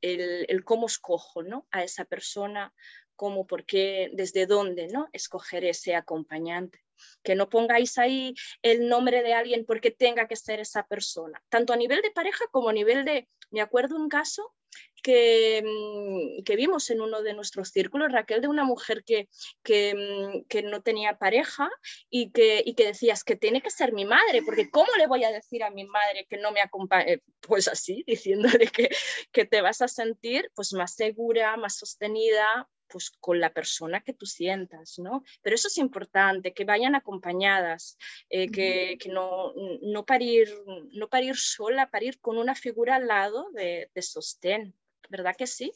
el, 0.00 0.64
cómo 0.64 0.86
escojo, 0.86 1.42
¿no? 1.42 1.66
A 1.70 1.82
esa 1.82 2.04
persona, 2.04 2.72
cómo, 3.16 3.46
por 3.46 3.64
qué, 3.64 4.10
desde 4.12 4.46
dónde, 4.46 4.88
¿no? 4.88 5.08
Escoger 5.12 5.64
ese 5.64 5.94
acompañante 5.94 6.85
que 7.22 7.34
no 7.34 7.48
pongáis 7.48 7.98
ahí 7.98 8.34
el 8.62 8.88
nombre 8.88 9.22
de 9.22 9.34
alguien 9.34 9.64
porque 9.66 9.90
tenga 9.90 10.28
que 10.28 10.36
ser 10.36 10.60
esa 10.60 10.86
persona, 10.86 11.42
tanto 11.48 11.72
a 11.72 11.76
nivel 11.76 12.02
de 12.02 12.10
pareja 12.10 12.44
como 12.50 12.68
a 12.68 12.72
nivel 12.72 13.04
de, 13.04 13.28
me 13.50 13.60
acuerdo 13.60 13.96
un 13.96 14.08
caso 14.08 14.54
que, 15.02 15.62
mm, 15.64 16.42
que, 16.42 16.56
vimos 16.56 16.90
en 16.90 17.00
uno 17.00 17.22
de 17.22 17.34
nuestros 17.34 17.68
círculos, 17.70 18.12
Raquel, 18.12 18.40
de 18.40 18.48
una 18.48 18.64
mujer 18.64 19.04
que, 19.04 19.28
que, 19.62 19.94
mm, 19.94 20.46
que 20.48 20.62
no 20.62 20.82
tenía 20.82 21.18
pareja 21.18 21.70
y 22.10 22.30
que, 22.32 22.62
y 22.64 22.74
que 22.74 22.86
decías 22.86 23.22
que 23.24 23.36
tiene 23.36 23.62
que 23.62 23.70
ser 23.70 23.92
mi 23.92 24.04
madre, 24.04 24.42
porque 24.44 24.70
¿cómo 24.70 24.90
le 24.98 25.06
voy 25.06 25.24
a 25.24 25.30
decir 25.30 25.62
a 25.62 25.70
mi 25.70 25.84
madre 25.84 26.26
que 26.28 26.38
no 26.38 26.50
me 26.50 26.60
acompañe? 26.60 27.22
Pues 27.40 27.68
así, 27.68 28.04
diciéndole 28.60 28.66
que, 28.68 28.88
que 29.32 29.44
te 29.44 29.60
vas 29.60 29.80
a 29.82 29.88
sentir 29.88 30.50
pues 30.54 30.72
más 30.72 30.94
segura, 30.94 31.56
más 31.56 31.76
sostenida, 31.76 32.68
pues 32.88 33.10
con 33.10 33.40
la 33.40 33.52
persona 33.52 34.00
que 34.00 34.12
tú 34.12 34.26
sientas, 34.26 34.98
¿no? 34.98 35.22
Pero 35.42 35.54
eso 35.54 35.68
es 35.68 35.78
importante, 35.78 36.52
que 36.52 36.64
vayan 36.64 36.94
acompañadas, 36.94 37.96
eh, 38.30 38.50
que, 38.50 38.98
no, 39.10 39.52
no, 39.82 40.04
parir, 40.04 40.48
no 40.92 41.08
parir 41.08 41.36
sola, 41.36 41.90
parir 41.90 42.20
con 42.20 42.38
una 42.38 42.54
figura 42.54 42.96
al 42.96 43.06
lado 43.06 43.50
de, 43.52 43.90
sostén, 44.00 44.74
¿verdad 45.08 45.36
que 45.36 45.46
sí? 45.46 45.72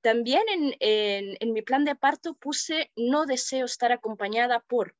También 0.00 0.42
en, 0.50 1.52
mi 1.52 1.62
plan 1.62 1.84
de 1.84 1.94
parto 1.94 2.34
puse 2.34 2.90
no 2.96 3.26
deseo 3.26 3.64
estar 3.64 3.92
acompañada 3.92 4.60
por. 4.60 4.94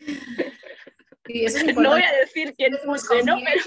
no 1.76 1.90
voy 1.90 2.02
a 2.02 2.12
decir 2.20 2.54
quién 2.56 2.78
puse, 2.84 3.22
¿no? 3.24 3.36
Pero... 3.44 3.62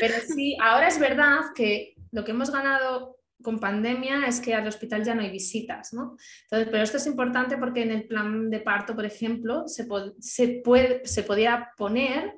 Pero 0.00 0.14
sí, 0.20 0.56
ahora 0.60 0.88
es 0.88 0.98
verdad 0.98 1.40
que 1.54 1.94
lo 2.10 2.24
que 2.24 2.32
hemos 2.32 2.50
ganado 2.50 3.18
con 3.42 3.58
pandemia 3.58 4.26
es 4.26 4.40
que 4.40 4.54
al 4.54 4.66
hospital 4.66 5.04
ya 5.04 5.14
no 5.14 5.22
hay 5.22 5.30
visitas, 5.30 5.92
¿no? 5.92 6.16
Entonces, 6.44 6.68
pero 6.70 6.82
esto 6.82 6.96
es 6.96 7.06
importante 7.06 7.58
porque 7.58 7.82
en 7.82 7.90
el 7.90 8.06
plan 8.06 8.50
de 8.50 8.60
parto, 8.60 8.94
por 8.94 9.04
ejemplo, 9.04 9.64
se, 9.66 9.84
puede, 9.84 11.06
se 11.06 11.22
podía 11.22 11.70
poner 11.76 12.34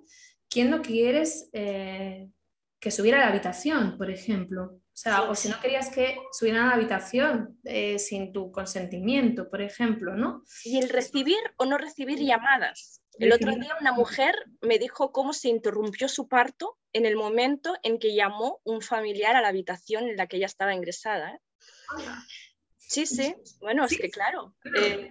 quién 0.49 0.71
no 0.71 0.83
quieres 0.83 1.49
eh, 1.53 2.29
que 2.81 2.91
subiera 2.91 3.19
a 3.19 3.21
la 3.23 3.29
habitación, 3.29 3.97
por 3.97 4.11
ejemplo. 4.11 4.81
O 4.95 4.97
sea, 4.97 5.23
o 5.23 5.35
si 5.35 5.49
no 5.49 5.61
querías 5.61 5.91
que 5.91 6.17
subieran 6.31 6.67
a 6.67 6.69
la 6.69 6.75
habitación 6.75 7.59
eh, 7.65 7.99
sin 7.99 8.33
tu 8.33 8.53
consentimiento, 8.53 9.51
por 9.51 9.61
ejemplo, 9.61 10.15
¿no? 10.15 10.45
Y 10.65 10.79
el 10.79 10.89
recibir 10.89 11.39
o 11.57 11.65
no 11.65 11.79
recibir 11.79 12.21
llamadas. 12.21 13.04
El 13.19 13.33
otro 13.33 13.53
día 13.53 13.77
una 13.81 13.93
mujer 13.93 14.35
me 14.61 14.79
dijo 14.79 15.13
cómo 15.13 15.33
se 15.33 15.49
interrumpió 15.49 16.09
su 16.09 16.29
parto 16.29 16.79
en 16.93 17.07
el 17.07 17.17
momento 17.17 17.75
en 17.83 17.99
que 17.99 18.15
llamó 18.15 18.61
un 18.65 18.81
familiar 18.81 19.37
a 19.37 19.41
la 19.41 19.49
habitación 19.49 20.09
en 20.09 20.17
la 20.17 20.27
que 20.27 20.37
ella 20.37 20.47
estaba 20.47 20.75
ingresada. 20.75 21.35
¿eh? 21.35 21.41
Sí, 22.79 23.07
sí, 23.07 23.35
bueno, 23.61 23.85
es 23.85 23.97
que 23.99 24.11
claro. 24.11 24.55
Eh, 24.77 25.09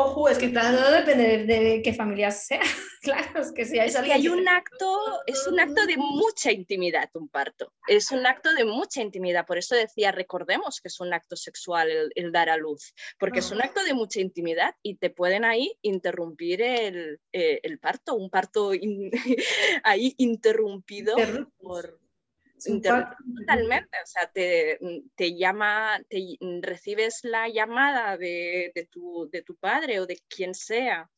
Ojo, 0.00 0.28
es 0.28 0.38
que 0.38 0.50
todo 0.50 0.92
depende 0.92 1.44
de, 1.44 1.82
qué 1.82 1.92
familia 1.92 2.30
sea. 2.30 2.60
claro, 3.02 3.40
es 3.40 3.50
que 3.50 3.64
si 3.64 3.80
hay, 3.80 3.90
hay 3.90 4.28
un 4.28 4.46
acto, 4.46 4.96
es 5.26 5.44
un 5.48 5.58
acto 5.58 5.86
de 5.86 5.96
mucha 5.96 6.52
intimidad 6.52 7.10
un 7.14 7.28
parto. 7.28 7.72
Es 7.88 8.12
un 8.12 8.24
acto 8.24 8.54
de 8.54 8.64
mucha 8.64 9.02
intimidad. 9.02 9.44
Por 9.44 9.58
eso 9.58 9.74
decía, 9.74 10.12
recordemos 10.12 10.80
que 10.80 10.86
es 10.86 11.00
un 11.00 11.12
acto 11.12 11.34
sexual 11.34 12.12
el, 12.14 12.30
dar 12.30 12.48
a 12.48 12.56
luz, 12.56 12.94
porque 13.18 13.40
es 13.40 13.50
un 13.50 13.60
acto 13.60 13.82
de 13.82 13.92
mucha 13.92 14.20
intimidad 14.20 14.72
y 14.82 14.94
te 14.94 15.10
pueden 15.10 15.44
ahí 15.44 15.76
interrumpir 15.82 16.62
el, 16.62 17.20
eh, 17.32 17.60
parto, 17.80 18.14
un 18.14 18.30
parto 18.30 18.70
ahí 19.82 20.14
interrumpido 20.16 21.16
por 21.60 21.98
Totalmente, 22.64 23.96
o 24.02 24.06
sea, 24.06 24.30
te, 24.30 24.78
te 25.14 25.36
llama, 25.36 26.00
te 26.08 26.36
recibes 26.62 27.20
la 27.22 27.48
llamada 27.48 28.16
de, 28.16 28.72
de, 28.74 28.86
tu, 28.86 29.28
de 29.30 29.42
tu, 29.42 29.56
padre 29.56 30.00
o 30.00 30.06
de 30.06 30.20
quien 30.28 30.54
sea 30.54 31.10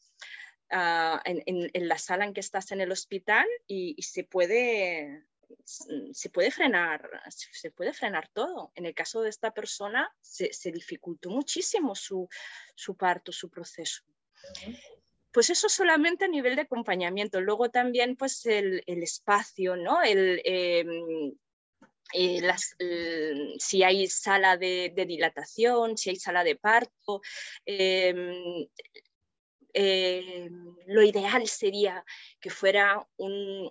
uh, 0.72 1.18
en, 1.24 1.42
en, 1.46 1.70
en, 1.72 1.88
la 1.88 1.98
sala 1.98 2.24
en 2.24 2.34
que 2.34 2.40
estás 2.40 2.72
en 2.72 2.80
el 2.80 2.92
hospital 2.92 3.46
y, 3.66 3.94
y, 3.96 4.02
se 4.02 4.24
puede 4.24 5.24
se 6.12 6.30
puede 6.30 6.50
frenar, 6.50 7.08
se 7.28 7.70
puede 7.70 7.92
frenar 7.92 8.28
todo. 8.32 8.72
En 8.74 8.86
el 8.86 8.94
caso 8.94 9.22
de 9.22 9.30
esta 9.30 9.52
persona 9.52 10.08
se, 10.20 10.52
se 10.52 10.70
dificultó 10.70 11.30
muchísimo 11.30 11.94
su, 11.94 12.28
su 12.74 12.96
parto, 12.96 13.32
su 13.32 13.50
proceso. 13.50 14.02
Pues 15.32 15.50
eso 15.50 15.68
solamente 15.68 16.24
a 16.24 16.28
nivel 16.28 16.56
de 16.56 16.62
acompañamiento. 16.62 17.40
Luego 17.40 17.70
también 17.70 18.16
pues 18.16 18.46
el, 18.46 18.82
espacio, 18.86 19.76
¿no? 19.76 20.02
El, 20.02 20.42
em, 20.44 21.32
eh, 22.12 22.40
las, 22.40 22.76
si 23.58 23.82
hay 23.84 24.08
sala 24.08 24.56
de, 24.56 24.92
dilatación, 25.06 25.96
si 25.96 26.10
hay 26.10 26.16
sala 26.16 26.42
de 26.44 26.56
parto. 26.56 27.20
Em, 27.64 28.66
em, 29.72 30.76
lo 30.86 31.02
ideal 31.02 31.46
sería 31.46 32.04
que 32.40 32.50
fuera 32.50 33.06
un, 33.16 33.70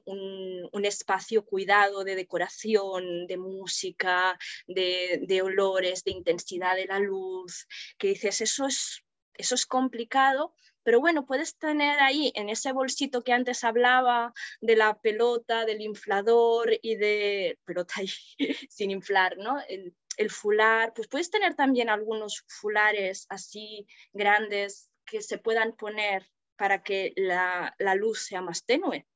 espacio 0.86 1.46
cuidado 1.46 2.04
de 2.04 2.16
decoración, 2.16 3.28
de 3.28 3.38
música, 3.38 4.38
de, 4.66 5.20
de, 5.28 5.42
olores, 5.42 6.04
de 6.04 6.12
intensidad 6.12 6.76
de 6.76 6.86
la 6.86 7.00
luz, 7.00 7.68
que 7.98 8.08
dices, 8.10 8.42
eso 8.42 8.66
es, 8.66 9.04
eso 9.36 9.56
es 9.56 9.66
complicado, 9.66 10.56
pero 10.84 11.00
bueno, 11.00 11.26
puedes 11.26 11.58
tener 11.58 12.00
ahí 12.00 12.32
en 12.36 12.50
ese 12.50 12.72
bolsito 12.72 13.24
que 13.24 13.34
antes 13.34 13.64
hablaba 13.64 14.34
de 14.62 14.76
la 14.76 15.00
pelota, 15.00 15.66
del 15.66 15.82
inflador 15.82 16.72
y 16.82 16.96
de 16.96 17.60
pelota 17.66 17.96
ahí, 17.98 18.10
sin 18.70 18.92
inflar, 18.92 19.38
¿no? 19.38 19.58
El, 19.68 19.94
fular, 20.30 20.94
pues 20.94 21.08
puedes 21.08 21.32
tener 21.32 21.56
también 21.56 21.90
algunos 21.90 22.44
fulares 22.46 23.26
así 23.30 23.88
grandes 24.12 24.90
que 25.06 25.22
se 25.22 25.38
puedan 25.38 25.78
poner 25.78 26.30
para 26.58 26.84
que 26.84 27.14
la 27.16 27.96
luz 27.96 28.26
sea 28.26 28.42
más 28.42 28.66
tenue 28.66 29.08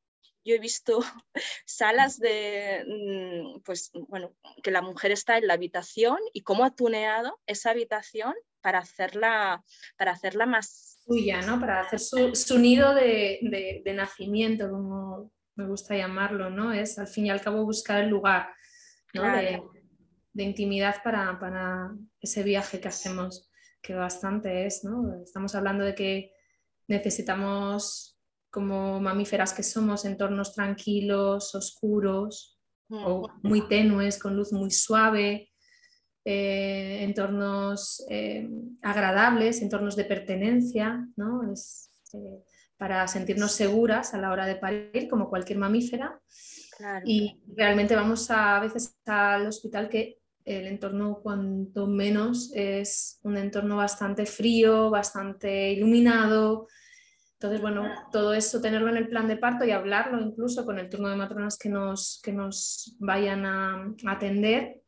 yo 0.46 0.56
he 0.56 0.60
visto 0.60 1.00
salas 1.66 2.20
de, 2.20 2.84
mm, 2.88 3.62
pues 3.62 3.92
bueno, 4.08 4.36
que 4.62 4.72
la 4.72 4.82
mujer 4.82 5.12
está 5.12 5.38
en 5.38 5.48
la 5.48 5.54
habitación 5.54 6.18
y 6.34 6.42
cómo 6.42 6.66
ha 6.66 6.76
tuneado 6.76 7.40
esa 7.46 7.72
habitación 7.72 8.34
para 8.64 8.80
hacerla, 8.80 9.64
para 9.98 10.14
hacerla 10.14 10.46
más 10.46 10.94
suya, 11.06 11.42
¿no? 11.42 11.60
Para 11.60 11.82
hacer 11.82 12.00
su, 12.36 12.58
nido 12.58 12.96
de, 12.96 13.84
nacimiento, 13.94 14.70
como 14.72 15.32
me 15.56 15.68
gusta 15.68 15.96
llamarlo, 15.96 16.50
¿no? 16.50 16.72
Es 16.72 16.98
al 16.98 17.08
fin 17.08 17.28
y 17.28 17.30
al 17.30 17.42
cabo 17.42 17.66
buscar 17.66 18.02
el 18.02 18.10
lugar 18.10 18.50
de, 19.14 19.62
intimidad 20.44 21.04
para, 21.04 21.92
ese 22.22 22.42
viaje 22.44 22.80
que 22.80 22.88
hacemos, 22.88 23.52
que 23.82 23.94
bastante 23.94 24.66
es, 24.66 24.84
¿no? 24.86 25.22
Estamos 25.22 25.54
hablando 25.56 25.84
de 25.84 25.94
que 25.94 26.32
necesitamos, 26.88 28.13
como 28.54 29.02
mamíferas 29.02 29.52
que 29.52 29.64
somos, 29.64 30.06
entornos 30.06 30.54
tranquilos, 30.54 31.56
oscuros 31.56 32.60
o 32.88 33.28
mm. 33.28 33.48
muy 33.48 33.68
tenues, 33.68 34.20
con 34.20 34.36
luz 34.36 34.54
muy 34.54 34.70
suave, 34.70 35.50
eh, 36.24 37.00
entornos 37.02 38.06
eh, 38.10 38.48
agradables, 38.84 39.60
entornos 39.64 39.96
de 39.96 40.06
pertenencia, 40.06 41.04
¿no? 41.16 41.52
es, 41.52 41.90
eh, 42.14 42.44
para 42.78 43.08
sentirnos 43.08 43.54
seguras 43.54 44.14
a 44.14 44.20
la 44.20 44.32
hora 44.32 44.46
de 44.46 44.58
parir, 44.58 45.08
como 45.10 45.30
cualquier 45.30 45.58
mamífera. 45.58 46.22
Y 47.06 47.42
realmente 47.56 47.96
vamos 47.96 48.30
a, 48.30 48.60
veces 48.60 48.96
al 49.08 49.48
hospital 49.48 49.90
que 49.90 50.20
el 50.46 50.68
entorno 50.68 51.22
cuanto 51.24 51.88
menos 51.88 52.52
es 52.54 53.20
un 53.24 53.38
entorno 53.38 53.78
bastante 53.78 54.28
frío, 54.28 54.92
bastante 54.92 55.72
iluminado. 55.72 56.68
Entonces, 57.44 57.62
bueno, 57.62 57.92
todo 58.10 58.34
eso, 58.34 58.62
tenerlo 58.62 58.88
en 58.88 58.96
el 58.96 59.10
plan 59.10 59.28
de 59.28 59.36
parto 59.36 59.66
y 59.66 59.72
hablarlo 59.72 60.22
incluso 60.22 60.66
con 60.66 60.80
el 60.80 60.88
turno 60.88 61.10
de 61.10 61.18
matronas 61.18 61.58
que 61.58 61.68
nos, 61.68 62.22
que 62.24 62.32
nos 62.32 62.96
vayan 63.00 63.46
a 63.46 63.94
atender, 64.08 64.82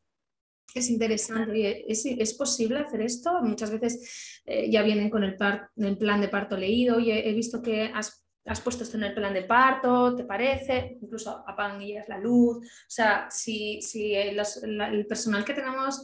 es 0.74 0.90
interesante. 0.90 1.92
¿Es, 1.92 2.06
¿Es, 2.06 2.34
posible 2.34 2.80
hacer 2.80 3.02
esto? 3.02 3.42
Muchas 3.42 3.72
veces 3.72 4.42
eh, 4.46 4.70
ya 4.72 4.84
vienen 4.84 5.10
con 5.10 5.24
el, 5.26 5.36
plan 5.36 6.22
de 6.22 6.30
parto 6.30 6.56
leído 6.56 6.98
y 6.98 7.12
he, 7.12 7.34
visto 7.34 7.62
que 7.62 7.92
has 7.94 8.22
has 8.48 8.62
puesto 8.62 8.84
esto 8.84 8.96
en 8.98 9.04
el 9.04 9.16
plan 9.16 9.34
de 9.34 9.42
parto, 9.42 10.16
¿te 10.16 10.24
parece? 10.24 11.00
Incluso 11.02 11.44
apagan 11.48 11.82
y 11.82 11.96
la 12.08 12.20
luz. 12.20 12.58
O 12.58 12.70
sea, 12.88 13.28
si, 13.30 13.82
si 13.82 14.14
el, 14.14 14.38
personal 15.08 15.44
que 15.44 15.56
tenemos 15.56 16.00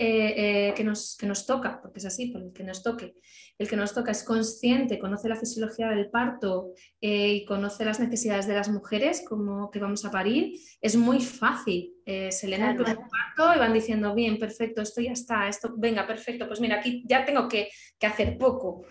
eh, 0.00 0.68
eh, 0.68 0.74
que, 0.76 0.84
nos, 0.84 1.16
que 1.16 1.26
nos 1.26 1.44
toca, 1.44 1.80
porque 1.82 1.98
es 1.98 2.04
así, 2.04 2.28
por 2.28 2.40
el 2.40 2.52
que 2.52 2.62
nos 2.62 2.84
toque, 2.84 3.16
el 3.58 3.68
que 3.68 3.74
nos 3.74 3.92
toca 3.92 4.12
es 4.12 4.22
consciente, 4.22 4.96
conoce 4.96 5.28
la 5.28 5.34
fisiología 5.34 5.88
del 5.88 6.08
parto 6.08 6.72
eh, 7.00 7.32
y 7.32 7.44
conoce 7.44 7.84
las 7.84 7.98
necesidades 7.98 8.46
de 8.46 8.54
las 8.54 8.68
mujeres, 8.68 9.24
como 9.28 9.72
que 9.72 9.80
vamos 9.80 10.04
a 10.04 10.12
parir, 10.12 10.56
es 10.80 10.94
muy 10.94 11.18
fácil. 11.20 11.94
se 12.06 12.46
leen 12.46 12.62
el 12.62 12.76
parto 12.76 13.56
y 13.56 13.58
van 13.58 13.72
diciendo, 13.72 14.14
bien, 14.14 14.38
perfecto, 14.38 14.82
esto 14.82 15.00
ya 15.00 15.10
está, 15.10 15.48
esto, 15.48 15.74
venga, 15.76 16.06
perfecto, 16.06 16.46
pues 16.46 16.60
mira, 16.60 16.76
aquí 16.76 17.02
ya 17.04 17.24
tengo 17.24 17.48
que, 17.48 17.68
que 17.98 18.06
hacer 18.06 18.38
poco. 18.38 18.86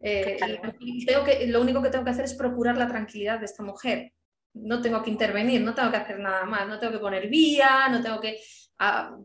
tengo 0.00 1.24
que, 1.24 1.46
lo 1.46 1.60
único 1.60 1.80
que 1.80 1.90
tengo 1.90 2.04
que 2.04 2.10
hacer 2.10 2.24
es 2.24 2.34
procurar 2.34 2.76
la 2.76 2.88
tranquilidad 2.88 3.38
de 3.38 3.44
esta 3.44 3.62
mujer. 3.62 4.12
No 4.54 4.80
tengo 4.80 5.02
que 5.02 5.10
intervenir, 5.10 5.60
no 5.60 5.74
tengo 5.74 5.90
que 5.90 5.96
hacer 5.96 6.18
nada 6.18 6.44
más, 6.44 6.66
no 6.66 6.78
tengo 6.78 6.92
que 6.92 6.98
poner 6.98 7.28
vía, 7.28 7.88
no 7.88 8.02
tengo 8.02 8.20
que 8.20 8.40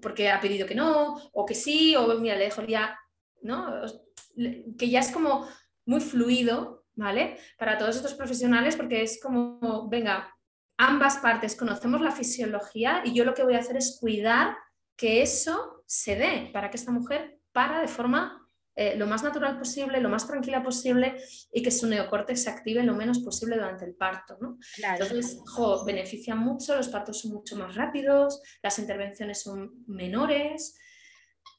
porque 0.01 0.29
ha 0.29 0.41
pedido 0.41 0.67
que 0.67 0.75
no, 0.75 1.15
o 1.31 1.45
que 1.45 1.55
sí, 1.55 1.95
o 1.95 2.19
mira, 2.19 2.35
le 2.35 2.45
dejo 2.45 2.63
ya, 2.63 2.97
¿no? 3.41 3.81
Que 4.77 4.89
ya 4.89 4.99
es 4.99 5.11
como 5.11 5.47
muy 5.85 6.01
fluido, 6.01 6.85
¿vale? 6.95 7.37
Para 7.57 7.77
todos 7.77 7.95
estos 7.95 8.13
profesionales, 8.15 8.75
porque 8.75 9.01
es 9.01 9.19
como, 9.21 9.87
venga, 9.89 10.35
ambas 10.77 11.17
partes 11.17 11.55
conocemos 11.55 12.01
la 12.01 12.11
fisiología 12.11 13.01
y 13.05 13.13
yo 13.13 13.23
lo 13.23 13.33
que 13.33 13.43
voy 13.43 13.55
a 13.55 13.59
hacer 13.59 13.77
es 13.77 13.97
cuidar 13.99 14.57
que 14.97 15.21
eso 15.21 15.83
se 15.85 16.15
dé 16.15 16.49
para 16.51 16.69
que 16.69 16.77
esta 16.77 16.91
mujer 16.91 17.39
para 17.53 17.79
de 17.79 17.87
forma 17.87 18.44
eh, 18.75 18.95
lo 18.97 19.07
más 19.07 19.23
natural 19.23 19.57
posible, 19.57 20.01
lo 20.01 20.09
más 20.09 20.27
tranquila 20.27 20.61
posible 20.61 21.15
y 21.51 21.63
que 21.63 21.71
su 21.71 21.87
neocórtex 21.87 22.43
se 22.43 22.49
active 22.49 22.83
lo 22.83 22.93
menos 22.93 23.19
posible 23.19 23.55
durante 23.55 23.85
el 23.85 23.95
parto. 23.95 24.37
¿no? 24.41 24.57
Entonces, 24.77 25.39
jo, 25.45 25.85
beneficia 25.85 26.35
mucho, 26.35 26.75
los 26.75 26.89
partos 26.89 27.21
son 27.21 27.31
mucho 27.31 27.55
más 27.55 27.75
rápidos, 27.75 28.41
las 28.61 28.77
intervenciones 28.79 29.41
son 29.41 29.85
menores. 29.87 30.77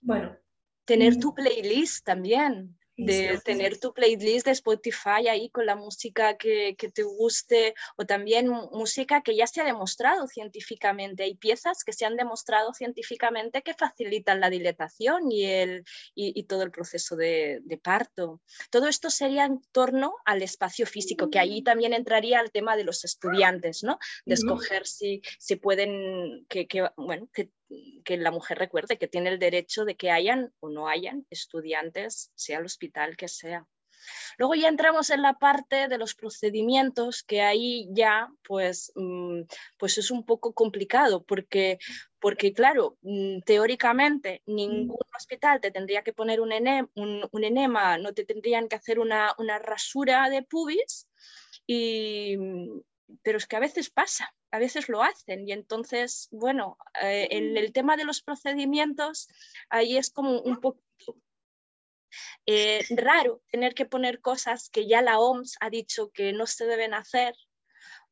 Bueno. 0.00 0.36
Tener 0.84 1.16
tu 1.16 1.34
playlist 1.34 2.04
también 2.04 2.75
de 2.96 3.38
tener 3.44 3.78
tu 3.78 3.92
playlist 3.92 4.46
de 4.46 4.52
Spotify 4.52 5.28
ahí 5.28 5.50
con 5.50 5.66
la 5.66 5.76
música 5.76 6.36
que, 6.36 6.76
te 6.76 7.02
guste 7.02 7.74
o 7.96 8.06
también 8.06 8.48
música 8.48 9.22
que 9.22 9.36
ya 9.36 9.46
se 9.46 9.60
ha 9.60 9.64
demostrado 9.64 10.26
científicamente. 10.26 11.24
Hay 11.24 11.34
piezas 11.34 11.84
que 11.84 11.92
se 11.92 12.06
han 12.06 12.16
demostrado 12.16 12.72
científicamente 12.72 13.62
que 13.62 13.74
facilitan 13.74 14.40
la 14.40 14.50
dilatación 14.50 15.30
y, 15.30 15.44
el, 15.44 15.84
y, 16.14 16.42
todo 16.44 16.62
el 16.62 16.70
proceso 16.70 17.16
de, 17.16 17.62
parto. 17.82 18.40
Todo 18.70 18.88
esto 18.88 19.10
sería 19.10 19.44
en 19.44 19.60
torno 19.72 20.14
al 20.24 20.42
espacio 20.42 20.86
físico, 20.86 21.30
que 21.30 21.38
ahí 21.38 21.62
también 21.62 21.92
entraría 21.92 22.40
el 22.40 22.50
tema 22.50 22.76
de 22.76 22.84
los 22.84 23.04
estudiantes, 23.04 23.82
¿no? 23.82 23.98
De 24.24 24.34
escoger 24.34 24.86
si, 24.86 25.20
se 25.38 25.56
pueden, 25.56 26.46
que, 26.48 26.66
bueno, 26.96 27.28
que 27.32 27.50
que 28.04 28.16
la 28.16 28.30
mujer 28.30 28.58
recuerde 28.58 28.98
que 28.98 29.08
tiene 29.08 29.30
el 29.30 29.38
derecho 29.38 29.84
de 29.84 29.96
que 29.96 30.10
hayan 30.10 30.52
o 30.60 30.68
no 30.68 30.88
hayan 30.88 31.26
estudiantes, 31.30 32.30
sea 32.34 32.58
el 32.58 32.64
hospital 32.64 33.16
que 33.16 33.28
sea. 33.28 33.66
Luego 34.38 34.54
ya 34.54 34.68
entramos 34.68 35.10
en 35.10 35.22
la 35.22 35.34
parte 35.34 35.88
de 35.88 35.98
los 35.98 36.14
procedimientos, 36.14 37.22
que 37.22 37.42
ahí 37.42 37.88
ya 37.90 38.28
pues, 38.46 38.92
mm, 38.94 39.42
pues 39.78 39.98
es 39.98 40.10
un 40.10 40.24
poco 40.24 40.52
complicado, 40.52 41.24
porque, 41.24 41.78
porque 42.20 42.52
claro, 42.52 42.98
mm, 43.02 43.40
teóricamente 43.40 44.42
ningún 44.46 44.98
hospital 45.16 45.60
te 45.60 45.70
tendría 45.70 46.02
que 46.02 46.12
poner 46.12 46.40
un, 46.40 46.52
enema, 46.52 47.98
no 47.98 48.12
te 48.14 48.24
tendrían 48.24 48.68
que 48.68 48.76
hacer 48.76 48.98
una, 48.98 49.34
una 49.38 49.58
rasura 49.58 50.28
de 50.30 50.42
pubis, 50.42 51.08
y, 51.66 52.36
pero 53.22 53.38
es 53.38 53.46
que 53.46 53.56
a 53.56 53.60
veces 53.60 53.90
pasa, 53.90 54.34
a 54.50 54.58
veces 54.58 54.88
lo 54.88 55.02
hacen 55.02 55.48
y 55.48 55.52
entonces, 55.52 56.28
bueno, 56.30 56.76
eh, 57.02 57.28
en 57.30 57.56
el 57.56 57.72
tema 57.72 57.96
de 57.96 58.04
los 58.04 58.22
procedimientos, 58.22 59.28
ahí 59.68 59.96
es 59.96 60.10
como 60.10 60.40
un 60.40 60.60
poco 60.60 60.80
eh, 62.46 62.84
raro 62.90 63.42
tener 63.50 63.74
que 63.74 63.86
poner 63.86 64.20
cosas 64.20 64.70
que 64.70 64.86
ya 64.86 65.02
la 65.02 65.18
OMS 65.18 65.56
ha 65.60 65.70
dicho 65.70 66.10
que 66.12 66.32
no 66.32 66.46
se 66.46 66.66
deben 66.66 66.94
hacer 66.94 67.34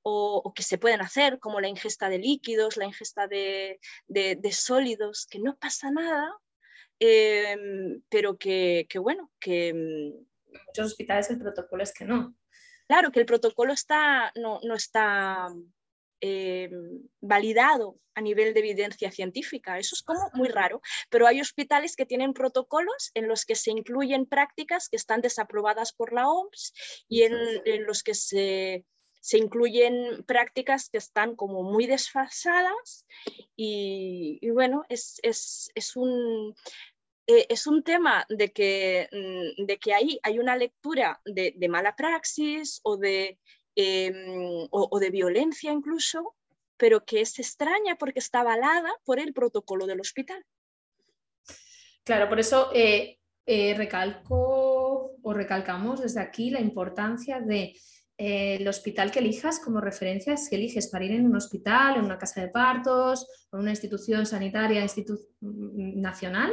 o, 0.03 0.53
que 0.55 0.63
se 0.63 0.77
pueden 0.77 1.01
hacer, 1.01 1.39
como 1.39 1.61
la 1.61 1.69
ingesta 1.69 2.11
de 2.11 2.19
líquidos, 2.19 2.77
la 2.77 2.85
ingesta 2.85 3.27
de, 3.27 3.81
sólidos, 4.53 5.27
que 5.27 5.39
no 5.39 5.57
pasa 5.57 5.91
nada, 5.91 6.31
em, 6.99 8.03
pero 8.11 8.37
que, 8.37 8.87
bueno, 9.01 9.33
que... 9.41 9.69
En 9.69 10.27
muchos 10.67 10.87
hospitales 10.87 11.31
el 11.31 11.39
protocolo 11.39 11.83
es 11.83 11.95
que 11.95 12.05
no. 12.05 12.37
Claro, 12.87 13.11
que 13.11 13.21
el 13.21 13.27
protocolo 13.27 13.73
está, 13.73 14.33
no, 14.37 14.61
está 14.75 15.49
eh, 16.21 16.71
validado 17.21 17.99
a 18.15 18.21
nivel 18.21 18.55
de 18.55 18.61
evidencia 18.61 19.11
científica. 19.11 19.79
Eso 19.79 19.95
es 19.95 20.03
como 20.03 20.31
muy 20.35 20.49
raro, 20.49 20.81
pero 21.11 21.27
hay 21.27 21.41
hospitales 21.41 21.97
que 21.97 22.07
tienen 22.07 22.33
protocolos 22.33 23.11
en 23.15 23.27
los 23.27 23.45
que 23.45 23.57
se 23.57 23.71
incluyen 23.71 24.27
prácticas 24.27 24.89
que 24.89 24.97
están 24.97 25.21
desaprobadas 25.21 25.93
por 25.93 26.13
la 26.13 26.29
OMS 26.29 26.73
y 27.09 27.23
en, 27.23 27.87
los 27.87 28.03
que 28.03 28.15
se, 28.15 28.85
incluyen 29.33 30.23
prácticas 30.27 30.91
que 30.91 30.99
están 30.99 31.35
como 31.37 31.63
muy 31.63 31.87
desfasadas 31.87 33.07
y, 33.57 34.39
bueno, 34.51 34.85
es, 34.89 35.19
es, 35.23 35.97
un, 35.97 36.55
eh, 37.27 37.47
es 37.49 37.67
un 37.67 37.83
tema 37.83 38.27
de 38.29 38.53
que, 38.53 39.09
mm, 39.11 39.65
de 39.65 39.79
que 39.79 39.95
ahí 39.95 40.19
hay 40.23 40.39
una 40.39 40.57
lectura 40.57 41.21
de, 41.25 41.55
mala 41.69 41.97
praxis 41.97 42.81
o 42.83 42.97
de, 42.97 43.39
em, 43.77 44.69
o, 44.71 44.99
de 44.99 45.11
violencia 45.11 45.73
incluso, 45.73 46.35
pero 46.77 47.05
que 47.05 47.23
es 47.23 47.39
extraña 47.39 47.97
porque 47.97 48.19
está 48.19 48.41
avalada 48.41 48.93
por 49.05 49.19
el 49.19 49.33
protocolo 49.33 49.87
del 49.87 50.01
hospital. 50.01 50.45
Claro, 52.05 52.29
por 52.29 52.39
eso 52.39 52.71
eh, 52.75 53.19
eh, 53.47 53.75
recalco 53.75 55.17
o 55.23 55.33
recalcamos 55.33 56.03
desde 56.03 56.21
aquí 56.21 56.51
la 56.51 56.61
importancia 56.61 57.41
de 57.41 57.75
el 58.17 58.69
hospital 58.69 59.11
que 59.11 59.19
elijas 59.19 59.59
como 59.59 59.81
referencia, 59.81 60.37
si 60.37 60.55
eliges 60.55 60.87
para 60.87 61.05
ir 61.05 61.13
en 61.13 61.27
un 61.27 61.35
hospital, 61.35 61.97
en 61.97 62.05
una 62.05 62.17
casa 62.17 62.43
de 62.43 62.49
partos, 62.49 63.27
en 63.53 63.59
una 63.59 63.71
institución 63.71 64.25
sanitaria 64.25 64.85
mm, 64.85 66.01
nacional, 66.01 66.53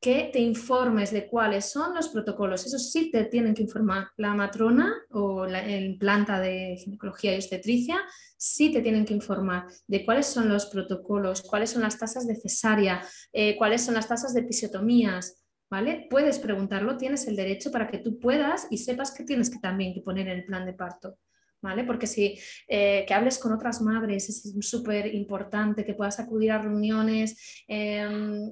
que 0.00 0.30
te 0.32 0.38
informes 0.38 1.12
de 1.12 1.28
cuáles 1.28 1.66
son 1.66 1.94
los 1.94 2.08
protocolos. 2.08 2.64
Eso 2.64 2.78
sí 2.78 3.10
te 3.10 3.24
tienen 3.24 3.54
que 3.54 3.62
informar 3.62 4.08
la 4.16 4.32
matrona 4.32 4.94
o 5.10 5.44
la, 5.44 5.62
en 5.68 5.98
planta 5.98 6.40
de 6.40 6.76
ginecología 6.78 7.34
y 7.34 7.36
obstetricia, 7.36 8.00
sí 8.36 8.72
te 8.72 8.80
tienen 8.80 9.04
que 9.04 9.12
informar 9.12 9.66
de 9.86 10.04
cuáles 10.04 10.26
son 10.26 10.48
los 10.48 10.66
protocolos, 10.66 11.42
cuáles 11.42 11.70
son 11.70 11.82
las 11.82 11.98
tasas 11.98 12.26
de 12.26 12.34
cesárea, 12.34 13.02
eh, 13.32 13.56
cuáles 13.58 13.82
son 13.84 13.94
las 13.94 14.08
tasas 14.08 14.32
de 14.32 14.40
episiotomías. 14.40 15.36
¿Vale? 15.70 16.08
Puedes 16.10 16.40
preguntarlo, 16.40 16.96
tienes 16.96 17.28
el 17.28 17.36
derecho 17.36 17.70
para 17.70 17.86
que 17.86 17.98
tú 17.98 18.18
puedas 18.18 18.66
y 18.70 18.78
sepas 18.78 19.12
que 19.12 19.22
tienes 19.22 19.50
que 19.50 19.60
también 19.60 19.94
que 19.94 20.00
poner 20.00 20.26
en 20.26 20.38
el 20.38 20.44
plan 20.44 20.66
de 20.66 20.72
parto. 20.72 21.18
¿Vale? 21.62 21.84
Porque 21.84 22.08
si 22.08 22.36
eh, 22.66 23.04
que 23.06 23.14
hables 23.14 23.38
con 23.38 23.52
otras 23.52 23.80
madres 23.80 24.28
es 24.28 24.52
súper 24.66 25.14
importante, 25.14 25.84
que 25.84 25.94
puedas 25.94 26.18
acudir 26.18 26.50
a 26.50 26.58
reuniones, 26.58 27.62
em, 27.68 28.50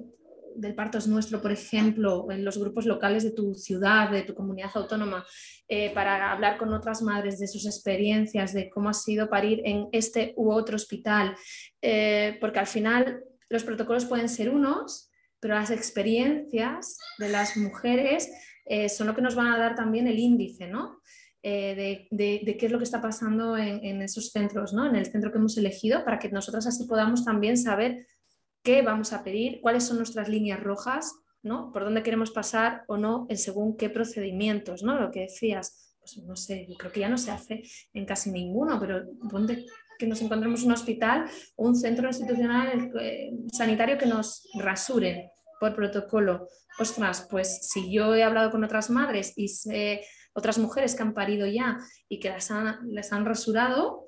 del 0.59 0.75
parto 0.75 0.97
es 0.97 1.07
nuestro, 1.07 1.41
por 1.41 1.51
ejemplo, 1.51 2.27
en 2.29 2.43
los 2.43 2.57
grupos 2.57 2.85
locales 2.85 3.23
de 3.23 3.31
tu 3.31 3.55
ciudad, 3.55 4.11
de 4.11 4.23
tu 4.23 4.35
comunidad 4.35 4.71
autónoma, 4.75 5.25
eh, 5.67 5.91
para 5.93 6.31
hablar 6.31 6.57
con 6.57 6.73
otras 6.73 7.01
madres 7.01 7.39
de 7.39 7.47
sus 7.47 7.65
experiencias, 7.65 8.53
de 8.53 8.69
cómo 8.69 8.89
ha 8.89 8.93
sido 8.93 9.29
parir 9.29 9.61
en 9.63 9.87
este 9.91 10.33
u 10.35 10.51
otro 10.51 10.75
hospital, 10.75 11.35
eh, 11.81 12.37
porque 12.41 12.59
al 12.59 12.67
final 12.67 13.23
los 13.49 13.63
protocolos 13.63 14.05
pueden 14.05 14.27
ser 14.27 14.49
unos, 14.49 15.09
pero 15.39 15.55
las 15.55 15.71
experiencias 15.71 16.97
de 17.17 17.29
las 17.29 17.55
mujeres 17.55 18.29
eh, 18.65 18.89
son 18.89 19.07
lo 19.07 19.15
que 19.15 19.21
nos 19.21 19.35
van 19.35 19.47
a 19.47 19.57
dar 19.57 19.75
también 19.75 20.07
el 20.07 20.19
índice, 20.19 20.67
¿no? 20.67 20.99
de, 21.41 22.05
qué 22.11 22.65
es 22.65 22.71
lo 22.71 22.77
que 22.77 22.83
está 22.83 23.01
pasando 23.01 23.55
en, 23.55 23.83
en 23.85 24.01
esos 24.01 24.29
centros, 24.31 24.73
¿no? 24.73 24.85
en 24.85 24.97
el 24.97 25.05
centro 25.05 25.31
que 25.31 25.37
hemos 25.37 25.57
elegido, 25.57 26.03
para 26.03 26.19
que 26.19 26.27
nosotros 26.27 26.67
así 26.67 26.83
podamos 26.83 27.23
también 27.23 27.55
saber 27.55 28.05
qué 28.63 28.81
vamos 28.81 29.13
a 29.13 29.23
pedir, 29.23 29.59
cuáles 29.61 29.85
son 29.85 29.97
nuestras 29.97 30.29
líneas 30.29 30.59
rojas, 30.59 31.13
¿no? 31.41 31.71
Por 31.71 31.83
dónde 31.83 32.03
queremos 32.03 32.31
pasar 32.31 32.83
o 32.87 32.97
no, 32.97 33.25
en 33.29 33.37
según 33.37 33.77
qué 33.77 33.89
procedimientos, 33.89 34.83
¿no? 34.83 34.99
Lo 34.99 35.11
que 35.11 35.21
decías, 35.21 35.95
pues 35.99 36.17
no 36.17 36.35
sé, 36.35 36.65
yo 36.67 36.75
creo 36.75 36.91
que 36.91 36.99
ya 37.01 37.09
no 37.09 37.17
se 37.17 37.31
hace 37.31 37.63
en 37.93 38.05
casi 38.05 38.31
ninguno, 38.31 38.79
pero 38.79 39.05
donde 39.23 39.65
que 39.99 40.07
nos 40.07 40.21
encontremos 40.21 40.63
un 40.63 40.71
hospital 40.71 41.29
o 41.57 41.67
un 41.67 41.75
centro 41.75 42.07
institucional 42.07 42.89
eh, 42.99 43.31
sanitario 43.51 43.97
que 43.97 44.05
nos 44.05 44.47
rasuren 44.57 45.29
por 45.59 45.75
protocolo. 45.75 46.47
Ostras, 46.79 47.27
pues 47.29 47.67
si 47.69 47.91
yo 47.91 48.15
he 48.15 48.23
hablado 48.23 48.49
con 48.49 48.63
otras 48.63 48.89
madres 48.89 49.33
y 49.35 49.49
sé 49.49 50.01
otras 50.33 50.57
mujeres 50.57 50.95
que 50.95 51.03
han 51.03 51.13
parido 51.13 51.45
ya 51.45 51.77
y 52.07 52.19
que 52.19 52.29
las 52.29 52.49
han, 52.49 52.89
les 52.89 53.11
han 53.11 53.25
rasurado 53.25 54.05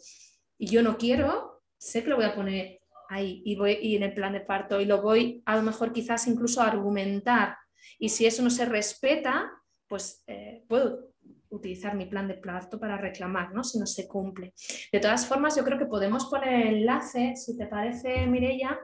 y 0.58 0.68
yo 0.68 0.82
no 0.82 0.98
quiero, 0.98 1.62
sé 1.78 2.04
que 2.04 2.10
lo 2.10 2.16
voy 2.16 2.26
a 2.26 2.36
poner 2.36 2.81
ahí 3.12 3.42
y, 3.46 3.56
voy, 3.56 3.78
y 3.82 3.96
en 3.96 4.04
el 4.04 4.14
plan 4.14 4.34
de 4.34 4.40
parto 4.40 4.80
y 4.80 4.86
lo 4.86 5.02
voy 5.02 5.44
a 5.46 5.56
lo 5.56 5.62
mejor 5.62 5.92
quizás 5.92 6.28
incluso 6.28 6.62
a 6.62 6.68
argumentar. 6.68 7.58
Y 8.00 8.10
si 8.10 8.26
eso 8.26 8.42
no 8.42 8.50
se 8.50 8.66
respeta, 8.66 9.52
pues 9.88 10.24
eh, 10.28 10.64
puedo 10.68 11.12
utilizar 11.50 11.96
mi 11.96 12.06
plan 12.06 12.28
de 12.28 12.36
parto 12.36 12.80
para 12.80 12.98
reclamar, 12.98 13.54
¿no? 13.54 13.64
Si 13.64 13.78
no 13.78 13.86
se 13.86 14.08
cumple. 14.08 14.54
De 14.92 15.00
todas 15.00 15.26
formas, 15.26 15.56
yo 15.58 15.64
creo 15.66 15.78
que 15.78 15.86
podemos 15.86 16.26
poner 16.28 16.68
el 16.68 16.78
enlace, 16.78 17.36
si 17.36 17.58
te 17.58 17.68
parece, 17.68 18.26
Mirella, 18.26 18.80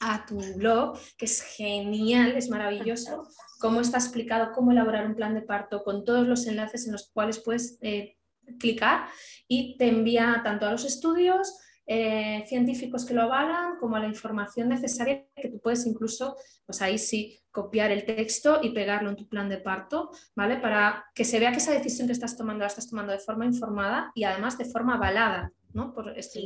a 0.00 0.24
tu 0.24 0.38
blog, 0.54 0.96
que 1.16 1.24
es 1.24 1.42
genial, 1.42 2.36
es 2.36 2.48
maravilloso, 2.48 3.26
cómo 3.58 3.80
está 3.80 3.98
explicado 3.98 4.52
cómo 4.52 4.70
elaborar 4.70 5.06
un 5.06 5.16
plan 5.16 5.34
de 5.34 5.42
parto 5.42 5.82
con 5.82 6.04
todos 6.04 6.26
los 6.28 6.46
enlaces 6.46 6.86
en 6.86 6.92
los 6.92 7.10
cuales 7.10 7.40
puedes 7.40 7.78
eh, 7.80 8.16
clicar 8.60 9.08
y 9.48 9.76
te 9.76 9.88
envía 9.88 10.40
tanto 10.44 10.66
a 10.66 10.70
los 10.70 10.84
estudios 10.84 11.58
eh, 11.90 12.44
científicos 12.46 13.06
que 13.06 13.14
lo 13.14 13.22
avalan 13.22 13.78
como 13.78 13.96
a 13.96 14.00
la 14.00 14.08
información 14.08 14.68
necesaria 14.68 15.24
que 15.34 15.48
tú 15.48 15.58
puedes 15.58 15.86
incluso, 15.86 16.36
pues 16.66 16.82
ahí 16.82 16.98
sí, 16.98 17.40
copiar 17.50 17.90
el 17.90 18.04
texto 18.04 18.60
y 18.62 18.74
pegarlo 18.74 19.08
en 19.08 19.16
tu 19.16 19.26
plan 19.26 19.48
de 19.48 19.56
parto, 19.56 20.10
¿vale? 20.36 20.58
Para 20.58 21.06
que 21.14 21.24
se 21.24 21.40
vea 21.40 21.50
que 21.50 21.56
esa 21.56 21.72
decisión 21.72 22.06
que 22.06 22.12
estás 22.12 22.36
tomando 22.36 22.60
la 22.60 22.66
estás 22.66 22.90
tomando 22.90 23.12
de 23.12 23.18
forma 23.18 23.46
informada 23.46 24.12
y 24.14 24.24
además 24.24 24.58
de 24.58 24.66
forma 24.66 24.96
avalada, 24.96 25.50
¿no? 25.72 25.94
Por 25.94 26.10
este 26.18 26.42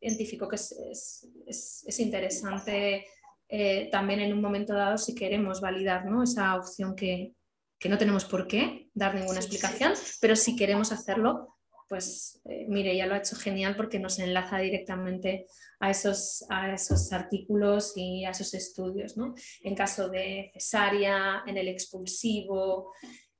científico 0.00 0.48
que 0.48 0.56
es, 0.56 1.24
es, 1.46 2.00
interesante 2.00 3.06
eh, 3.48 3.88
también 3.92 4.18
en 4.18 4.32
un 4.32 4.40
momento 4.40 4.74
dado 4.74 4.98
si 4.98 5.14
queremos 5.14 5.60
validar 5.60 6.04
¿no? 6.04 6.24
esa 6.24 6.56
opción 6.56 6.96
que, 6.96 7.32
que 7.78 7.88
no 7.88 7.96
tenemos 7.96 8.24
por 8.24 8.48
qué 8.48 8.90
dar 8.92 9.14
ninguna 9.14 9.38
explicación, 9.38 9.92
pero 10.20 10.34
si 10.34 10.56
queremos 10.56 10.90
hacerlo, 10.90 11.59
pues 11.90 12.40
eh, 12.44 12.66
mire, 12.68 12.96
ya 12.96 13.04
lo 13.04 13.14
ha 13.14 13.18
hecho 13.18 13.34
genial 13.34 13.74
porque 13.74 13.98
nos 13.98 14.20
enlaza 14.20 14.58
directamente 14.58 15.46
a 15.80 15.90
esos, 15.90 16.46
a 16.48 16.72
esos 16.72 17.12
artículos 17.12 17.94
y 17.96 18.24
a 18.24 18.30
esos 18.30 18.54
estudios. 18.54 19.16
¿no? 19.16 19.34
En 19.62 19.74
caso 19.74 20.08
de 20.08 20.52
cesárea, 20.54 21.42
en 21.48 21.56
el 21.56 21.66
expulsivo, 21.66 22.92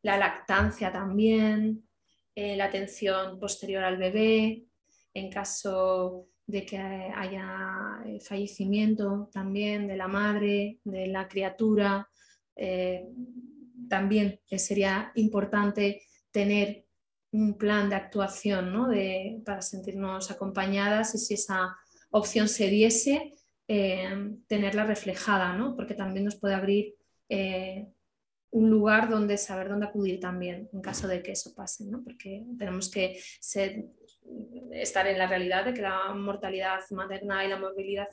la 0.03 0.19
lactancia 0.19 0.91
también, 0.91 1.89
eh, 2.35 2.57
la 2.57 2.65
atención 2.65 3.39
posterior 3.39 3.85
al 3.85 3.99
bebé, 3.99 4.65
en 5.15 5.31
caso 5.31 6.27
de 6.45 6.67
que 6.67 6.77
haya 6.77 8.03
eh, 8.05 8.19
fallecimiento 8.19 9.31
también 9.33 9.87
de 9.87 9.97
la 9.97 10.09
madre, 10.09 10.81
de 10.83 11.07
la 11.07 11.29
criatura, 11.29 12.09
también 13.89 14.39
sería 14.51 15.13
importante 15.15 16.03
tener 16.31 16.85
un 17.33 17.57
plan 17.57 17.89
de 17.89 17.97
actuación 17.97 18.73
¿no? 18.73 18.89
de, 18.89 19.41
para 19.45 19.63
sentirnos 19.63 20.31
acompañadas 20.31 21.15
y 21.15 21.19
si 21.19 21.35
esa 21.35 21.77
opción 22.11 22.49
se 22.49 22.69
diese, 22.69 23.35
eh, 23.69 24.35
tenerla 24.49 24.85
reflejada, 24.85 25.57
¿no? 25.57 25.77
porque 25.77 25.95
también 25.95 26.25
nos 26.25 26.37
puede 26.37 26.55
abrir 26.55 26.95
eh, 27.29 27.87
un 28.51 28.69
lugar 28.69 29.09
donde 29.09 29.39
saber 29.39 29.69
dónde 29.69 29.87
acudir 29.87 30.19
también 30.19 30.69
en 30.73 30.81
caso 30.81 31.07
de 31.07 31.23
que 31.23 31.33
eso 31.33 31.55
pase, 31.55 31.85
¿no? 31.85 32.03
porque 32.03 32.45
tenemos 32.59 32.91
que 32.91 33.21
estar 34.73 35.07
en 35.07 35.19
la 35.19 35.27
realidad 35.29 35.65
de 35.65 35.75
que 35.75 35.83
la 35.83 36.13
mortalidad 36.15 36.81
materna 36.91 37.45
y 37.45 37.49
la 37.49 37.59
movilidad 37.59 38.09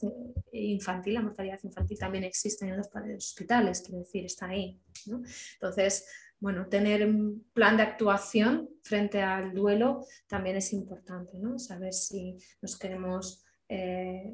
infantil, 0.51 1.15
la 1.15 1.21
mortalidad 1.21 1.59
infantil 1.63 1.97
también 1.97 2.23
existen 2.23 2.69
en 2.69 2.77
los 2.77 2.89
hospitales, 3.17 3.81
quiero 3.81 3.99
decir, 3.99 4.25
está 4.25 4.47
ahí. 4.47 4.79
¿no? 5.07 5.21
Entonces, 5.53 6.05
bueno, 6.39 6.67
tener 6.67 7.05
un 7.05 7.45
plan 7.53 7.77
de 7.77 7.83
actuación 7.83 8.69
frente 8.83 9.21
al 9.21 9.53
duelo 9.53 10.05
también 10.27 10.57
es 10.57 10.71
importante, 10.73 11.37
¿no? 11.39 11.57
Saber 11.57 11.93
si 11.93 12.37
nos 12.61 12.77
queremos, 12.77 13.43
eh, 13.67 14.31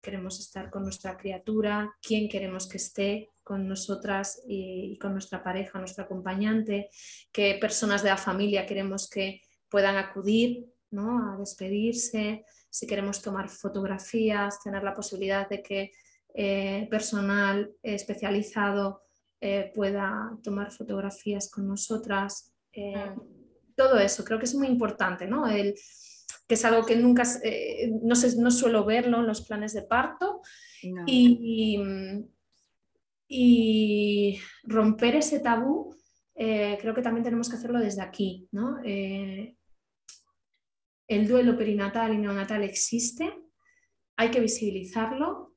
queremos 0.00 0.38
estar 0.38 0.70
con 0.70 0.84
nuestra 0.84 1.16
criatura, 1.16 1.92
quién 2.00 2.28
queremos 2.28 2.68
que 2.68 2.76
esté 2.76 3.30
con 3.42 3.66
nosotras 3.66 4.40
y, 4.46 4.96
con 4.98 5.12
nuestra 5.12 5.42
pareja, 5.42 5.78
nuestro 5.78 6.04
acompañante, 6.04 6.90
qué 7.32 7.58
personas 7.60 8.02
de 8.02 8.10
la 8.10 8.16
familia 8.16 8.66
queremos 8.66 9.08
que 9.10 9.40
puedan 9.68 9.96
acudir 9.96 10.66
¿no? 10.90 11.32
a 11.32 11.36
despedirse, 11.38 12.44
si 12.70 12.86
queremos 12.86 13.20
tomar 13.20 13.48
fotografías, 13.48 14.62
tener 14.62 14.84
la 14.84 14.94
posibilidad 14.94 15.48
de 15.48 15.62
que 15.62 15.92
eh, 16.34 16.86
personal 16.90 17.72
especializado 17.82 19.07
eh, 19.40 19.70
pueda 19.72 20.36
tomar 20.42 20.72
fotografías 20.72 21.48
con 21.48 21.68
nosotras. 21.68 22.52
Eh, 22.72 22.96
mm. 22.96 23.20
Todo 23.76 23.98
eso 23.98 24.24
creo 24.24 24.38
que 24.38 24.46
es 24.46 24.54
muy 24.56 24.66
importante, 24.66 25.28
¿no? 25.28 25.46
El, 25.46 25.74
que 26.48 26.54
es 26.54 26.64
algo 26.64 26.84
que 26.84 26.96
nunca, 26.96 27.22
eh, 27.44 27.88
no, 28.02 28.16
no 28.38 28.50
suelo 28.50 28.84
verlo 28.84 29.20
en 29.20 29.28
los 29.28 29.46
planes 29.46 29.74
de 29.74 29.82
parto. 29.82 30.40
Y, 31.06 31.78
y, 33.28 34.40
romper 34.62 35.16
ese 35.16 35.40
tabú, 35.40 35.94
creo 36.34 36.94
que 36.94 37.02
también 37.02 37.24
tenemos 37.24 37.48
que 37.48 37.56
hacerlo 37.56 37.80
desde 37.80 38.02
aquí, 38.02 38.48
¿no? 38.52 38.78
el 38.84 39.56
duelo 41.26 41.56
perinatal 41.56 42.14
y 42.14 42.18
neonatal 42.18 42.62
existe, 42.62 43.34
hay 44.16 44.30
que 44.30 44.40
visibilizarlo, 44.40 45.56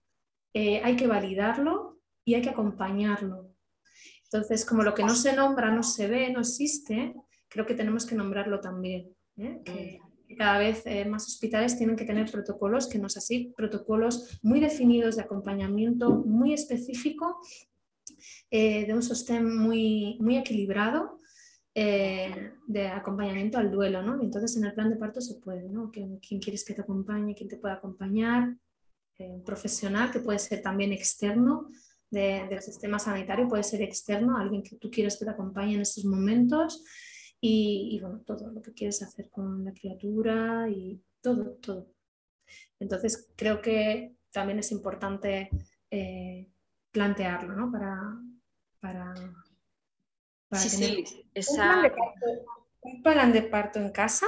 hay 0.54 0.96
que 0.96 1.08
validarlo 1.08 2.00
y 2.26 2.34
hay 2.34 2.42
que 2.42 2.50
acompañarlo. 2.50 3.51
Entonces, 4.32 4.64
como 4.64 4.82
lo 4.84 4.94
que 4.94 5.04
no 5.04 5.14
se 5.14 5.36
nombra, 5.36 5.72
no 5.72 5.84
se 5.84 6.08
ve, 6.08 6.32
no 6.32 6.40
existe, 6.40 7.14
creo 7.50 7.66
que 7.66 7.74
tenemos 7.74 8.06
que 8.06 8.16
nombrarlo 8.16 8.62
también. 8.62 9.14
¿eh? 9.38 9.62
Que, 9.66 10.00
cada 10.38 10.60
vez 10.60 10.84
eh, 10.86 11.04
más 11.04 11.28
hospitales 11.28 11.78
tienen 11.78 11.98
que 11.98 12.06
tener 12.06 12.32
protocolos, 12.32 12.88
que 12.88 12.98
no 12.98 13.08
es 13.08 13.18
así, 13.18 13.54
protocolos 13.58 14.40
muy 14.42 14.62
definidos 14.62 15.18
de 15.18 15.24
acompañamiento, 15.24 16.10
muy 16.10 16.54
específico, 16.54 17.42
eh, 18.50 18.86
de 18.86 18.94
un 18.94 19.04
sostén 19.04 19.58
muy, 19.58 20.18
muy 20.22 20.38
equilibrado. 20.38 21.20
de 21.74 22.88
acompañamiento 22.88 23.58
al 23.58 23.72
duelo, 23.72 24.02
¿no? 24.02 24.22
entonces 24.22 24.58
en 24.58 24.66
el 24.66 24.74
plan 24.74 24.90
de 24.90 24.98
parto 24.98 25.22
se 25.22 25.36
puede, 25.36 25.70
¿no? 25.70 25.90
¿Quién, 25.90 26.20
quieres 26.20 26.66
que 26.66 26.74
te 26.74 26.82
acompañe? 26.82 27.34
¿Quién 27.34 27.50
te 27.50 27.58
puede 27.58 27.74
acompañar? 27.74 28.58
un 29.20 29.44
profesional 29.44 30.12
que 30.12 30.20
puede 30.20 30.40
ser 30.40 30.64
también 30.64 30.92
externo, 30.92 31.68
del 32.12 32.62
sistema 32.62 33.00
sanitario, 33.00 33.48
puede 33.48 33.64
ser 33.64 33.82
externo, 33.82 34.38
alguien 34.38 34.64
que 34.64 34.76
tú 34.76 34.92
quieres 34.92 35.18
que 35.18 35.26
te 35.26 35.32
acompañe 35.32 35.76
en 35.76 35.82
estos 35.82 36.04
momentos 36.04 36.84
y, 37.40 37.98
bueno, 38.02 38.22
todo 38.26 38.52
lo 38.52 38.62
que 38.62 38.74
quieres 38.74 39.02
hacer 39.02 39.30
con 39.30 39.64
la 39.64 39.74
criatura 39.74 40.70
y 40.70 41.02
todo, 41.22 41.56
todo. 41.56 41.88
Entonces 42.80 43.32
creo 43.36 43.62
que 43.62 44.16
también 44.32 44.60
es 44.60 44.72
importante 44.72 45.50
eh, 45.90 46.52
plantearlo, 46.92 47.56
¿no? 47.56 47.72
Para, 47.72 47.98
para, 48.80 49.14
sí, 50.52 50.70
sí, 50.70 51.26
un, 52.82 53.02
plan 53.02 53.32
de 53.32 53.44
parto, 53.44 53.80
en 53.80 53.92
casa. 53.92 54.28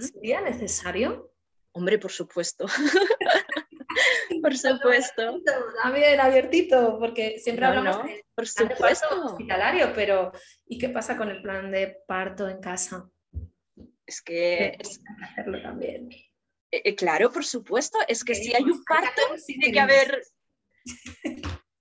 ¿Sería 0.00 0.40
necesario? 0.40 1.32
Hombre, 1.72 1.98
por 1.98 2.10
supuesto. 2.10 2.66
por 4.42 4.56
supuesto. 4.56 5.40
Bien 5.94 6.20
abiertito, 6.20 6.98
porque 6.98 7.38
siempre 7.38 7.66
hablamos 7.66 8.04
de 8.04 8.24
por 8.34 8.46
supuesto. 8.46 9.24
hospitalario, 9.24 9.92
pero 9.94 10.32
¿y 10.66 10.78
qué 10.78 10.88
pasa 10.88 11.16
con 11.16 11.28
el 11.28 11.42
plan 11.42 11.70
de 11.72 12.02
parto 12.06 12.48
en 12.48 12.60
casa? 12.60 13.10
Es 14.06 14.22
que 14.22 14.76
es... 14.78 15.00
hacerlo 15.22 15.60
también. 15.60 16.08
Eh, 16.70 16.82
eh, 16.84 16.94
claro, 16.94 17.32
por 17.32 17.44
supuesto, 17.44 17.98
es 18.06 18.24
que 18.24 18.34
si 18.34 18.54
hay 18.54 18.62
un 18.62 18.84
parto, 18.84 19.22
tiene 19.46 19.72
que 19.72 19.80
haber... 19.80 20.22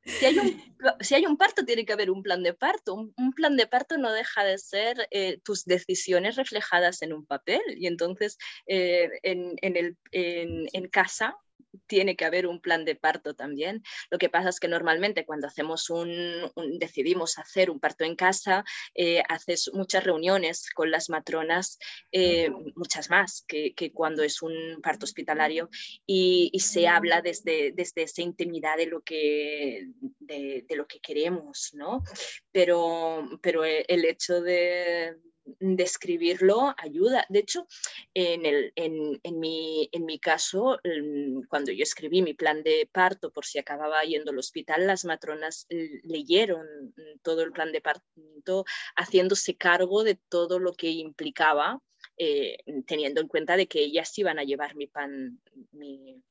Si 0.04 0.26
hay, 0.26 0.40
un, 0.40 0.76
si 1.02 1.16
hay, 1.16 1.26
un, 1.26 1.38
parto, 1.38 1.66
tiene 1.66 1.86
que 1.86 1.92
haber 1.92 2.10
un 2.10 2.24
plan 2.24 2.42
de 2.42 2.54
parto. 2.54 2.96
Un, 2.96 3.34
plan 3.34 3.58
de 3.58 3.68
parto 3.68 3.98
no 3.98 4.12
deja 4.12 4.44
de 4.44 4.58
ser 4.58 5.08
eh, 5.12 5.40
tus 5.44 5.66
decisiones 5.66 6.38
reflejadas 6.38 7.02
en 7.02 7.14
un 7.14 7.26
papel. 7.26 7.62
Y 7.76 7.88
entonces 7.88 8.38
en, 8.66 9.58
en, 9.62 9.76
el, 9.76 9.98
en, 10.12 10.68
en, 10.72 10.88
casa 10.88 11.38
tiene 11.86 12.16
que 12.16 12.26
haber 12.26 12.48
un 12.48 12.60
plan 12.60 12.86
de 12.86 12.96
parto 12.96 13.36
también. 13.36 13.84
Lo 14.10 14.18
que 14.18 14.30
pasa 14.30 14.50
es 14.50 14.60
que 14.60 14.68
normalmente 14.68 15.26
cuando 15.26 15.48
hacemos 15.48 15.90
un, 15.90 16.52
decidimos 16.80 17.38
hacer 17.38 17.70
un 17.70 17.80
parto 17.80 18.04
en 18.04 18.16
casa, 18.16 18.64
eh, 18.96 19.24
haces 19.30 19.72
muchas 19.74 20.04
reuniones 20.04 20.70
con 20.72 20.92
las 20.92 21.10
matronas, 21.10 21.80
eh, 22.12 22.50
muchas 22.76 23.10
más 23.10 23.44
que, 23.48 23.74
cuando 23.94 24.24
es 24.24 24.42
un 24.42 24.80
parto 24.82 25.06
hospitalario 25.06 25.70
y, 26.06 26.52
se 26.68 26.88
habla 26.88 27.22
desde, 27.22 27.72
desde 27.72 28.04
esa 28.04 28.22
intimidad 28.22 28.76
de 28.76 28.88
lo 28.88 29.02
que, 29.02 29.88
de, 30.20 30.66
de 30.68 30.76
lo 30.76 30.86
que 30.86 31.00
queremos, 31.00 31.72
¿no? 31.74 32.04
Pero, 32.52 33.40
pero 33.42 33.64
el 33.64 34.04
hecho 34.04 34.42
de, 34.42 35.16
describirlo 35.60 36.76
ayuda. 36.78 37.26
De 37.30 37.40
hecho, 37.40 37.68
en, 38.14 38.46
el, 38.46 38.74
en, 38.76 39.20
en, 39.24 39.40
mi, 39.40 39.90
en, 39.92 40.06
mi, 40.06 40.20
caso, 40.20 40.80
mm, 40.84 41.44
cuando 41.48 41.72
yo 41.72 41.84
escribí 41.84 42.22
mi 42.22 42.34
plan 42.34 42.64
de 42.64 42.90
parto 42.92 43.32
por 43.32 43.46
si 43.46 43.60
acababa 43.60 44.04
yendo 44.04 44.32
al 44.32 44.40
hospital, 44.40 44.88
las 44.88 45.06
matronas 45.06 45.68
leyeron 46.04 46.66
mm, 46.96 47.20
todo 47.22 47.44
el 47.44 47.52
plan 47.52 47.72
de 47.72 47.82
parto 47.82 48.66
haciéndose 48.96 49.56
cargo 49.56 50.04
de 50.04 50.16
todo 50.16 50.60
lo 50.60 50.74
que 50.74 50.90
implicaba, 50.90 51.82
eh, 52.18 52.58
teniendo 52.86 53.22
en 53.22 53.28
cuenta 53.28 53.58
de 53.58 53.68
que 53.68 53.80
ellas 53.80 54.18
iban 54.18 54.40
a 54.40 54.44
llevar 54.44 54.76
mi 54.76 54.88
pan, 54.88 55.40
mi, 55.72 56.22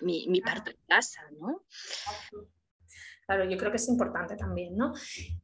mi, 0.00 0.26
mi 0.28 0.40
parto 0.40 0.70
en 0.70 0.78
casa, 0.88 1.22
¿no? 1.38 1.64
Claro, 3.26 3.44
yo 3.44 3.56
creo 3.56 3.72
que 3.72 3.78
es 3.78 3.88
importante 3.88 4.36
también, 4.36 4.76
¿no? 4.76 4.92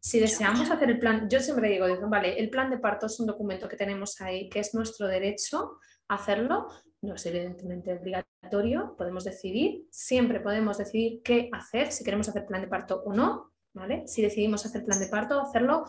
Si 0.01 0.20
deseamos 0.20 0.70
hacer 0.70 0.89
el 0.89 1.01
plan, 1.01 1.28
yo 1.28 1.41
siempre 1.41 1.68
digo, 1.68 1.87
vale, 2.09 2.39
el 2.39 2.49
plan 2.49 2.70
de 2.70 2.78
parto 2.78 3.07
es 3.07 3.18
un 3.18 3.26
documento 3.26 3.68
que 3.68 3.76
tenemos 3.76 4.20
ahí, 4.20 4.49
que 4.49 4.61
es 4.61 4.72
nuestro 4.72 5.09
derecho 5.09 5.78
a 6.09 6.14
hacerlo, 6.14 6.68
no 7.01 7.14
es 7.16 7.26
evidentemente 7.26 7.93
obligatorio, 7.93 8.95
podemos 8.97 9.24
decidir, 9.24 9.89
siempre 9.91 10.39
podemos 10.39 10.78
decidir 10.78 11.22
qué 11.24 11.49
hacer, 11.53 11.91
si 11.91 12.05
queremos 12.05 12.28
hacer 12.28 12.47
plan 12.47 12.62
de 12.62 12.68
parto 12.68 13.03
o 13.05 13.12
no, 13.12 13.53
¿vale? 13.74 14.07
Si 14.07 14.22
decidimos 14.22 14.64
hacer 14.64 14.85
plan 14.85 15.01
de 15.01 15.09
parto, 15.09 15.41
hacerlo 15.41 15.85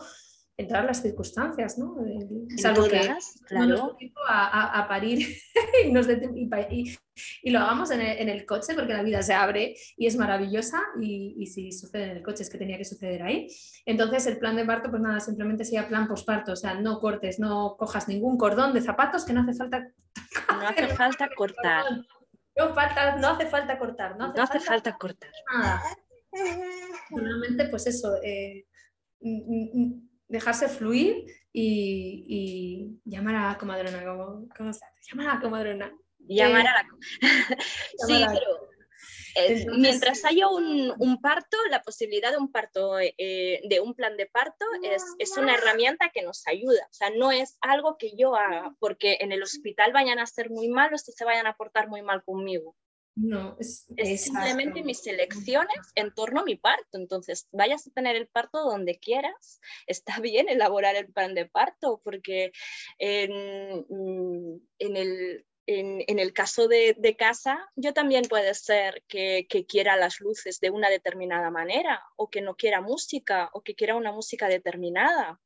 en 0.56 0.68
todas 0.68 0.84
las 0.84 1.02
circunstancias, 1.02 1.78
¿no? 1.78 1.96
Es 2.56 2.64
algo 2.64 2.86
que 2.86 3.10
no 3.50 3.66
nos 3.66 3.80
a, 4.28 4.80
a, 4.80 4.88
parir 4.88 5.26
y, 5.84 5.90
nos 5.90 6.06
y, 6.08 6.96
y, 7.42 7.50
lo 7.50 7.58
hagamos 7.58 7.90
en 7.90 8.00
el, 8.00 8.18
en 8.18 8.28
el, 8.28 8.46
coche 8.46 8.74
porque 8.74 8.92
la 8.92 9.02
vida 9.02 9.20
se 9.22 9.34
abre 9.34 9.74
y 9.96 10.06
es 10.06 10.16
maravillosa 10.16 10.80
y, 11.00 11.44
si 11.46 11.72
sucede 11.72 12.04
en 12.04 12.16
el 12.18 12.22
coche 12.22 12.44
es 12.44 12.50
que 12.50 12.58
tenía 12.58 12.78
que 12.78 12.84
suceder 12.84 13.22
ahí. 13.24 13.48
Entonces 13.84 14.26
el 14.26 14.38
plan 14.38 14.54
de 14.54 14.64
parto, 14.64 14.90
pues 14.90 15.02
nada, 15.02 15.18
simplemente 15.18 15.64
sería 15.64 15.88
plan 15.88 16.06
posparto, 16.06 16.52
o 16.52 16.56
sea, 16.56 16.74
no 16.74 17.00
cortes, 17.00 17.40
no 17.40 17.76
cojas 17.76 18.06
ningún 18.06 18.38
cordón 18.38 18.72
de 18.74 18.80
zapatos 18.80 19.24
que 19.24 19.32
no 19.32 19.42
hace 19.42 19.54
falta... 19.54 19.88
No 20.54 20.68
hace 20.68 20.88
falta 20.88 21.28
cortar. 21.36 21.84
No, 22.56 22.74
falta, 22.74 23.16
no 23.16 23.28
hace 23.28 23.46
falta 23.46 23.78
cortar. 23.78 24.16
No 24.16 24.32
hace, 24.36 24.60
falta, 24.60 24.96
cortar. 24.96 25.30
Nada. 25.52 25.82
Normalmente, 27.10 27.66
pues 27.68 27.86
eso, 27.88 28.14
eh, 28.22 28.66
mm, 29.20 29.82
mm, 29.82 30.08
dejarse 30.34 30.68
fluir 30.68 31.24
y, 31.52 32.98
llamar 33.04 33.36
a 33.36 33.48
la 33.52 33.58
comadrona, 33.58 34.04
¿cómo, 34.04 34.48
cómo 34.56 34.72
se 34.72 34.84
hace? 34.84 35.10
Llamar 35.10 35.28
a 35.28 35.34
la 35.34 35.40
comadrona. 35.40 35.96
Llamar 36.18 36.66
a 36.66 36.72
la 36.72 36.88
Sí, 38.06 38.24
pero 38.26 38.68
eh, 39.36 39.66
mientras 39.76 40.24
haya 40.24 40.48
un, 40.48 41.20
parto, 41.20 41.56
la 41.70 41.82
posibilidad 41.82 42.32
de 42.32 42.38
un 42.38 42.50
parto, 42.50 42.98
eh, 42.98 43.60
de 43.68 43.80
un 43.80 43.94
plan 43.94 44.16
de 44.16 44.26
parto, 44.26 44.64
es, 44.82 45.04
es, 45.18 45.36
una 45.36 45.54
herramienta 45.54 46.10
que 46.12 46.22
nos 46.22 46.46
ayuda. 46.48 46.86
O 46.90 46.94
sea, 46.94 47.10
no 47.10 47.30
es 47.30 47.56
algo 47.60 47.96
que 47.98 48.16
yo 48.16 48.34
haga 48.34 48.74
porque 48.80 49.18
en 49.20 49.30
el 49.30 49.42
hospital 49.42 49.92
vayan 49.92 50.18
a 50.18 50.26
ser 50.26 50.50
muy 50.50 50.68
malos 50.68 51.08
y 51.08 51.12
se 51.12 51.24
vayan 51.24 51.46
a 51.46 51.56
portar 51.56 51.88
muy 51.88 52.02
mal 52.02 52.24
conmigo. 52.24 52.74
No, 53.16 53.56
es, 53.60 53.86
simplemente 54.16 54.82
mis 54.82 55.06
elecciones 55.06 55.92
en 55.94 56.12
torno 56.12 56.40
a 56.40 56.44
mi 56.44 56.56
parto. 56.56 56.98
Entonces, 56.98 57.46
vayas 57.52 57.86
a 57.86 57.90
tener 57.90 58.16
el 58.16 58.26
parto 58.26 58.58
donde 58.64 58.98
quieras. 58.98 59.60
Está 59.86 60.20
bien 60.20 60.48
elaborar 60.48 60.96
el 60.96 61.12
plan 61.12 61.34
de 61.34 61.46
parto 61.46 62.00
porque 62.02 62.52
en, 62.98 63.86
mm, 63.88 64.60
el, 64.78 65.44
en, 65.66 66.18
el 66.18 66.32
caso 66.32 66.68
de, 66.68 67.16
casa, 67.16 67.70
yo 67.76 67.94
también 67.94 68.24
puede 68.24 68.52
ser 68.54 69.02
que, 69.08 69.46
quiera 69.68 69.96
las 69.96 70.20
luces 70.20 70.60
de 70.60 70.70
una 70.70 70.90
determinada 70.90 71.50
manera, 71.50 72.02
o 72.16 72.28
que 72.28 72.40
no 72.40 72.56
quiera 72.56 72.80
música, 72.80 73.50
o 73.52 73.62
que 73.62 73.74
quiera 73.74 73.94
una 73.94 74.12
música 74.12 74.48
determinada, 74.48 75.40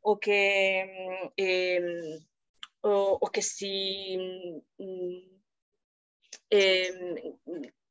o 0.00 0.20
que, 0.20 0.84
mm, 0.86 1.32
em, 1.36 2.26
o, 2.82 3.30
que 3.32 3.42
si 3.42 4.62
mm, 6.54 7.34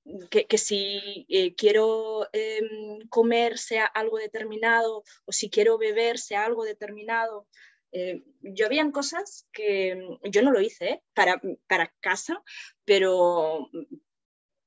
Em, 0.05 0.25
que, 0.29 0.57
si 0.57 1.25
eh, 1.29 1.55
quiero 1.55 2.27
em, 2.33 3.07
comer 3.09 3.57
sea 3.57 3.85
algo 3.85 4.17
determinado 4.17 5.03
o 5.25 5.31
si 5.31 5.49
quiero 5.49 5.77
beber 5.77 6.17
sea 6.17 6.45
algo 6.45 6.63
determinado. 6.65 7.47
Eh, 7.91 8.23
yo 8.41 8.65
habían 8.65 8.91
cosas 8.91 9.47
que 9.53 9.89
em, 9.91 10.19
yo 10.23 10.41
no 10.41 10.51
lo 10.51 10.61
hice 10.61 10.85
¿eh? 10.89 11.01
para, 11.13 11.41
para 11.67 11.93
casa, 12.01 12.41
pero, 12.85 13.69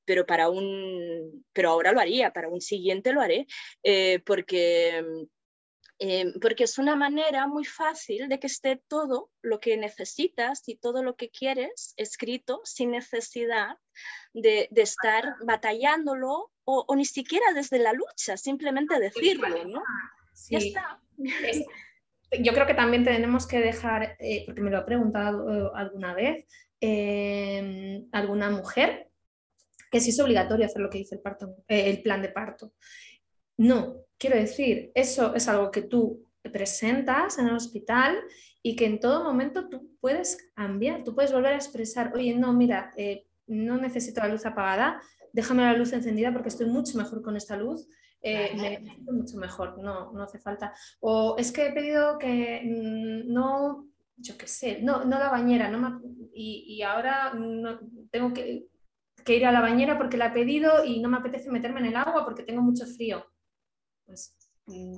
pero 0.05 0.25
para 0.25 0.49
un 0.49 1.45
pero 1.53 1.69
ahora 1.69 1.91
lo 1.91 1.99
haría, 1.99 2.33
para 2.33 2.49
un 2.49 2.61
siguiente 2.61 3.13
lo 3.13 3.21
haré, 3.21 3.45
porque 4.25 5.27
Em, 5.99 6.33
porque 6.39 6.65
es 6.65 6.77
una 6.77 6.95
manera 6.95 7.47
muy 7.47 7.65
fácil 7.65 8.29
de 8.29 8.39
que 8.39 8.45
esté 8.45 8.79
todo 8.87 9.31
lo 9.41 9.59
que 9.59 9.77
necesitas 9.77 10.61
y 10.67 10.75
todo 10.75 11.01
lo 11.01 11.15
que 11.15 11.31
quieres 11.31 11.95
escrito 11.97 12.61
sin 12.65 12.91
necesidad 12.91 13.77
de, 14.31 14.69
estar 14.75 15.35
batallándolo 15.43 16.51
o, 16.65 16.95
ni 16.95 17.05
siquiera 17.05 17.51
desde 17.55 17.79
la 17.79 17.93
lucha, 17.93 18.37
simplemente 18.37 18.99
decirlo, 18.99 19.65
¿no? 19.65 19.81
yo 22.39 22.53
creo 22.53 22.67
que 22.67 22.73
también 22.75 23.03
tenemos 23.03 23.47
que 23.47 23.59
dejar, 23.59 24.17
eh, 24.19 24.43
porque 24.45 24.61
me 24.61 24.69
lo 24.69 24.77
ha 24.77 24.85
preguntado 24.85 25.51
eh, 25.51 25.71
alguna 25.73 26.13
vez, 26.13 26.45
em, 26.79 28.07
alguna 28.11 28.51
mujer, 28.51 29.09
que 29.89 29.99
si 29.99 30.11
es 30.11 30.19
obligatorio 30.19 30.65
hacer 30.67 30.81
lo 30.81 30.91
que 30.91 30.99
dice 30.99 31.15
el, 31.15 31.21
parto, 31.21 31.55
eh, 31.67 31.89
el 31.89 32.03
plan 32.03 32.21
de 32.21 32.29
parto. 32.29 32.73
No, 33.57 34.06
quiero 34.17 34.35
decir, 34.35 34.91
eso 34.95 35.35
es 35.35 35.47
algo 35.47 35.71
que 35.71 35.81
tú 35.81 36.25
te 36.41 36.49
presentas 36.49 37.37
en 37.39 37.47
el 37.47 37.55
hospital 37.55 38.17
y 38.61 38.75
que 38.75 38.85
en 38.85 38.99
todo 38.99 39.23
momento 39.23 39.69
tú 39.69 39.91
puedes 39.99 40.37
cambiar, 40.55 41.03
tú 41.03 41.15
puedes 41.15 41.31
volver 41.31 41.53
a 41.53 41.57
expresar, 41.57 42.11
oye, 42.13 42.35
no, 42.35 42.53
mira, 42.53 42.91
eh, 42.97 43.27
no 43.47 43.77
necesito 43.77 44.21
la 44.21 44.27
luz 44.27 44.45
apagada, 44.45 45.01
déjame 45.31 45.63
la 45.63 45.73
luz 45.73 45.93
encendida 45.93 46.33
porque 46.33 46.49
estoy 46.49 46.67
mucho 46.67 46.97
mejor 46.97 47.21
con 47.21 47.35
esta 47.37 47.55
luz, 47.55 47.87
eh, 48.21 48.51
me 48.55 48.77
siento 48.81 49.13
mucho 49.13 49.37
mejor, 49.37 49.77
no, 49.81 50.11
no 50.11 50.23
hace 50.23 50.39
falta. 50.39 50.73
O 50.99 51.35
es 51.37 51.51
que 51.51 51.67
he 51.67 51.71
pedido 51.71 52.17
que 52.17 52.61
mm, 52.63 53.31
no, 53.31 53.87
yo 54.17 54.37
qué 54.37 54.47
sé, 54.47 54.81
no, 54.81 55.05
no 55.05 55.19
la 55.19 55.29
bañera, 55.29 55.69
no 55.69 56.01
y, 56.33 56.81
ahora 56.81 57.33
no, 57.33 57.79
tengo 58.11 58.33
que, 58.33 58.67
que 59.23 59.35
ir 59.35 59.45
a 59.45 59.51
la 59.51 59.61
bañera 59.61 59.97
porque 59.97 60.17
la 60.17 60.27
he 60.27 60.31
pedido 60.31 60.83
y 60.83 60.99
no 60.99 61.09
me 61.09 61.17
apetece 61.17 61.49
meterme 61.49 61.79
en 61.79 61.87
el 61.87 61.95
agua 61.95 62.25
porque 62.25 62.43
tengo 62.43 62.61
mucho 62.61 62.85
frío 62.85 63.25
pues, 64.07 64.33
mm, 64.65 64.97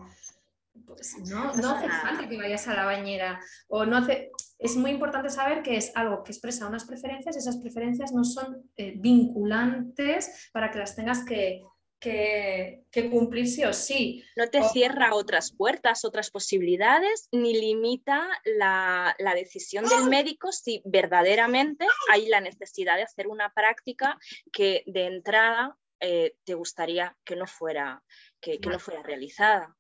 pues 0.86 1.18
no, 1.28 1.54
no 1.56 1.72
hace 1.72 1.90
falta 1.90 2.30
que 2.30 2.38
vayas 2.38 2.68
a 2.68 2.76
la 2.76 2.86
bañera 2.86 3.42
o 3.68 3.86
no 3.86 3.98
hace... 3.98 4.32
Es 4.58 4.76
muy 4.76 4.92
importante 4.92 5.30
saber 5.30 5.64
que 5.64 5.78
es 5.78 5.92
algo 5.96 6.22
que 6.24 6.34
expresa 6.34 6.68
unas 6.68 6.86
preferencias 6.86 7.36
y 7.36 7.40
esas 7.40 7.58
preferencias 7.58 8.12
no 8.12 8.26
son 8.26 8.70
eh, 8.76 8.94
vinculantes 8.98 10.50
para 10.52 10.70
que 10.70 10.80
las 10.80 10.98
tengas 10.98 11.24
que, 11.24 11.62
que, 11.98 13.10
cumplir 13.10 13.48
sí 13.48 13.64
o 13.64 13.72
sí. 13.72 14.22
No 14.36 14.50
te 14.50 14.62
cierra 14.64 15.16
otras 15.16 15.54
puertas, 15.54 16.04
otras 16.04 16.30
posibilidades, 16.30 17.30
ni 17.32 17.54
limita 17.54 18.28
la, 18.44 19.16
la, 19.18 19.34
decisión 19.34 19.86
del 19.86 20.10
médico 20.10 20.52
si 20.52 20.82
verdaderamente 20.84 21.86
hay 22.12 22.28
la 22.28 22.42
necesidad 22.42 22.98
de 22.98 23.04
hacer 23.04 23.28
una 23.28 23.54
práctica 23.54 24.18
que 24.52 24.84
de 24.88 25.08
entrada 25.08 25.78
eh, 26.02 26.36
te 26.46 26.54
gustaría 26.54 27.18
que 27.26 27.36
no 27.36 27.46
fuera, 27.46 28.02
que, 28.40 28.60
no 28.60 28.80
fuera 28.80 29.04
realizada. 29.04 29.76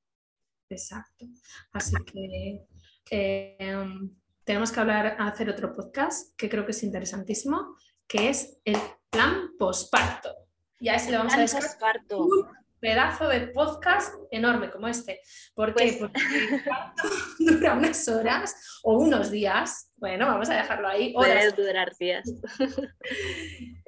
Exacto. 0.70 1.26
Así 1.72 1.95
que 2.05 2.68
em, 3.10 4.16
tenemos 4.43 4.72
que 4.72 4.80
hablar, 4.80 5.16
hacer 5.20 5.49
otro 5.49 5.74
podcast 5.74 6.36
que 6.38 6.49
creo 6.49 6.66
que 6.66 6.72
es 6.72 6.84
interesantísimo, 6.84 7.76
que 8.07 8.30
es 8.30 8.60
el 8.66 8.78
plan 9.10 9.51
posparto. 9.57 10.36
Y 10.80 10.89
a 10.89 10.95
ese 10.95 11.12
le 11.12 11.18
vamos 11.18 11.34
a 11.34 11.41
descargar 11.41 12.01
un 12.12 12.47
pedazo 12.80 13.28
de 13.28 13.47
podcast 13.47 14.16
enorme 14.32 14.72
como 14.72 14.88
este. 14.88 15.22
¿Por 15.53 15.76
qué? 15.76 15.95
Pues 15.97 15.97
Porque 15.97 16.55
el 16.55 16.64
parto 16.64 17.03
dura 17.39 17.74
unas 17.74 18.07
horas 18.07 18.80
o 18.84 18.97
unos 18.97 19.32
días. 19.32 19.91
Bueno, 19.97 20.28
vamos 20.28 20.49
a 20.49 20.55
dejarlo 20.55 20.88
ahí. 20.88 21.14
Puede 21.14 21.51
durar 21.51 21.95
días. 21.97 22.30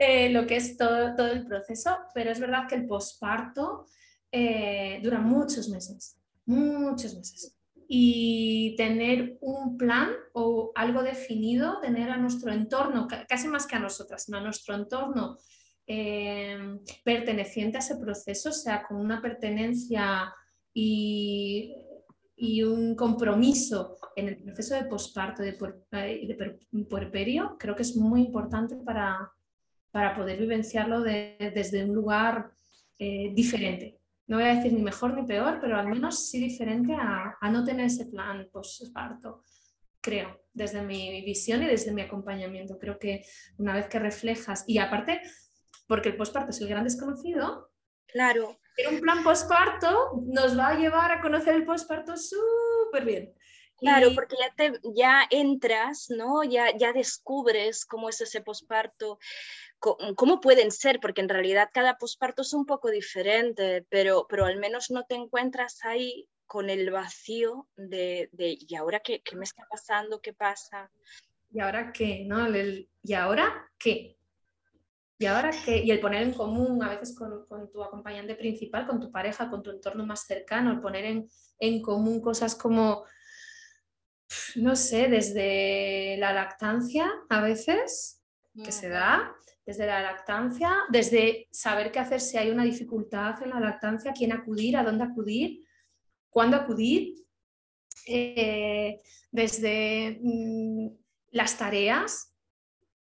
Eh, 0.03 0.31
lo 0.31 0.47
que 0.47 0.55
es 0.55 0.77
todo, 0.77 1.15
todo 1.15 1.27
el 1.27 1.45
proceso, 1.45 1.95
pero 2.15 2.31
es 2.31 2.39
verdad 2.39 2.67
que 2.67 2.73
el 2.73 2.87
posparto 2.87 3.85
eh, 4.31 4.99
dura 5.03 5.19
muchos 5.19 5.67
meses, 5.69 6.17
muchos 6.45 7.15
meses. 7.15 7.57
Y 7.93 8.75
tener 8.77 9.37
un 9.41 9.77
plan 9.77 10.11
o 10.33 10.71
algo 10.75 11.03
definido, 11.03 11.81
tener 11.81 12.09
a 12.09 12.17
nuestro 12.17 12.53
entorno, 12.53 13.07
casi 13.27 13.49
más 13.49 13.67
que 13.67 13.75
a 13.75 13.79
nosotras, 13.79 14.23
sino 14.23 14.37
a 14.37 14.41
nuestro 14.41 14.75
entorno 14.75 15.37
eh, 15.85 16.79
perteneciente 17.03 17.77
a 17.77 17.81
ese 17.81 17.97
proceso, 17.97 18.49
o 18.49 18.53
sea, 18.53 18.83
con 18.87 18.97
una 18.97 19.21
pertenencia 19.21 20.33
y, 20.73 21.75
y 22.37 22.63
un 22.63 22.95
compromiso 22.95 23.97
en 24.15 24.29
el 24.29 24.37
proceso 24.37 24.75
de 24.75 24.85
posparto, 24.85 25.43
de, 25.43 25.51
de 25.51 26.85
puerperio, 26.85 27.57
creo 27.59 27.75
que 27.75 27.81
es 27.81 27.97
muy 27.97 28.21
importante 28.21 28.77
para, 28.77 29.33
para 29.91 30.15
poder 30.15 30.39
vivenciarlo 30.39 31.01
desde 31.01 31.83
un 31.83 31.93
lugar 31.93 32.51
eh, 32.97 33.31
diferente 33.33 34.00
no 34.27 34.37
voy 34.37 34.45
a 34.45 34.55
decir 34.55 34.73
ni 34.73 34.81
mejor 34.81 35.13
ni 35.13 35.23
peor, 35.23 35.59
pero 35.59 35.77
al 35.77 35.87
menos 35.87 36.29
sí 36.29 36.39
diferente 36.39 36.93
a, 36.93 37.37
no 37.49 37.63
tener 37.63 37.87
ese 37.87 38.05
plan 38.05 38.47
postparto, 38.51 39.43
creo, 39.99 40.41
desde 40.53 40.81
mi 40.81 41.23
visión 41.23 41.63
y 41.63 41.67
desde 41.67 41.91
mi 41.91 42.01
acompañamiento. 42.01 42.77
Creo 42.79 42.97
que 42.97 43.25
una 43.57 43.73
vez 43.73 43.87
que 43.87 43.99
reflejas, 43.99 44.63
y 44.67 44.77
aparte, 44.77 45.21
porque 45.87 46.09
el 46.09 46.17
postparto 46.17 46.51
es 46.51 46.61
el 46.61 46.69
gran 46.69 46.83
desconocido, 46.83 47.71
claro. 48.07 48.57
un 48.89 48.99
plan 49.01 49.23
postparto 49.23 50.21
nos 50.25 50.57
va 50.57 50.69
a 50.69 50.77
llevar 50.77 51.11
a 51.11 51.21
conocer 51.21 51.55
el 51.55 51.65
postparto 51.65 52.15
súper 52.15 53.05
bien. 53.05 53.33
Claro, 53.81 54.09
porque 54.13 54.35
ya, 54.39 54.53
te, 54.55 54.79
ya 54.95 55.23
entras, 55.31 56.05
¿no? 56.09 56.43
Ya, 56.43 56.77
ya 56.77 56.93
descubres 56.93 57.83
cómo 57.83 58.09
es 58.09 58.21
ese 58.21 58.39
posparto, 58.41 59.17
cómo 59.81 60.39
pueden 60.39 60.71
ser, 60.71 60.99
porque 60.99 61.21
en 61.21 61.29
realidad 61.29 61.69
cada 61.73 61.97
posparto 61.97 62.43
es 62.43 62.53
un 62.53 62.65
poco 62.65 62.89
diferente, 62.89 63.85
pero, 63.89 64.27
pero 64.29 64.45
al 64.45 64.57
menos 64.57 64.91
no 64.91 65.05
te 65.05 65.15
encuentras 65.15 65.83
ahí 65.83 66.29
con 66.45 66.69
el 66.69 66.91
vacío 66.91 67.67
de, 67.75 68.29
¿y 68.37 68.75
ahora 68.75 68.99
qué, 68.99 69.21
qué, 69.23 69.35
me 69.35 69.43
está 69.43 69.65
pasando? 69.69 70.21
¿Qué 70.21 70.33
pasa? 70.33 70.91
¿Y 71.49 71.59
ahora 71.59 71.91
qué? 71.91 72.25
¿No? 72.27 72.47
¿Y 72.55 73.13
ahora 73.13 73.71
qué? 73.79 74.17
¿Y 75.17 75.25
ahora 75.25 75.51
qué? 75.65 75.77
Y 75.77 75.91
el 75.91 75.99
poner 75.99 76.23
en 76.23 76.33
común 76.33 76.83
a 76.83 76.89
veces 76.89 77.15
con, 77.17 77.45
con, 77.47 77.71
tu 77.71 77.83
acompañante 77.83 78.35
principal, 78.35 78.85
con 78.85 78.99
tu 78.99 79.11
pareja, 79.11 79.49
con 79.49 79.63
tu 79.63 79.71
entorno 79.71 80.05
más 80.05 80.25
cercano, 80.25 80.71
el 80.71 80.81
poner 80.81 81.05
en, 81.05 81.29
en 81.59 81.81
común 81.81 82.21
cosas 82.21 82.55
como, 82.55 83.05
no 84.55 84.75
sé, 84.75 85.07
desde 85.07 86.17
la 86.17 86.33
lactancia 86.33 87.09
a 87.29 87.41
veces, 87.41 88.21
que 88.63 88.71
se 88.71 88.89
da, 88.89 89.33
desde 89.65 89.85
la 89.85 90.01
lactancia, 90.01 90.71
desde 90.89 91.47
saber 91.51 91.91
qué 91.91 91.99
hacer 91.99 92.19
si 92.19 92.37
hay 92.37 92.49
una 92.49 92.63
dificultad 92.63 93.41
en 93.43 93.51
la 93.51 93.59
lactancia, 93.59 94.13
quién 94.13 94.31
acudir, 94.31 94.75
a 94.75 94.83
dónde 94.83 95.03
acudir, 95.03 95.65
cuándo 96.29 96.57
acudir, 96.57 97.15
eh, 98.07 99.01
desde 99.31 100.19
mm, 100.21 100.87
las 101.31 101.57
tareas 101.57 102.35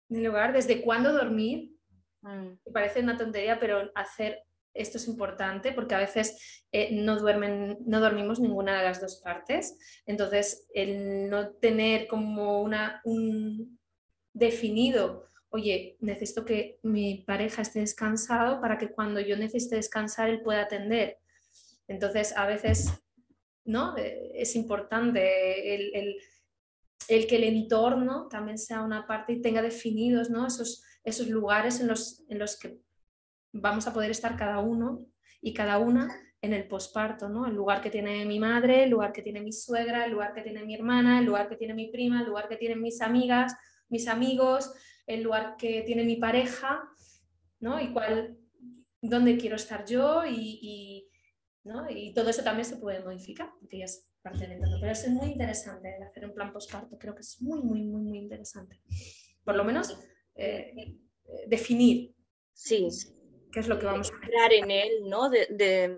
del 0.08 0.26
hogar, 0.26 0.52
desde 0.52 0.82
cuándo 0.82 1.12
dormir. 1.12 1.72
Mm. 2.22 2.58
Me 2.64 2.72
parece 2.72 3.00
una 3.00 3.16
tontería, 3.16 3.58
pero 3.58 3.90
hacer 3.94 4.44
esto 4.74 4.98
es 4.98 5.08
importante 5.08 5.72
porque 5.72 5.94
a 5.94 5.98
veces 5.98 6.62
eh, 6.70 6.90
no, 6.92 7.18
duermen, 7.18 7.78
no 7.86 8.00
dormimos 8.00 8.38
ninguna 8.38 8.78
de 8.78 8.84
las 8.84 9.00
dos 9.00 9.20
partes. 9.22 9.78
Entonces, 10.06 10.68
el 10.74 11.28
no 11.28 11.50
tener 11.54 12.06
como 12.06 12.62
una, 12.62 13.00
un 13.04 13.78
definido 14.32 15.29
oye, 15.50 15.96
necesito 16.00 16.44
que 16.44 16.78
mi 16.82 17.24
pareja 17.26 17.62
esté 17.62 17.80
descansado 17.80 18.60
para 18.60 18.78
que 18.78 18.90
cuando 18.90 19.20
yo 19.20 19.36
necesite 19.36 19.76
descansar 19.76 20.30
él 20.30 20.42
pueda 20.42 20.62
atender. 20.62 21.18
Entonces, 21.88 22.36
a 22.36 22.46
veces, 22.46 22.92
¿no? 23.64 23.96
Eh, 23.96 24.32
es 24.34 24.54
importante 24.54 25.74
el, 25.74 27.26
que 27.26 27.36
el 27.36 27.44
entorno 27.44 28.28
también 28.28 28.58
sea 28.58 28.82
una 28.82 29.06
parte 29.06 29.32
y 29.32 29.42
tenga 29.42 29.60
definidos, 29.60 30.30
¿no? 30.30 30.46
Esos, 30.46 30.84
esos 31.02 31.26
lugares 31.28 31.80
en 31.80 31.88
los, 31.88 32.24
en 32.28 32.38
los 32.38 32.56
que 32.58 32.80
vamos 33.52 33.88
a 33.88 33.92
poder 33.92 34.12
estar 34.12 34.36
cada 34.36 34.60
uno 34.60 35.04
y 35.42 35.52
cada 35.52 35.78
una 35.78 36.08
en 36.42 36.54
el 36.54 36.68
posparto, 36.68 37.28
¿no? 37.28 37.46
El 37.46 37.54
lugar 37.54 37.82
que 37.82 37.90
tiene 37.90 38.24
mi 38.24 38.38
madre, 38.38 38.84
el 38.84 38.90
lugar 38.90 39.12
que 39.12 39.22
tiene 39.22 39.40
mi 39.40 39.52
suegra, 39.52 40.04
el 40.04 40.12
lugar 40.12 40.32
que 40.32 40.42
tiene 40.42 40.64
mi 40.64 40.74
hermana, 40.74 41.18
el 41.18 41.26
lugar 41.26 41.48
que 41.48 41.56
tiene 41.56 41.74
mi 41.74 41.90
prima, 41.90 42.20
el 42.20 42.26
lugar 42.26 42.48
que 42.48 42.56
tienen 42.56 42.80
mis 42.80 43.00
amigas, 43.02 43.54
mis 43.88 44.06
amigos, 44.06 44.72
el 45.14 45.22
lugar 45.22 45.56
que 45.56 45.82
tiene 45.82 46.04
mi 46.04 46.16
pareja, 46.16 46.88
¿no? 47.58 47.80
Y 47.80 47.92
cuál, 47.92 48.38
dónde 49.02 49.36
quiero 49.36 49.56
estar 49.56 49.84
yo 49.84 50.24
y, 50.26 51.08
¿no? 51.64 51.90
y 51.90 52.12
todo 52.14 52.30
eso 52.30 52.42
también 52.42 52.64
se 52.64 52.76
puede 52.76 53.02
modificar, 53.02 53.50
porque 53.58 53.78
ya 53.78 53.84
es 53.86 54.08
parte 54.22 54.40
del 54.40 54.52
entorno. 54.52 54.78
Pero 54.80 54.92
es 54.92 55.08
muy 55.08 55.30
interesante 55.30 55.96
el 55.96 56.02
hacer 56.02 56.26
un 56.26 56.34
plan 56.34 56.52
postparto, 56.52 56.98
creo 56.98 57.14
que 57.14 57.22
es 57.22 57.40
muy, 57.42 57.60
muy, 57.62 57.82
muy, 57.82 58.02
muy 58.02 58.18
interesante. 58.18 58.80
Por 59.44 59.56
lo 59.56 59.64
menos 59.64 59.98
eh, 60.34 60.96
definir. 61.46 62.14
Sí. 62.52 62.88
¿Qué 63.52 63.60
es 63.60 63.68
lo 63.68 63.78
que 63.78 63.86
vamos 63.86 64.10
a 64.10 64.16
hacer? 64.16 64.52
en 64.52 64.70
él, 64.70 64.90
¿no? 65.08 65.28
De, 65.28 65.96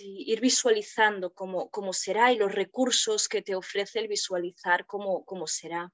ir 0.00 0.40
visualizando 0.40 1.34
cómo, 1.34 1.68
cómo, 1.68 1.92
será 1.92 2.32
y 2.32 2.38
los 2.38 2.54
recursos 2.54 3.28
que 3.28 3.42
te 3.42 3.54
ofrece 3.54 3.98
el 3.98 4.08
visualizar 4.08 4.86
cómo, 4.86 5.24
cómo 5.24 5.46
será. 5.46 5.92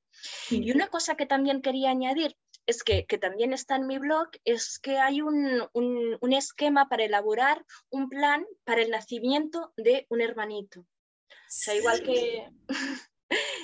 Y 0.51 0.71
una 0.73 0.89
cosa 0.89 1.17
que 1.17 1.27
también 1.27 1.63
quería 1.63 1.91
añadir 1.91 2.37
es 2.67 2.83
que, 2.83 3.07
que 3.07 3.19
también 3.19 3.53
está 3.53 3.77
en 3.77 3.87
mi 3.87 3.99
blog, 3.99 4.29
es 4.45 4.79
que 4.79 4.99
hay 4.99 5.21
un, 5.21 5.69
un, 5.73 6.19
un, 6.21 6.33
esquema 6.33 6.89
para 6.89 7.05
elaborar 7.05 7.65
un 7.91 8.09
plan 8.09 8.47
para 8.65 8.83
el 8.83 8.91
nacimiento 8.91 9.73
de 9.77 10.07
un 10.11 10.21
hermanito. 10.21 10.81
O 10.81 10.87
sea, 11.49 11.75
igual 11.75 12.03
que, 12.03 12.49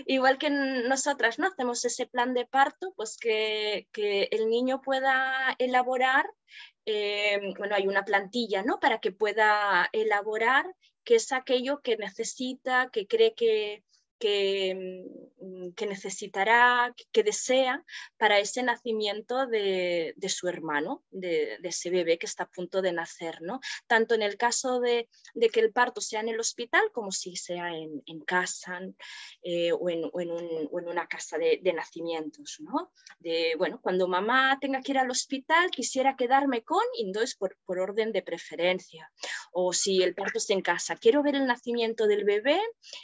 igual 0.06 0.38
que 0.38 0.50
nosotras 0.50 1.38
no 1.38 1.46
hacemos 1.46 1.84
ese 1.84 2.06
plan 2.06 2.34
de 2.34 2.46
parto, 2.46 2.92
pues 2.96 3.16
que, 3.18 3.88
que 3.92 4.28
el 4.32 4.48
niño 4.48 4.82
pueda 4.82 5.54
elaborar 5.58 6.26
eh, 6.90 7.52
bueno, 7.58 7.74
hay 7.74 7.86
una 7.86 8.06
plantilla, 8.06 8.62
¿no? 8.62 8.80
Para 8.80 8.98
que 8.98 9.12
pueda 9.12 9.90
elaborar 9.92 10.64
qué 11.04 11.16
es 11.16 11.32
aquello 11.32 11.82
que 11.82 11.98
necesita, 11.98 12.88
que 12.90 13.06
cree 13.06 13.34
que, 13.34 13.84
que, 14.18 14.74
mm, 15.40 15.70
que 15.74 15.86
necesitará, 15.86 16.94
que 17.12 17.22
desea 17.22 17.84
para 18.16 18.38
ese 18.38 18.62
nacimiento 18.62 19.46
de, 19.46 20.14
su 20.28 20.48
hermano, 20.48 21.04
de, 21.10 21.58
ese 21.62 21.90
bebé 21.90 22.18
que 22.18 22.26
está 22.26 22.44
a 22.44 22.50
punto 22.50 22.82
de 22.82 22.92
nacer, 22.92 23.40
¿no? 23.40 23.60
Tanto 23.86 24.14
en 24.14 24.22
el 24.22 24.36
caso 24.36 24.80
de, 24.80 25.08
que 25.52 25.60
el 25.60 25.72
parto 25.72 26.00
sea 26.00 26.20
en 26.20 26.28
el 26.28 26.40
hospital 26.40 26.82
como 26.92 27.12
si 27.12 27.36
sea 27.36 27.70
en, 27.74 28.20
casa 28.26 28.80
eh, 29.42 29.72
o, 29.72 29.88
en, 29.88 30.10
una 30.70 31.06
casa 31.06 31.38
de, 31.38 31.72
nacimientos, 31.72 32.58
¿no? 32.60 32.92
De, 33.20 33.54
bueno, 33.56 33.80
cuando 33.80 34.08
mamá 34.08 34.58
tenga 34.60 34.80
que 34.80 34.92
ir 34.92 34.98
al 34.98 35.10
hospital, 35.10 35.70
quisiera 35.70 36.16
quedarme 36.16 36.62
con, 36.62 36.84
y 36.96 37.12
por, 37.38 37.56
por 37.64 37.78
orden 37.78 38.12
de 38.12 38.22
preferencia. 38.22 39.10
O 39.52 39.72
si 39.72 40.02
el 40.02 40.14
parto 40.14 40.38
es 40.38 40.50
en 40.50 40.62
casa, 40.62 40.96
quiero 40.96 41.22
ver 41.22 41.36
el 41.36 41.46
nacimiento 41.46 42.06
del 42.06 42.24
bebé, 42.24 42.60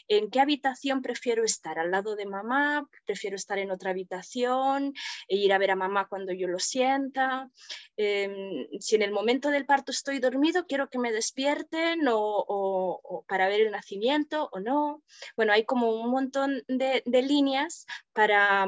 ¿en 0.09 0.31
qué 0.31 0.41
habitación 0.41 1.03
prefiero 1.05 1.45
estar 1.45 1.79
al 1.79 1.91
lado 1.91 2.17
de 2.17 2.25
mamá, 2.25 2.89
prefiero 3.05 3.37
estar 3.37 3.59
en 3.59 3.71
otra 3.71 3.91
habitación, 3.91 4.95
e 5.29 5.37
ir 5.37 5.53
a 5.53 5.59
ver 5.59 5.71
a 5.71 5.77
mamá 5.77 6.09
cuando 6.09 6.33
yo 6.33 6.49
lo 6.49 6.59
sienta. 6.59 7.51
Em, 7.97 8.67
si 8.81 8.97
en 8.97 9.03
el 9.03 9.13
momento 9.13 9.51
del 9.51 9.67
parto 9.67 9.93
estoy 9.93 10.19
dormido, 10.19 10.65
quiero 10.67 10.89
que 10.89 10.99
me 10.99 11.13
despierten 11.13 12.01
o, 12.11 13.25
para 13.29 13.49
ver 13.49 13.61
el 13.61 13.71
nacimiento 13.71 14.49
o 14.51 14.61
no. 14.61 15.03
Bueno, 15.37 15.53
hay 15.53 15.65
como 15.67 15.93
un 15.93 16.11
montón 16.11 16.63
de 16.67 17.23
líneas 17.23 17.85
para 18.15 18.67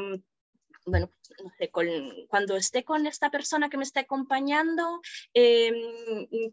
bueno, 0.86 1.10
no 1.42 1.50
sé, 1.58 1.70
cuando 2.28 2.56
esté 2.56 2.84
con 2.84 3.06
esta 3.06 3.30
persona 3.30 3.68
que 3.68 3.76
me 3.76 3.82
está 3.82 4.00
acompañando, 4.00 5.00
eh, 5.34 5.72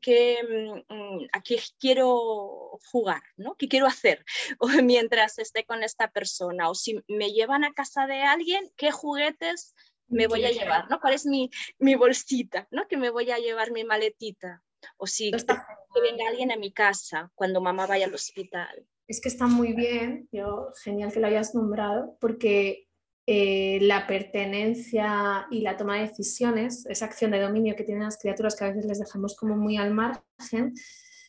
que, 0.01 0.83
mm, 0.89 1.27
a 1.31 1.41
qué 1.41 1.61
quiero 1.79 2.79
jugar, 2.91 3.21
¿no? 3.37 3.55
¿Qué 3.55 3.67
quiero 3.67 3.85
hacer 3.85 4.25
o 4.59 4.67
mientras 4.83 5.37
esté 5.37 5.65
con 5.65 5.83
esta 5.83 6.09
persona? 6.09 6.69
O 6.69 6.75
si 6.75 6.99
me 7.07 7.31
llevan 7.31 7.63
a 7.63 7.73
casa 7.73 8.07
de 8.07 8.21
alguien, 8.23 8.71
¿qué 8.75 8.91
juguetes 8.91 9.75
me 10.07 10.27
voy 10.27 10.45
a 10.45 10.51
llevar? 10.51 10.89
¿no? 10.89 10.99
¿Cuál 10.99 11.13
es 11.13 11.25
mi, 11.25 11.51
mi 11.77 11.95
bolsita? 11.95 12.67
¿no? 12.71 12.87
Que 12.87 12.97
me 12.97 13.11
voy 13.11 13.29
a 13.31 13.37
llevar 13.37 13.71
mi 13.71 13.83
maletita. 13.83 14.63
O 14.97 15.07
si 15.07 15.31
que 15.31 16.01
venga 16.01 16.27
alguien 16.27 16.51
a 16.51 16.57
mi 16.57 16.73
casa 16.73 17.31
cuando 17.35 17.61
mamá 17.61 17.85
vaya 17.85 18.07
al 18.07 18.13
hospital. 18.13 18.85
Es 19.07 19.21
que 19.21 19.29
está 19.29 19.47
muy 19.47 19.73
bien, 19.73 20.27
yo, 20.31 20.69
genial 20.83 21.11
que 21.13 21.19
lo 21.19 21.27
hayas 21.27 21.53
nombrado, 21.53 22.17
porque 22.19 22.87
eh, 23.25 23.79
la 23.81 24.05
pertenencia 24.05 25.47
y 25.49 25.61
la 25.61 25.77
toma 25.77 25.95
de 25.95 26.07
decisiones, 26.07 26.85
esa 26.87 27.05
acción 27.05 27.31
de 27.31 27.39
dominio 27.39 27.75
que 27.75 27.85
tienen 27.85 28.03
las 28.03 28.17
criaturas 28.17 28.55
que 28.55 28.65
a 28.65 28.67
veces 28.67 28.85
les 28.85 28.99
dejamos 28.99 29.37
como 29.37 29.55
muy 29.55 29.77
al 29.77 29.93
margen, 29.93 30.73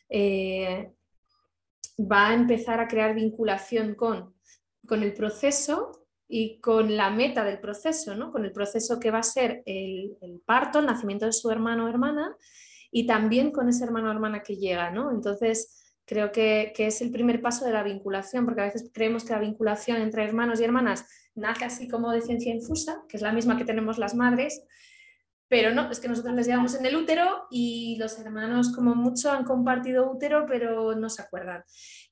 eh, 0.09 0.91
va 1.99 2.31
a 2.31 2.35
empezar 2.35 2.81
a 2.81 2.89
crear 2.89 3.15
vinculación 3.15 3.95
con, 3.95 4.35
con, 4.89 5.05
el 5.05 5.15
proceso 5.15 6.07
y 6.27 6.59
con 6.61 6.97
la 6.97 7.11
meta 7.11 7.45
del 7.45 7.61
proceso, 7.61 8.17
¿no? 8.17 8.33
con 8.33 8.45
el 8.45 8.51
proceso 8.51 8.99
que 8.99 9.13
va 9.13 9.19
a 9.19 9.23
ser 9.23 9.63
el, 9.65 10.17
parto, 10.45 10.81
el 10.81 10.87
nacimiento 10.87 11.27
de 11.27 11.33
su 11.33 11.49
hermano 11.51 11.85
o 11.85 11.89
hermana 11.89 12.37
y 12.91 13.07
también 13.07 13.53
con 13.53 13.69
ese 13.69 13.85
hermano 13.85 14.09
o 14.09 14.13
hermana 14.13 14.43
que 14.43 14.57
llega. 14.57 14.91
¿no? 14.91 15.13
Entonces, 15.13 15.84
creo 16.07 16.33
que, 16.33 16.73
que 16.77 16.87
es 16.87 17.01
el 17.01 17.11
primer 17.11 17.41
paso 17.41 17.65
de 17.65 17.73
la 17.73 17.83
vinculación, 17.83 18.45
porque 18.45 18.61
a 18.61 18.65
veces 18.65 18.91
creemos 18.93 19.25
que 19.25 19.33
la 19.33 19.41
vinculación 19.41 20.01
entre 20.01 20.25
hermanos 20.25 20.61
y 20.61 20.65
hermanas 20.65 21.07
nace 21.35 21.65
así 21.65 21.89
como 21.89 22.13
de 22.13 22.21
ciencia 22.21 22.55
infusa, 22.55 23.03
que 23.09 23.17
es 23.17 23.23
la 23.23 23.33
misma 23.33 23.57
que 23.57 23.65
tenemos 23.65 23.99
las 23.99 24.15
madres, 24.15 24.63
pero 25.49 25.73
no, 25.73 25.91
es 25.91 26.01
que 26.01 26.09
nosotros 26.09 26.35
les 26.35 26.47
llevamos 26.47 26.75
en 26.75 26.87
el 26.87 26.97
útero 26.97 27.47
y 27.51 27.97
los 27.99 28.19
hermanos 28.19 28.73
como 28.75 28.95
mucho 28.95 29.31
han 29.31 29.45
compartido 29.45 30.11
útero, 30.11 30.47
pero 30.49 30.95
no 30.95 31.09
se 31.11 31.23
acuerdan. 31.23 31.63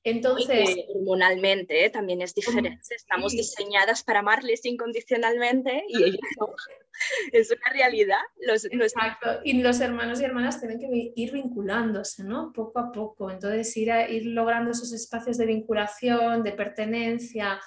Entonces, 0.03 0.77
hormonalmente 0.93 1.85
¿eh? 1.85 1.89
también 1.89 2.21
es 2.21 2.33
diferente. 2.35 2.79
Estamos 2.89 3.31
diseñadas 3.31 4.03
para 4.03 4.19
amarles 4.19 4.63
incondicionalmente 4.65 5.83
y 5.87 6.03
ellos 6.03 6.19
Es 7.31 7.51
una 7.51 7.73
realidad. 7.73 8.19
Los, 8.37 8.65
Exacto. 8.65 9.39
Y 9.43 9.61
los 9.61 9.79
hermanos 9.79 10.21
y 10.21 10.25
hermanas 10.25 10.59
tienen 10.59 10.79
que 10.79 11.11
ir 11.15 11.31
vinculándose, 11.31 12.23
¿no? 12.23 12.51
Poco 12.53 12.79
a 12.79 12.91
poco. 12.91 13.31
Entonces, 13.31 13.75
ir, 13.77 13.91
a, 13.91 14.07
ir 14.09 14.27
logrando 14.27 14.71
esos 14.71 14.93
espacios 14.93 15.37
de 15.37 15.47
vinculación, 15.47 16.43
de 16.43 16.51
pertenencia, 16.51 17.59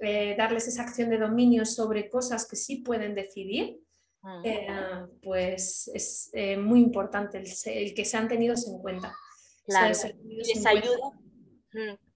eh, 0.00 0.34
darles 0.38 0.68
esa 0.68 0.82
acción 0.82 1.10
de 1.10 1.18
dominio 1.18 1.64
sobre 1.66 2.08
cosas 2.08 2.46
que 2.48 2.56
sí 2.56 2.76
pueden 2.76 3.14
decidir, 3.14 3.80
eh, 4.44 4.66
pues 5.22 5.90
es 5.94 6.30
eh, 6.32 6.56
muy 6.56 6.80
importante 6.80 7.38
el, 7.38 7.94
que 7.94 8.04
sean 8.04 8.28
tenidos 8.28 8.66
en 8.66 8.78
cuenta. 8.78 9.14
y 9.66 10.36
les 10.36 10.66
ayuda. 10.66 11.12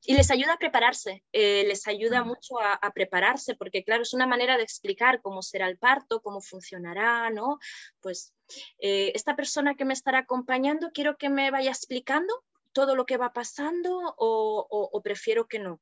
Y 0.06 0.14
les 0.14 0.30
ayuda 0.30 0.54
a 0.54 0.58
prepararse, 0.58 1.22
les 1.32 1.86
ayuda 1.86 2.24
mucho 2.24 2.60
a, 2.60 2.90
prepararse, 2.92 3.54
porque 3.54 3.84
claro, 3.84 4.02
es 4.02 4.12
una 4.12 4.26
manera 4.26 4.56
de 4.56 4.62
explicar 4.64 5.22
cómo 5.22 5.40
será 5.42 5.68
el 5.68 5.78
parto, 5.78 6.20
cómo 6.20 6.40
funcionará, 6.42 7.30
¿no? 7.30 7.58
Pues 8.00 8.34
eh, 8.78 9.12
esta 9.14 9.36
persona 9.36 9.76
que 9.76 9.84
me 9.84 9.94
estará 9.94 10.18
acompañando, 10.18 10.90
quiero 10.92 11.16
que 11.16 11.30
me 11.30 11.50
vaya 11.50 11.70
explicando 11.70 12.34
todo 12.74 12.94
lo 12.96 13.06
que 13.06 13.16
va 13.16 13.32
pasando 13.32 14.14
o, 14.18 15.00
prefiero 15.02 15.46
que 15.46 15.58
no? 15.58 15.80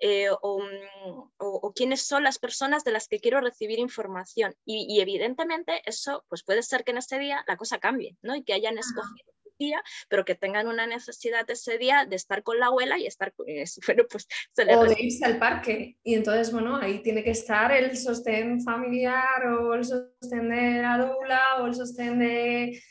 Eh, 0.00 0.28
mm, 0.30 1.22
o, 1.38 1.72
quiénes 1.74 2.02
son 2.02 2.24
las 2.24 2.38
personas 2.38 2.84
de 2.84 2.92
las 2.92 3.08
que 3.08 3.20
quiero 3.20 3.40
recibir 3.40 3.78
información? 3.78 4.54
Y, 4.66 5.00
evidentemente 5.00 5.80
eso 5.86 6.24
pues 6.28 6.42
puede 6.42 6.62
ser 6.62 6.84
que 6.84 6.90
en 6.90 6.98
ese 6.98 7.18
día 7.18 7.44
la 7.48 7.56
cosa 7.56 7.78
cambie 7.78 8.16
¿no? 8.22 8.36
y 8.36 8.44
que 8.44 8.52
hayan 8.52 8.78
escogido 8.78 9.32
día, 9.58 9.82
pero 10.08 10.24
que 10.24 10.34
tengan 10.34 10.66
una 10.66 10.86
necesidad 10.86 11.48
ese 11.48 11.78
día 11.78 12.04
de 12.04 12.16
estar 12.16 12.42
con 12.42 12.58
la 12.58 12.66
abuela 12.66 12.98
y 12.98 13.06
estar 13.06 13.32
con 13.32 13.48
eso. 13.48 13.80
pues 14.10 14.26
o 14.56 14.84
de 14.84 14.96
irse 14.98 15.24
al 15.24 15.38
parque. 15.38 15.96
Y 16.02 16.14
entonces, 16.14 16.52
bueno, 16.52 16.76
ahí 16.76 17.00
tiene 17.02 17.22
que 17.22 17.30
estar 17.30 17.72
el 17.72 17.96
sostén 17.96 18.60
familiar 18.62 19.46
o 19.46 19.74
el 19.74 19.84
sostén 19.84 20.48
de 20.48 20.82
la 20.82 20.98
doula 20.98 21.42
o 21.60 21.66
el 21.66 21.74
sostén 21.74 22.18
de 22.18 22.82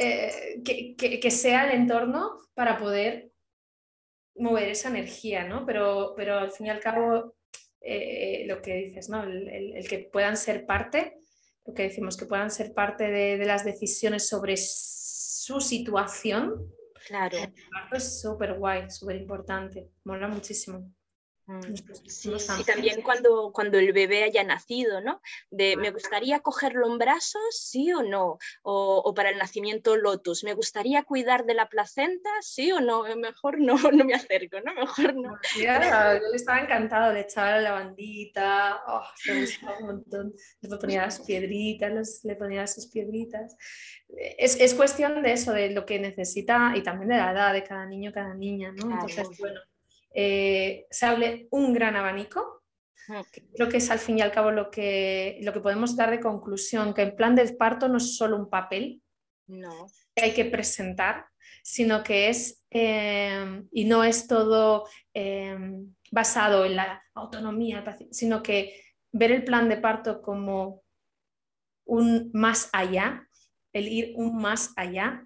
eh, 0.00 0.62
que, 0.64 1.30
sea 1.32 1.68
el 1.68 1.80
entorno 1.80 2.38
para 2.54 2.78
poder 2.78 3.32
mover 4.36 4.68
esa 4.68 4.90
energía, 4.90 5.42
¿no? 5.42 5.66
Pero, 5.66 6.14
pero 6.16 6.38
al 6.38 6.52
fin 6.52 6.66
y 6.66 6.70
al 6.70 6.78
cabo, 6.78 7.34
eh, 7.80 8.44
lo 8.46 8.62
que 8.62 8.74
dices, 8.74 9.08
¿no? 9.08 9.24
El, 9.24 9.84
que 9.88 10.08
puedan 10.12 10.36
ser 10.36 10.66
parte, 10.66 11.18
lo 11.66 11.74
que 11.74 11.82
decimos, 11.82 12.16
que 12.16 12.26
puedan 12.26 12.52
ser 12.52 12.72
parte 12.74 13.10
de, 13.10 13.38
de 13.38 13.44
las 13.44 13.64
decisiones 13.64 14.28
sobre 14.28 14.56
su 14.56 15.60
situación. 15.60 16.72
Claro. 17.08 17.38
Es 17.90 18.20
súper 18.20 18.54
guay, 18.54 18.88
súper 18.90 19.16
importante, 19.16 19.90
mola 20.04 20.28
muchísimo. 20.28 20.92
Mm, 21.48 22.60
y 22.60 22.64
también 22.64 23.00
cuando, 23.00 23.52
cuando 23.54 23.78
el 23.78 23.94
bebé 23.94 24.24
haya 24.24 24.44
nacido, 24.44 25.00
¿no? 25.00 25.22
De 25.50 25.78
me 25.78 25.90
gustaría 25.90 26.40
cogerlo 26.40 26.86
en 26.86 26.98
brazos, 26.98 27.58
sí 27.58 27.90
o 27.90 28.02
no, 28.02 28.38
o, 28.62 29.14
para 29.14 29.30
el 29.30 29.38
nacimiento 29.38 29.96
lotus, 29.96 30.44
me 30.44 30.52
gustaría 30.52 31.04
cuidar 31.04 31.46
de 31.46 31.54
la 31.54 31.70
placenta, 31.70 32.28
sí 32.42 32.70
o 32.70 32.80
no, 32.80 33.04
mejor 33.16 33.60
no, 33.60 33.76
no 33.92 34.04
me 34.04 34.12
acerco, 34.12 34.58
¿no? 34.60 34.74
Mejor 34.74 35.14
no. 35.14 35.38
yo 35.56 36.34
estaba 36.34 36.60
encantado, 36.60 37.14
le 37.14 37.20
echaba 37.20 37.52
la 37.52 37.60
lavandita, 37.60 38.82
oh, 38.86 39.04
me 39.26 39.40
gustaba 39.40 39.78
un 39.78 39.86
montón, 39.86 40.34
le 40.60 40.76
ponía 40.76 41.06
las 41.06 41.20
piedritas, 41.20 42.20
le 42.24 42.36
ponía 42.36 42.66
sus 42.66 42.88
piedritas. 42.88 43.56
Es, 44.36 44.60
es, 44.60 44.74
cuestión 44.74 45.22
de 45.22 45.32
eso, 45.32 45.52
de 45.52 45.70
lo 45.70 45.86
que 45.86 45.98
necesita 45.98 46.74
y 46.76 46.82
también 46.82 47.08
de 47.08 47.16
la 47.16 47.32
edad 47.32 47.52
de 47.54 47.64
cada 47.64 47.86
niño, 47.86 48.12
cada 48.12 48.34
niña, 48.34 48.70
¿no? 48.72 48.90
Entonces, 48.92 49.38
bueno 49.38 49.60
eh, 50.14 50.86
se 50.90 51.06
hable 51.06 51.48
un 51.50 51.72
gran 51.72 51.96
abanico. 51.96 52.62
Creo 53.54 53.68
que 53.70 53.78
es 53.78 53.90
al 53.90 53.98
fin 53.98 54.18
y 54.18 54.20
al 54.20 54.32
cabo 54.32 54.50
lo 54.50 54.70
que, 54.70 55.38
lo 55.42 55.52
que 55.54 55.60
podemos 55.60 55.96
dar 55.96 56.10
de 56.10 56.20
conclusión, 56.20 56.92
que 56.92 57.02
el 57.02 57.14
plan 57.14 57.34
del 57.34 57.56
parto 57.56 57.88
no 57.88 57.96
es 57.96 58.16
solo 58.16 58.36
un 58.36 58.50
papel 58.50 59.02
no. 59.46 59.86
que 60.14 60.24
hay 60.24 60.34
que 60.34 60.44
presentar, 60.44 61.26
sino 61.62 62.02
que 62.02 62.28
es, 62.28 62.62
eh, 62.70 63.62
y 63.72 63.86
no 63.86 64.04
es 64.04 64.26
todo 64.26 64.86
eh, 65.14 65.56
basado 66.10 66.66
en 66.66 66.76
la 66.76 67.02
autonomía, 67.14 67.82
sino 68.10 68.42
que 68.42 68.82
ver 69.12 69.32
el 69.32 69.44
plan 69.44 69.68
de 69.68 69.78
parto 69.78 70.20
como 70.20 70.82
un 71.86 72.30
más 72.34 72.68
allá, 72.72 73.26
el 73.72 73.88
ir 73.88 74.12
un 74.16 74.36
más 74.36 74.72
allá, 74.76 75.24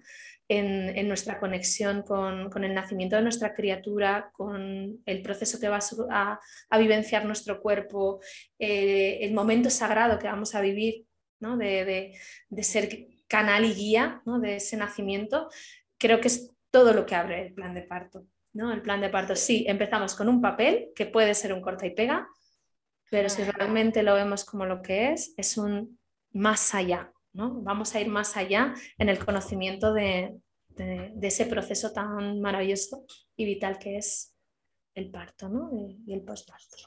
en, 0.57 1.07
nuestra 1.07 1.39
conexión 1.39 2.03
con, 2.03 2.63
el 2.63 2.73
nacimiento 2.73 3.15
de 3.15 3.23
nuestra 3.23 3.53
criatura, 3.53 4.29
con 4.33 5.01
el 5.05 5.21
proceso 5.21 5.59
que 5.59 5.69
va 5.69 5.79
a, 6.11 6.77
vivenciar 6.77 7.25
nuestro 7.25 7.61
cuerpo, 7.61 8.19
eh, 8.59 9.19
el 9.21 9.33
momento 9.33 9.69
sagrado 9.69 10.19
que 10.19 10.27
vamos 10.27 10.55
a 10.55 10.61
vivir, 10.61 11.05
de, 11.39 12.13
ser 12.61 13.07
canal 13.27 13.65
y 13.65 13.73
guía 13.73 14.21
de 14.25 14.57
ese 14.57 14.77
nacimiento, 14.77 15.49
creo 15.97 16.21
que 16.21 16.27
es 16.27 16.51
todo 16.71 16.93
lo 16.93 17.05
que 17.05 17.15
abre 17.15 17.47
el 17.47 17.53
plan 17.53 17.73
de 17.73 17.81
parto. 17.81 18.25
¿no? 18.53 18.71
El 18.71 18.81
plan 18.81 19.01
de 19.01 19.09
parto, 19.09 19.35
sí, 19.35 19.65
empezamos 19.67 20.15
con 20.15 20.29
un 20.29 20.41
papel 20.41 20.91
que 20.95 21.07
puede 21.07 21.33
ser 21.33 21.53
un 21.53 21.61
corta 21.61 21.87
y 21.87 21.95
pega, 21.95 22.27
pero 23.09 23.29
si 23.29 23.43
realmente 23.43 24.03
lo 24.03 24.13
vemos 24.13 24.45
como 24.45 24.65
lo 24.65 24.81
que 24.81 25.11
es, 25.11 25.33
es 25.37 25.57
un 25.57 25.99
más 26.31 26.73
allá, 26.73 27.11
Vamos 27.35 27.95
a 27.95 27.99
ir 27.99 28.07
más 28.09 28.37
allá 28.37 28.75
en 28.99 29.09
el 29.09 29.17
conocimiento 29.17 29.91
de, 29.91 30.35
de, 30.75 31.13
ese 31.21 31.45
proceso 31.45 31.91
tan 31.91 32.41
maravilloso 32.41 33.05
y 33.35 33.45
vital 33.45 33.77
que 33.79 33.97
es 33.97 34.35
el 34.95 35.09
parto 35.11 35.49
¿no? 35.49 35.69
y, 35.73 36.03
y 36.05 36.13
el 36.13 36.23
postparto. 36.23 36.77